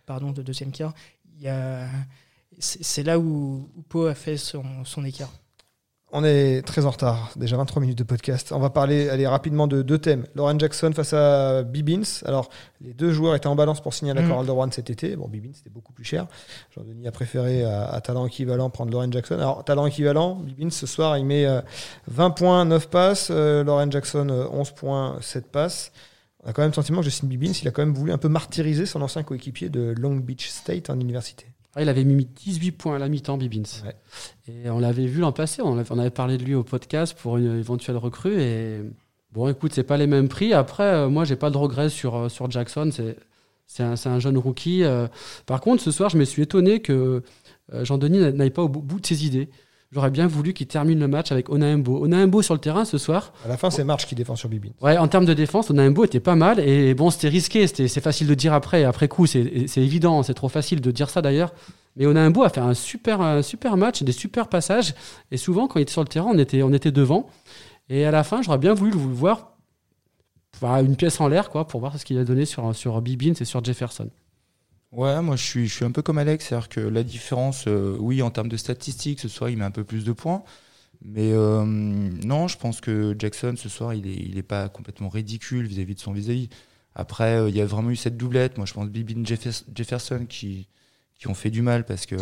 pardon, 0.06 0.32
de 0.32 0.42
deuxième 0.42 0.72
quart, 0.72 0.92
il 1.36 1.44
y 1.44 1.48
a- 1.48 1.86
c'est 2.58 2.82
c'est 2.82 3.02
là 3.04 3.18
où, 3.20 3.68
où 3.76 3.82
Pau 3.82 4.06
a 4.06 4.14
fait 4.14 4.36
son, 4.38 4.64
son 4.84 5.04
écart. 5.04 5.30
On 6.18 6.24
est 6.24 6.62
très 6.62 6.86
en 6.86 6.90
retard, 6.90 7.30
déjà 7.36 7.58
23 7.58 7.82
minutes 7.82 7.98
de 7.98 8.02
podcast. 8.02 8.50
On 8.50 8.58
va 8.58 8.70
parler 8.70 9.10
aller 9.10 9.26
rapidement 9.26 9.66
de 9.66 9.82
deux 9.82 9.98
thèmes. 9.98 10.24
Lauren 10.34 10.58
Jackson 10.58 10.90
face 10.94 11.12
à 11.12 11.62
Bibins. 11.62 12.00
Alors, 12.24 12.48
les 12.80 12.94
deux 12.94 13.12
joueurs 13.12 13.34
étaient 13.34 13.48
en 13.48 13.54
balance 13.54 13.82
pour 13.82 13.92
signer 13.92 14.12
à 14.12 14.14
la 14.14 14.22
Mm. 14.22 14.28
chorale 14.30 14.46
de 14.46 14.50
Rouen 14.50 14.70
cet 14.70 14.88
été. 14.88 15.14
Bon, 15.14 15.28
Bibins, 15.28 15.50
c'était 15.52 15.68
beaucoup 15.68 15.92
plus 15.92 16.04
cher. 16.04 16.26
Jean-Denis 16.74 17.06
a 17.06 17.12
préféré 17.12 17.64
à, 17.64 17.84
à 17.90 18.00
talent 18.00 18.24
équivalent 18.26 18.70
prendre 18.70 18.92
Lauren 18.92 19.12
Jackson. 19.12 19.34
Alors, 19.34 19.62
talent 19.62 19.84
équivalent, 19.84 20.36
Bibins, 20.36 20.70
ce 20.70 20.86
soir, 20.86 21.18
il 21.18 21.26
met 21.26 21.44
euh, 21.44 21.60
20 22.08 22.30
points, 22.30 22.64
9 22.64 22.88
passes. 22.88 23.28
Euh, 23.30 23.62
Lauren 23.62 23.90
Jackson, 23.92 24.26
euh, 24.30 24.46
11 24.50 24.70
points, 24.70 25.18
7 25.20 25.48
passes. 25.48 25.92
On 26.44 26.48
a 26.48 26.54
quand 26.54 26.62
même 26.62 26.70
le 26.70 26.74
sentiment 26.76 27.00
que 27.00 27.04
Justin 27.04 27.26
Bibins, 27.26 27.52
il 27.60 27.68
a 27.68 27.70
quand 27.72 27.82
même 27.82 27.92
voulu 27.94 28.10
un 28.12 28.18
peu 28.18 28.28
martyriser 28.28 28.86
son 28.86 29.02
ancien 29.02 29.22
coéquipier 29.22 29.68
de 29.68 29.92
Long 29.98 30.16
Beach 30.16 30.48
State 30.48 30.88
en 30.88 30.98
université. 30.98 31.44
Ah, 31.78 31.82
il 31.82 31.88
avait 31.90 32.04
mis 32.04 32.24
18 32.24 32.72
points 32.72 32.96
à 32.96 32.98
la 32.98 33.08
mi-temps, 33.08 33.36
Bibins. 33.36 33.62
Ouais. 33.84 33.94
Et 34.48 34.70
on 34.70 34.78
l'avait 34.78 35.06
vu 35.06 35.20
l'an 35.20 35.32
passé, 35.32 35.60
on 35.62 35.76
avait, 35.78 35.92
on 35.92 35.98
avait 35.98 36.08
parlé 36.10 36.38
de 36.38 36.42
lui 36.42 36.54
au 36.54 36.64
podcast 36.64 37.16
pour 37.20 37.36
une 37.36 37.58
éventuelle 37.58 37.98
recrue. 37.98 38.40
Et 38.40 38.80
bon, 39.32 39.46
écoute, 39.48 39.72
c'est 39.74 39.82
pas 39.84 39.98
les 39.98 40.06
mêmes 40.06 40.28
prix. 40.28 40.54
Après, 40.54 40.84
euh, 40.84 41.08
moi, 41.10 41.24
j'ai 41.26 41.36
pas 41.36 41.50
de 41.50 41.58
regrets 41.58 41.90
sur, 41.90 42.16
euh, 42.16 42.28
sur 42.30 42.50
Jackson. 42.50 42.90
C'est, 43.66 43.82
un, 43.82 43.94
un 44.06 44.18
jeune 44.20 44.38
rookie. 44.38 44.84
euh. 44.84 45.06
Par 45.44 45.60
contre, 45.60 45.82
ce 45.82 45.90
soir, 45.90 46.08
je 46.08 46.16
me 46.16 46.24
suis 46.24 46.42
étonné 46.42 46.80
que 46.80 47.22
Jean-Denis 47.72 48.18
n'a- 48.20 48.32
n'aille 48.32 48.50
pas 48.50 48.62
au 48.62 48.68
bout 48.68 48.98
de 49.00 49.06
ses 49.06 49.26
idées. 49.26 49.50
J'aurais 49.92 50.10
bien 50.10 50.26
voulu 50.26 50.52
qu'il 50.52 50.66
termine 50.66 50.98
le 50.98 51.08
match 51.08 51.30
avec 51.30 51.48
Onaembo. 51.48 52.02
Onaembo 52.04 52.42
sur 52.42 52.54
le 52.54 52.60
terrain 52.60 52.84
ce 52.84 52.98
soir. 52.98 53.32
À 53.44 53.48
la 53.48 53.56
fin, 53.56 53.70
c'est 53.70 53.84
March 53.84 54.06
qui 54.06 54.14
défend 54.14 54.34
sur 54.34 54.48
Bibins. 54.48 54.72
Ouais, 54.80 54.98
en 54.98 55.06
termes 55.06 55.24
de 55.24 55.34
défense, 55.34 55.70
Onaembo 55.70 56.04
était 56.04 56.20
pas 56.20 56.34
mal. 56.34 56.58
Et 56.60 56.94
bon, 56.94 57.10
c'était 57.10 57.28
risqué. 57.28 57.66
C'est 57.66 58.00
facile 58.00 58.26
de 58.26 58.34
dire 58.34 58.52
après. 58.52 58.84
Après 58.84 59.06
coup, 59.06 59.26
c'est, 59.26 59.40
évident. 59.76 60.22
C'est 60.22 60.34
trop 60.34 60.48
facile 60.48 60.80
de 60.80 60.90
dire 60.90 61.08
ça 61.08 61.22
d'ailleurs. 61.22 61.52
Mais 61.96 62.04
Onaembo 62.06 62.42
a 62.42 62.50
fait 62.50 62.60
un 62.60 62.74
super, 62.74 63.20
un 63.20 63.42
super 63.42 63.76
match, 63.76 64.02
des 64.02 64.12
super 64.12 64.48
passages. 64.48 64.94
Et 65.30 65.36
souvent, 65.36 65.68
quand 65.68 65.78
il 65.78 65.82
était 65.82 65.92
sur 65.92 66.02
le 66.02 66.08
terrain, 66.08 66.30
on 66.30 66.38
était, 66.38 66.62
on 66.62 66.72
était 66.72 66.92
devant. 66.92 67.30
Et 67.88 68.04
à 68.04 68.10
la 68.10 68.24
fin, 68.24 68.42
j'aurais 68.42 68.58
bien 68.58 68.74
voulu 68.74 68.90
le 68.90 68.98
voir 68.98 69.56
enfin, 70.56 70.84
une 70.84 70.96
pièce 70.96 71.20
en 71.20 71.28
l'air 71.28 71.50
quoi, 71.50 71.66
pour 71.66 71.80
voir 71.80 71.98
ce 71.98 72.04
qu'il 72.04 72.18
a 72.18 72.24
donné 72.24 72.44
sur, 72.44 72.74
sur 72.74 73.00
Bibins 73.00 73.34
et 73.38 73.44
sur 73.44 73.64
Jefferson. 73.64 74.10
Ouais, 74.96 75.20
moi 75.20 75.36
je 75.36 75.42
suis, 75.44 75.68
je 75.68 75.74
suis 75.74 75.84
un 75.84 75.90
peu 75.90 76.00
comme 76.00 76.16
Alex, 76.18 76.46
c'est-à-dire 76.46 76.68
que 76.70 76.80
la 76.80 77.02
différence, 77.02 77.66
euh, 77.68 77.96
oui, 78.00 78.22
en 78.22 78.30
termes 78.30 78.48
de 78.48 78.56
statistiques, 78.56 79.20
ce 79.20 79.28
soir 79.28 79.50
il 79.50 79.58
met 79.58 79.64
un 79.64 79.70
peu 79.70 79.84
plus 79.84 80.04
de 80.04 80.12
points. 80.12 80.42
Mais 81.04 81.32
euh, 81.32 81.64
non, 81.66 82.48
je 82.48 82.58
pense 82.58 82.80
que 82.80 83.16
Jackson 83.18 83.54
ce 83.58 83.68
soir 83.68 83.94
il 83.94 84.06
est, 84.08 84.14
il 84.14 84.38
est 84.38 84.42
pas 84.44 84.68
complètement 84.70 85.08
ridicule 85.10 85.66
vis-à-vis 85.66 85.96
de 85.96 86.00
son 86.00 86.12
vis-à-vis. 86.12 86.50
Après, 86.94 87.36
euh, 87.38 87.50
il 87.50 87.56
y 87.56 87.60
a 87.62 87.66
vraiment 87.66 87.90
eu 87.90 87.96
cette 87.96 88.16
doublette. 88.18 88.58
Moi 88.58 88.66
je 88.66 88.74
pense 88.74 88.88
Bibin 88.90 89.24
Jeffers- 89.24 89.64
Jefferson 89.74 90.26
qui, 90.28 90.68
qui 91.18 91.28
ont 91.28 91.34
fait 91.34 91.50
du 91.50 91.62
mal 91.62 91.86
parce 91.86 92.06
que 92.06 92.16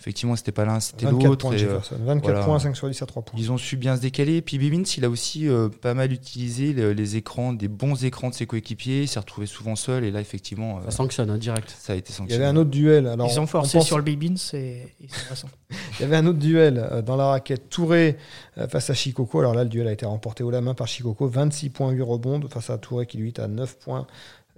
effectivement 0.00 0.36
c'était 0.36 0.52
pas 0.52 0.64
l'un, 0.64 0.80
c'était 0.80 1.06
24 1.06 1.26
l'autre. 1.26 1.48
points, 1.48 1.52
et, 1.52 1.56
euh, 1.56 1.58
Jefferson. 1.58 1.96
24 2.00 2.22
voilà. 2.30 2.44
points, 2.46 2.58
5 2.58 2.76
sur 2.76 2.88
10 2.88 3.02
à 3.02 3.06
3 3.06 3.22
points. 3.22 3.38
ils 3.38 3.50
ont 3.50 3.58
su 3.58 3.76
bien 3.76 3.96
se 3.96 4.00
décaler. 4.00 4.42
Puis 4.42 4.58
Bibbins, 4.58 4.82
il 4.96 5.04
a 5.04 5.10
aussi 5.10 5.48
euh, 5.48 5.68
pas 5.68 5.94
mal 5.94 6.12
utilisé 6.12 6.72
le- 6.72 6.92
les 6.92 7.16
écrans, 7.16 7.52
des 7.52 7.68
bons 7.68 8.04
écrans 8.04 8.30
de 8.30 8.34
ses 8.34 8.46
coéquipiers. 8.46 9.02
Il 9.02 9.08
s'est 9.08 9.18
retrouvé 9.20 9.46
souvent 9.46 9.76
seul 9.76 10.04
et 10.04 10.10
là 10.10 10.20
effectivement, 10.20 10.78
euh, 10.78 10.82
Ça 10.86 10.92
sanctionne, 10.92 11.30
hein, 11.30 11.38
direct. 11.38 11.74
ça 11.78 11.92
a 11.92 11.96
été 11.96 12.10
Il 12.10 12.12
y 12.12 12.16
sanctionné. 12.16 12.44
avait 12.44 12.52
un 12.52 12.60
autre 12.60 12.70
duel. 12.70 13.06
Alors, 13.06 13.28
Ils 13.30 13.38
ont 13.40 13.44
on 13.44 13.46
forcé 13.46 13.78
pense- 13.78 13.86
sur 13.86 13.96
le 13.96 14.04
Bibins 14.04 14.34
et 14.54 14.82
ils 15.00 15.10
sont 15.10 15.28
passants. 15.28 15.48
Il 15.98 16.02
y 16.02 16.04
avait 16.04 16.16
un 16.16 16.26
autre 16.26 16.38
duel 16.38 16.78
euh, 16.78 17.02
dans 17.02 17.16
la 17.16 17.26
raquette 17.26 17.68
Touré 17.68 18.16
euh, 18.56 18.68
face 18.68 18.90
à 18.90 18.94
Shikoko. 18.94 19.40
Alors 19.40 19.54
là, 19.54 19.64
le 19.64 19.68
duel 19.70 19.86
a 19.88 19.92
été 19.92 20.06
remporté 20.06 20.42
haut 20.44 20.50
la 20.50 20.60
main 20.60 20.74
par 20.74 20.86
Shikoko. 20.88 21.26
26 21.28 21.70
points, 21.70 21.90
8 21.90 22.02
rebonds 22.02 22.40
face 22.48 22.70
à 22.70 22.78
Touré 22.78 23.06
qui 23.06 23.18
lui 23.18 23.28
est 23.28 23.38
à 23.38 23.48
9 23.48 23.78
points. 23.78 24.06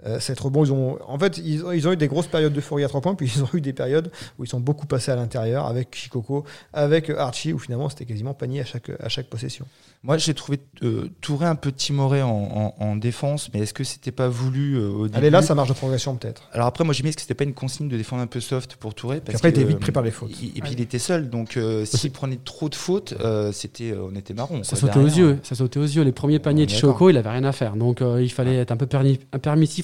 Euh, 0.05 0.19
7 0.19 0.39
rebonds, 0.39 0.65
ils 0.65 0.71
ont, 0.71 0.97
en 1.07 1.19
fait, 1.19 1.37
ils 1.37 1.63
ont, 1.63 1.71
ils 1.71 1.87
ont 1.87 1.91
eu 1.91 1.97
des 1.97 2.07
grosses 2.07 2.27
périodes 2.27 2.53
d'euphorie 2.53 2.83
à 2.83 2.87
3 2.87 3.01
points, 3.01 3.13
puis 3.15 3.31
ils 3.35 3.43
ont 3.43 3.49
eu 3.53 3.61
des 3.61 3.73
périodes 3.73 4.11
où 4.39 4.43
ils 4.43 4.47
sont 4.47 4.59
beaucoup 4.59 4.87
passés 4.87 5.11
à 5.11 5.15
l'intérieur 5.15 5.67
avec 5.67 5.95
Shikoko, 5.95 6.43
avec 6.73 7.09
Archie, 7.11 7.53
où 7.53 7.59
finalement 7.59 7.89
c'était 7.89 8.05
quasiment 8.05 8.33
panier 8.33 8.61
à 8.61 8.65
chaque, 8.65 8.89
à 8.99 9.09
chaque 9.09 9.27
possession. 9.27 9.65
Moi, 10.03 10.17
j'ai 10.17 10.33
trouvé 10.33 10.59
euh, 10.81 11.09
Touré 11.21 11.45
un 11.45 11.53
peu 11.53 11.71
timoré 11.71 12.23
en, 12.23 12.29
en- 12.29 12.83
en 12.83 12.95
défense, 12.95 13.51
mais 13.53 13.59
est-ce 13.59 13.73
que 13.75 13.83
c'était 13.83 14.11
pas 14.11 14.27
voulu 14.27 14.75
euh, 14.79 14.89
au 14.89 15.03
début 15.07 15.17
Allez, 15.19 15.29
là, 15.29 15.43
ça 15.43 15.53
marche 15.53 15.69
de 15.69 15.75
progression 15.75 16.15
peut-être. 16.15 16.49
Alors 16.53 16.65
après, 16.65 16.83
moi 16.83 16.95
j'ai 16.95 17.03
mis 17.03 17.13
que 17.13 17.21
c'était 17.21 17.35
pas 17.35 17.43
une 17.43 17.53
consigne 17.53 17.87
de 17.87 17.97
défendre 17.97 18.23
un 18.23 18.27
peu 18.27 18.39
soft 18.39 18.77
pour 18.77 18.95
Touré. 18.95 19.21
Parce 19.21 19.35
après, 19.35 19.49
il 19.49 19.51
était 19.59 19.63
vite 19.63 19.79
pris 19.79 19.91
par 19.91 20.01
les 20.01 20.09
fautes. 20.09 20.31
il- 20.41 20.57
Et, 20.57 20.61
puis 20.61 20.71
il 20.73 20.81
était 20.81 20.97
seul, 20.97 21.29
donc 21.29 21.55
euh, 21.57 21.85
s'il 21.85 22.09
prenait 22.11 22.39
trop 22.43 22.67
de 22.69 22.73
fautes, 22.75 23.13
euh, 23.21 23.51
c'était, 23.51 23.91
euh, 23.91 24.09
on 24.11 24.15
était 24.15 24.33
marron. 24.33 24.63
Ça 24.63 24.71
quoi, 24.75 24.87
sautait 24.91 24.99
aux 24.99 25.07
yeux. 25.07 25.39
Ça 25.43 25.53
sautait 25.53 25.79
aux 25.79 25.83
yeux. 25.83 26.01
Les 26.01 26.11
premiers 26.11 26.39
paniers 26.39 26.63
On 26.63 26.65
de 26.65 26.71
Choco, 26.71 27.09
il 27.11 27.17
avait 27.17 27.29
rien 27.29 27.43
à 27.43 27.51
faire. 27.51 27.75
Donc 27.75 28.01
euh, 28.01 28.23
il 28.23 28.31
fallait 28.31 28.55
être 28.55 28.71
un 28.71 28.77
peu 28.77 28.87
perni- 28.87 29.19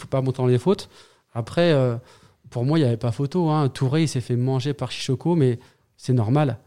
pas 0.08 0.22
monter 0.22 0.38
dans 0.38 0.48
les 0.48 0.58
fautes. 0.58 0.90
Après, 1.34 1.72
euh, 1.74 1.96
pour 2.50 2.66
moi, 2.66 2.78
il 2.80 2.82
n'y 2.82 2.88
avait 2.88 2.98
pas 2.98 3.12
photo. 3.12 3.50
Hein. 3.50 3.70
Touré, 3.70 4.04
il 4.04 4.08
s'est 4.08 4.22
fait 4.22 4.36
manger 4.36 4.74
par 4.74 4.92
Chichoko, 4.92 5.36
mais 5.36 5.60
c'est 5.98 6.14
normal. 6.14 6.58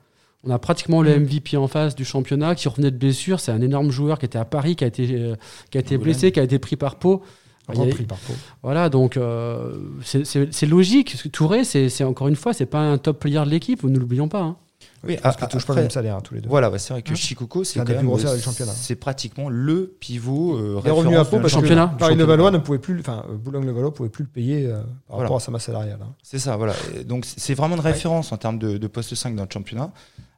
On 0.44 0.50
a 0.50 0.59
pratiquement 0.59 1.03
le 1.03 1.11
MVP 1.20 1.57
en 1.59 1.68
face 1.68 1.94
du 1.94 2.05
championnat 2.05 2.55
qui 2.55 2.66
revenait 2.68 2.90
de 2.90 2.96
blessure. 2.96 3.40
C'est 3.40 3.53
un 3.53 3.61
énorme 3.61 3.90
joueur 3.90 4.18
qui 4.18 4.24
était 4.26 4.38
à 4.38 4.44
Paris, 4.46 4.74
qui 4.76 4.85
a 4.85 4.87
été, 4.87 5.07
euh, 5.12 5.35
qui 5.70 5.76
a 5.76 5.81
été 5.81 5.96
Boulogne. 5.98 6.12
blessé, 6.14 6.33
qui 6.33 6.40
a 6.40 6.42
été 6.42 6.59
pris 6.59 6.76
par 6.76 6.92
Repris 6.92 8.05
Pau. 8.16 8.16
Voilà, 8.62 8.88
donc 8.88 9.16
euh, 9.16 9.76
c'est- 10.03 10.66
logique. 10.66 11.31
Touré, 11.31 11.62
c'est 11.64 11.88
c'est 11.88 12.05
encore 12.05 12.29
une 12.29 12.37
fois, 12.37 12.53
c'est 12.55 12.66
pas 12.66 12.81
un 12.81 12.96
top 12.98 13.20
player 13.20 13.40
de 13.44 13.50
l'équipe, 13.50 13.83
nous 13.83 14.00
l'oublions 14.00 14.29
pas. 14.29 14.40
hein. 14.42 14.57
Oui, 15.03 15.16
Parce 15.23 15.37
qu'ils 15.37 15.49
touchent 15.49 15.66
pas 15.66 15.75
le 15.75 15.83
même 15.83 15.90
salaire, 15.90 16.16
hein, 16.16 16.21
tous 16.23 16.35
les 16.35 16.40
deux. 16.40 16.49
Voilà, 16.49 16.71
ouais, 16.71 16.79
c'est 16.79 16.93
vrai 16.93 17.03
que 17.03 17.11
Hein 17.12 17.14
Shikoko, 17.14 17.64
C'est 17.64 17.81
quand 17.81 17.88
même. 17.88 18.11
C'est 18.75 18.97
pratiquement 18.97 19.49
le 19.49 19.87
pivot 19.99 20.57
euh, 20.59 20.83
est 20.85 20.90
revenu 20.90 21.16
à 21.16 21.25
de 21.25 21.29
parce 21.31 21.49
championnat. 21.53 21.93
que 21.95 21.99
Paris-Levallois 22.01 22.51
ne 22.51 22.59
pouvait 22.59 22.79
plus, 22.79 23.01
enfin, 23.01 23.25
euh, 23.31 23.37
Boulogne-Levallois 23.37 23.90
ne 23.90 23.95
pouvait 23.95 24.09
plus 24.11 24.25
le 24.25 24.31
payer 24.31 24.66
euh, 24.66 24.75
par 24.75 24.85
Voilà. 25.09 25.23
rapport 25.25 25.37
à 25.38 25.40
sa 25.40 25.51
masse 25.51 25.64
salariale. 25.64 25.99
hein. 26.03 26.12
C'est 26.23 26.38
ça, 26.38 26.57
voilà. 26.57 26.75
Et 26.99 27.05
Donc 27.05 27.25
c'est 27.25 27.55
vraiment 27.55 27.77
une 27.77 27.81
référence 27.81 28.31
en 28.33 28.37
termes 28.37 28.59
de, 28.59 28.77
de 28.79 28.87
poste 28.87 29.14
5 29.14 29.35
dans 29.37 29.45
le 29.45 29.49
championnat. 29.53 29.90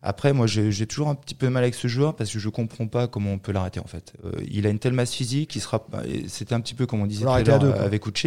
Après, 0.04 0.32
moi, 0.32 0.48
j'ai 0.48 0.86
toujours 0.86 1.08
un 1.08 1.14
petit 1.14 1.34
peu 1.36 1.48
mal 1.48 1.62
avec 1.62 1.76
ce 1.76 1.86
joueur 1.86 2.16
parce 2.16 2.32
que 2.32 2.40
je 2.40 2.48
comprends 2.48 2.88
pas 2.88 3.06
comment 3.06 3.30
on 3.30 3.38
peut 3.38 3.52
l'arrêter 3.52 3.78
en 3.78 3.86
fait. 3.86 4.12
Euh, 4.24 4.32
il 4.50 4.66
a 4.66 4.70
une 4.70 4.80
telle 4.80 4.94
masse 4.94 5.12
physique, 5.12 5.54
il 5.54 5.60
sera. 5.60 5.84
et 6.04 6.24
C'était 6.28 6.54
un 6.56 6.60
petit 6.60 6.74
peu 6.74 6.86
comme 6.86 7.00
on 7.02 7.06
disait 7.06 7.24
tout 7.24 7.30
à 7.30 7.42
deux, 7.58 7.70
avec 7.72 8.04
Uche. 8.06 8.26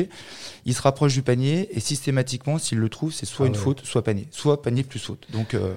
Il 0.65 0.73
se 0.73 0.81
rapproche 0.81 1.13
du 1.13 1.21
panier 1.21 1.67
et 1.75 1.81
systématiquement, 1.81 2.59
s'il 2.59 2.77
le 2.77 2.87
trouve, 2.89 3.11
c'est 3.11 3.25
soit 3.25 3.45
Ah 3.45 3.49
une 3.49 3.55
ouais. 3.55 3.59
faute, 3.59 3.81
soit 3.85 4.03
panier, 4.05 4.27
soit 4.31 4.61
panier 4.61 4.83
plus 4.83 4.99
faute. 4.99 5.25
Donc 5.33 5.53
euh, 5.53 5.73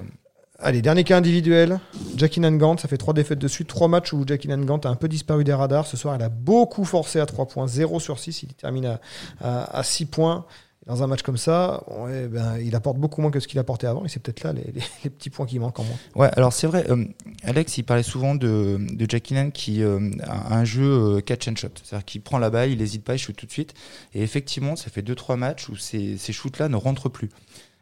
Allez, 0.61 0.81
dernier 0.81 1.05
cas 1.05 1.17
individuel. 1.17 1.79
Jackie 2.17 2.41
Nangant, 2.41 2.77
ça 2.77 2.89
fait 2.89 2.97
trois 2.97 3.13
défaites 3.13 3.39
de 3.39 3.47
suite, 3.47 3.67
trois 3.69 3.87
matchs 3.87 4.11
où 4.11 4.25
Jackie 4.27 4.49
Nangant 4.49 4.79
a 4.79 4.89
un 4.89 4.95
peu 4.95 5.07
disparu 5.07 5.45
des 5.45 5.53
radars. 5.53 5.87
Ce 5.87 5.95
soir, 5.95 6.15
elle 6.15 6.21
a 6.21 6.29
beaucoup 6.29 6.83
forcé 6.83 7.19
à 7.21 7.25
3 7.25 7.47
points, 7.47 7.67
0 7.67 7.99
sur 8.01 8.19
6. 8.19 8.43
Il 8.43 8.53
termine 8.55 8.85
à, 8.85 8.99
à, 9.39 9.79
à 9.79 9.83
6 9.83 10.07
points. 10.07 10.45
Dans 10.85 11.03
un 11.03 11.07
match 11.07 11.21
comme 11.21 11.37
ça, 11.37 11.83
ben, 12.31 12.57
il 12.59 12.75
apporte 12.75 12.97
beaucoup 12.97 13.21
moins 13.21 13.29
que 13.29 13.39
ce 13.39 13.47
qu'il 13.47 13.59
apportait 13.59 13.85
avant. 13.85 14.05
Et 14.05 14.09
c'est 14.09 14.19
peut-être 14.19 14.43
là 14.43 14.53
les, 15.03 15.09
petits 15.09 15.29
points 15.29 15.45
qui 15.45 15.59
manquent 15.59 15.79
en 15.79 15.83
moins. 15.83 15.97
Ouais, 16.15 16.29
alors 16.35 16.51
c'est 16.51 16.67
vrai, 16.67 16.89
euh, 16.89 17.05
Alex, 17.43 17.77
il 17.77 17.83
parlait 17.83 18.01
souvent 18.01 18.33
de, 18.33 18.79
de 18.91 19.05
Jack 19.07 19.29
Innan 19.29 19.51
qui 19.51 19.83
euh, 19.83 20.09
a 20.23 20.55
un 20.55 20.65
jeu 20.65 20.83
euh, 21.17 21.21
catch 21.21 21.47
and 21.47 21.57
shot. 21.57 21.69
C'est-à-dire 21.83 22.05
qu'il 22.05 22.21
prend 22.21 22.39
la 22.39 22.49
balle, 22.49 22.71
il 22.71 22.79
n'hésite 22.79 23.03
pas, 23.03 23.13
il 23.13 23.19
shoot 23.19 23.35
tout 23.35 23.45
de 23.45 23.51
suite. 23.51 23.75
Et 24.15 24.23
effectivement, 24.23 24.75
ça 24.75 24.89
fait 24.89 25.03
2-3 25.03 25.35
matchs 25.35 25.69
où 25.69 25.77
ces 25.77 26.17
shoots-là 26.17 26.69
ne 26.69 26.75
rentrent 26.75 27.07
plus. 27.07 27.29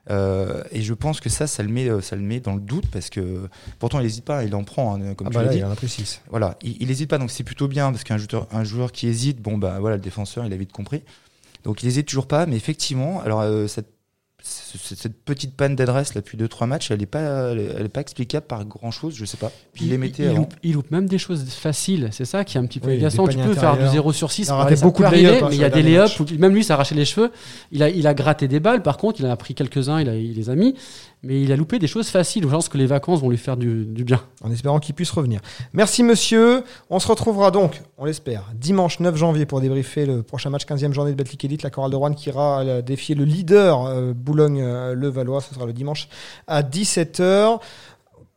Euh, 0.10 0.63
et 0.72 0.82
je 0.82 0.93
pense 0.93 1.20
que 1.20 1.30
ça, 1.30 1.48
ça 1.48 1.63
le, 1.63 1.70
met, 1.70 1.89
euh, 1.89 2.02
ça 2.02 2.15
le 2.15 2.22
met 2.22 2.39
dans 2.39 2.56
le 2.56 2.62
doute 2.62 2.86
parce 2.91 3.10
que 3.10 3.50
pourtant 3.80 4.00
il 4.00 4.04
n'hésite 4.04 4.24
pas, 4.24 4.43
il 4.43 4.56
en 4.56 4.63
prend, 4.63 4.96
hein, 4.96 5.13
comme 5.15 5.28
Ah 5.28 5.32
tu 5.32 5.36
bah 5.38 5.43
l'as 5.43 5.50
dit. 5.50 5.58
il 5.58 5.65
en 5.65 5.72
a 5.72 5.76
pris 5.76 5.89
6. 5.89 6.22
Voilà, 6.30 6.58
il 6.62 6.88
n'hésite 6.88 7.10
pas, 7.10 7.17
donc 7.17 7.30
c'est 7.32 7.43
plutôt 7.43 7.67
bien 7.67 7.91
parce 7.91 8.04
qu'un 8.04 8.17
joueur, 8.17 8.48
un 8.52 8.63
joueur 8.63 8.91
qui 8.91 9.08
hésite, 9.08 9.41
bon 9.41 9.58
bah 9.58 9.78
voilà, 9.80 9.98
le 9.98 10.02
défenseur, 10.02 10.46
il 10.46 10.54
a 10.54 10.58
vite 10.58 10.72
compris. 10.72 11.04
Donc 11.63 11.84
il 11.84 11.88
hésite 11.88 12.08
toujours 12.08 12.28
pas, 12.28 12.46
mais 12.46 12.56
effectivement, 12.56 13.22
alors 13.22 13.41
euh, 13.41 13.67
cette, 13.67 13.89
cette, 14.48 14.98
cette 15.00 15.14
petite 15.24 15.56
panne 15.56 15.76
d'adresse 15.76 16.16
là 16.16 16.22
depuis 16.22 16.38
2-3 16.38 16.66
matchs, 16.68 16.92
elle 16.92 17.00
n'est 17.00 17.06
pas, 17.06 17.52
elle 17.52 17.60
est- 17.86 17.90
pas 17.90 18.02
explicable 18.02 18.46
par 18.46 18.64
grand 18.66 18.92
chose, 18.92 19.16
je 19.16 19.26
sais 19.26 19.38
pas. 19.38 19.52
Puis 19.74 19.86
il 19.86 19.92
les 19.92 19.98
mettait 19.98 20.24
il, 20.24 20.36
loupe, 20.36 20.54
il 20.64 20.74
loupe 20.74 20.92
même 20.92 21.08
des 21.08 21.18
choses 21.18 21.44
faciles. 21.50 22.10
C'est 22.12 22.26
ça 22.26 22.44
qui 22.44 22.58
est 22.58 22.60
un 22.62 22.66
petit 22.66 22.80
peu 22.80 22.90
Oui, 22.90 22.98
agaçant. 22.98 23.28
Tu 23.28 23.38
peux 23.38 23.54
faire 23.54 23.74
du 23.74 23.84
intérieurs. 23.84 23.92
0 23.92 24.14
sur 24.14 24.32
6. 24.32 24.52
Il 24.70 24.82
beaucoup 24.82 25.02
de 25.02 25.08
arriver, 25.08 25.40
hein, 25.40 25.48
mais 25.50 25.56
il 25.56 25.62
y 25.62 25.64
a 25.64 25.70
des 25.70 25.82
layups 25.84 26.32
même 26.40 26.54
lui 26.54 26.64
s'arrachait 26.64 26.96
les 26.96 27.06
cheveux. 27.06 27.32
Il 27.72 27.84
a, 27.84 27.90
il 27.90 28.06
a 28.08 28.14
gratté 28.14 28.48
des 28.48 28.60
balles. 28.60 28.82
Par 28.84 28.98
contre, 28.98 29.20
il 29.20 29.26
en 29.26 29.30
a 29.32 29.38
pris 29.38 29.54
quelques-uns, 29.56 30.00
il, 30.02 30.10
a- 30.10 30.16
il 30.16 30.34
les 30.36 30.50
a 30.50 30.56
mis. 30.56 30.76
Mais 31.23 31.41
il 31.41 31.51
a 31.51 31.56
loupé 31.56 31.80
des 31.80 31.88
choses 31.88 32.10
faciles. 32.10 32.43
Je 32.43 32.47
pense 32.47 32.69
que 32.69 32.77
les 32.77 32.86
vacances 32.86 33.21
vont 33.21 33.30
lui 33.30 33.38
faire 33.38 33.58
du, 33.58 33.86
bien. 34.03 34.21
en 34.43 34.51
espérant 34.51 34.80
qu'il 34.80 34.95
puisse 34.95 35.12
revenir. 35.12 35.41
Merci 35.73 36.03
monsieur. 36.03 36.63
On 36.89 36.99
se 36.99 37.08
retrouvera 37.08 37.51
donc, 37.51 37.82
on 37.97 38.06
l'espère, 38.06 38.51
dimanche 38.53 38.99
9 38.99 39.15
janvier 39.15 39.45
pour 39.45 39.60
débriefer 39.60 40.06
le 40.06 40.23
prochain 40.23 40.49
match 40.49 40.65
15e 40.65 40.93
journée 40.93 41.12
de 41.12 41.15
Betclic 41.15 41.43
Elite. 41.45 41.63
La 41.63 41.69
Chorale 41.69 41.91
de 41.91 41.95
Rouen 41.95 42.13
qui 42.13 42.30
ira 42.30 42.62
euh, 42.62 42.82
défier 42.82 43.15
le 43.15 43.25
leader 43.25 43.86
euh, 43.86 44.13
Boulogne-le-Valois. 44.13 45.41
Ce 45.41 45.53
sera 45.53 45.65
le 45.65 45.73
dimanche 45.73 46.08
à 46.45 46.62
17h. 46.62 47.60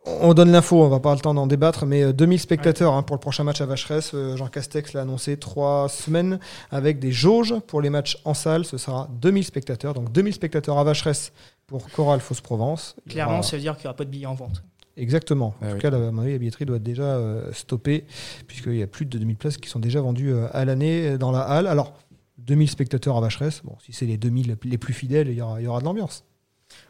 On 0.07 0.33
donne 0.33 0.51
l'info, 0.51 0.83
on 0.83 0.89
va 0.89 0.99
pas 0.99 1.11
avoir 1.11 1.15
le 1.17 1.21
temps 1.21 1.35
d'en 1.35 1.47
débattre, 1.47 1.85
mais 1.85 2.03
euh, 2.03 2.13
2000 2.13 2.41
spectateurs 2.41 2.95
hein, 2.95 3.03
pour 3.03 3.17
le 3.17 3.21
prochain 3.21 3.45
match 3.45 3.61
à 3.61 3.67
Vacheresse. 3.67 4.13
Euh, 4.15 4.35
Jean 4.35 4.49
Castex 4.49 4.95
l'a 4.95 5.03
annoncé 5.03 5.37
trois 5.37 5.91
semaines 5.91 6.41
avec 6.71 6.99
des 6.99 7.13
jauges 7.13 7.55
pour 7.67 7.83
les 7.83 7.91
matchs 7.91 8.19
en 8.25 8.33
salle. 8.33 8.65
Ce 8.65 8.79
sera 8.79 9.11
2000 9.21 9.45
spectateurs, 9.45 9.93
donc 9.93 10.11
2000 10.11 10.33
spectateurs 10.33 10.79
à 10.79 10.85
Vacheresse 10.85 11.33
pour 11.71 11.89
Chorale 11.91 12.21
Fausse-Provence. 12.21 12.97
Il 13.07 13.11
y 13.11 13.15
Clairement, 13.15 13.35
aura- 13.35 13.43
ça 13.43 13.57
veut 13.57 13.63
dire 13.63 13.75
qu'il 13.77 13.85
n'y 13.85 13.89
aura 13.89 13.97
pas 13.97 14.05
de 14.05 14.11
billets 14.11 14.27
en 14.27 14.35
vente. 14.35 14.63
Exactement. 14.97 15.49
En 15.49 15.55
Ah 15.63 15.69
tout 15.69 15.75
oui. 15.77 15.81
cas, 15.81 15.91
la, 15.91 16.09
à 16.09 16.11
mon 16.11 16.23
avis, 16.23 16.33
la 16.33 16.39
billetterie 16.39 16.67
doit 16.67 16.77
être 16.77 16.83
déjà 16.83 17.05
euh, 17.05 17.51
stoppée, 17.53 18.05
puisqu'il 18.49 18.75
y 18.77 18.83
a 18.83 18.87
plus 18.87 19.07
de 19.07 19.17
2000 19.19 19.37
places 19.37 19.57
qui 19.57 19.69
sont 19.71 19.79
déjà 19.79 20.01
vendues 20.01 20.33
euh, 20.35 20.49
à 20.53 20.65
l'année 20.65 21.11
euh, 21.11 21.17
dans 21.19 21.31
la 21.31 21.41
halle. 21.43 21.67
Alors, 21.69 21.95
2000 22.39 22.69
spectateurs 22.69 23.17
à 23.17 23.21
Vacheresse, 23.21 23.63
bon, 23.65 23.77
si 23.85 23.93
c'est 23.93 24.05
les 24.07 24.17
2000 24.19 24.57
les 24.65 24.79
plus 24.79 24.93
fidèles, 24.93 25.29
il 25.29 25.35
y 25.35 25.41
aura, 25.43 25.61
il 25.61 25.65
y 25.65 25.67
aura 25.69 25.79
de 25.81 25.85
l'ambiance. 25.85 26.25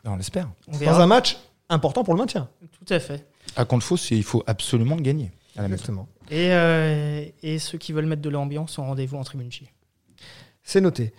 On 0.05 0.17
l'espère. 0.17 0.51
Dans 0.69 1.01
un 1.01 1.07
match 1.07 1.39
important 1.69 2.03
pour 2.03 2.15
le 2.15 2.19
maintien. 2.21 2.49
Tout 2.73 2.93
à 2.93 2.99
fait. 3.01 3.27
À 3.57 3.65
contre 3.65 3.85
faux, 3.85 3.97
il 4.11 4.23
faut 4.25 4.43
absolument 4.47 4.97
le 4.97 5.03
gagner 5.03 5.31
à 5.57 5.63
la 5.63 5.69
maison. 5.69 5.75
Exactement. 5.83 6.09
Et, 6.31 6.53
euh, 6.53 7.25
et 7.43 7.59
ceux 7.59 7.79
qui 7.79 7.93
veulent 7.93 8.07
mettre 8.07 8.23
de 8.23 8.29
l'ambiance 8.31 8.79
ont 8.79 8.85
rendez-vous 8.85 9.17
en 9.19 9.25
tribune 9.25 9.51
J. 9.53 9.69
C'est 10.63 10.81
noté. 10.81 11.13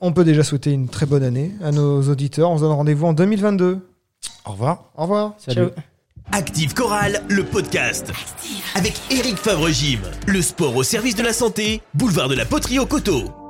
On 0.00 0.12
peut 0.12 0.24
déjà 0.24 0.42
souhaiter 0.42 0.72
une 0.72 0.88
très 0.88 1.06
bonne 1.06 1.22
année 1.22 1.52
à 1.62 1.70
nos 1.70 2.02
auditeurs. 2.02 2.50
On 2.50 2.56
se 2.56 2.62
donne 2.62 2.72
rendez-vous 2.72 3.06
en 3.06 3.12
2022. 3.12 3.80
Au 4.44 4.50
revoir. 4.50 4.84
Au 4.96 5.02
revoir. 5.02 5.34
Salut. 5.38 5.68
Ciao. 5.68 5.70
Active 6.30 6.72
Chorale, 6.74 7.22
le 7.28 7.44
podcast. 7.44 8.12
Avec 8.74 8.94
Eric 9.10 9.36
Favre-Gym. 9.36 10.00
Le 10.26 10.40
sport 10.40 10.76
au 10.76 10.82
service 10.82 11.14
de 11.16 11.22
la 11.22 11.32
santé, 11.32 11.82
boulevard 11.94 12.28
de 12.28 12.34
la 12.34 12.44
Poterie 12.44 12.78
au 12.78 12.86
Coteau. 12.86 13.41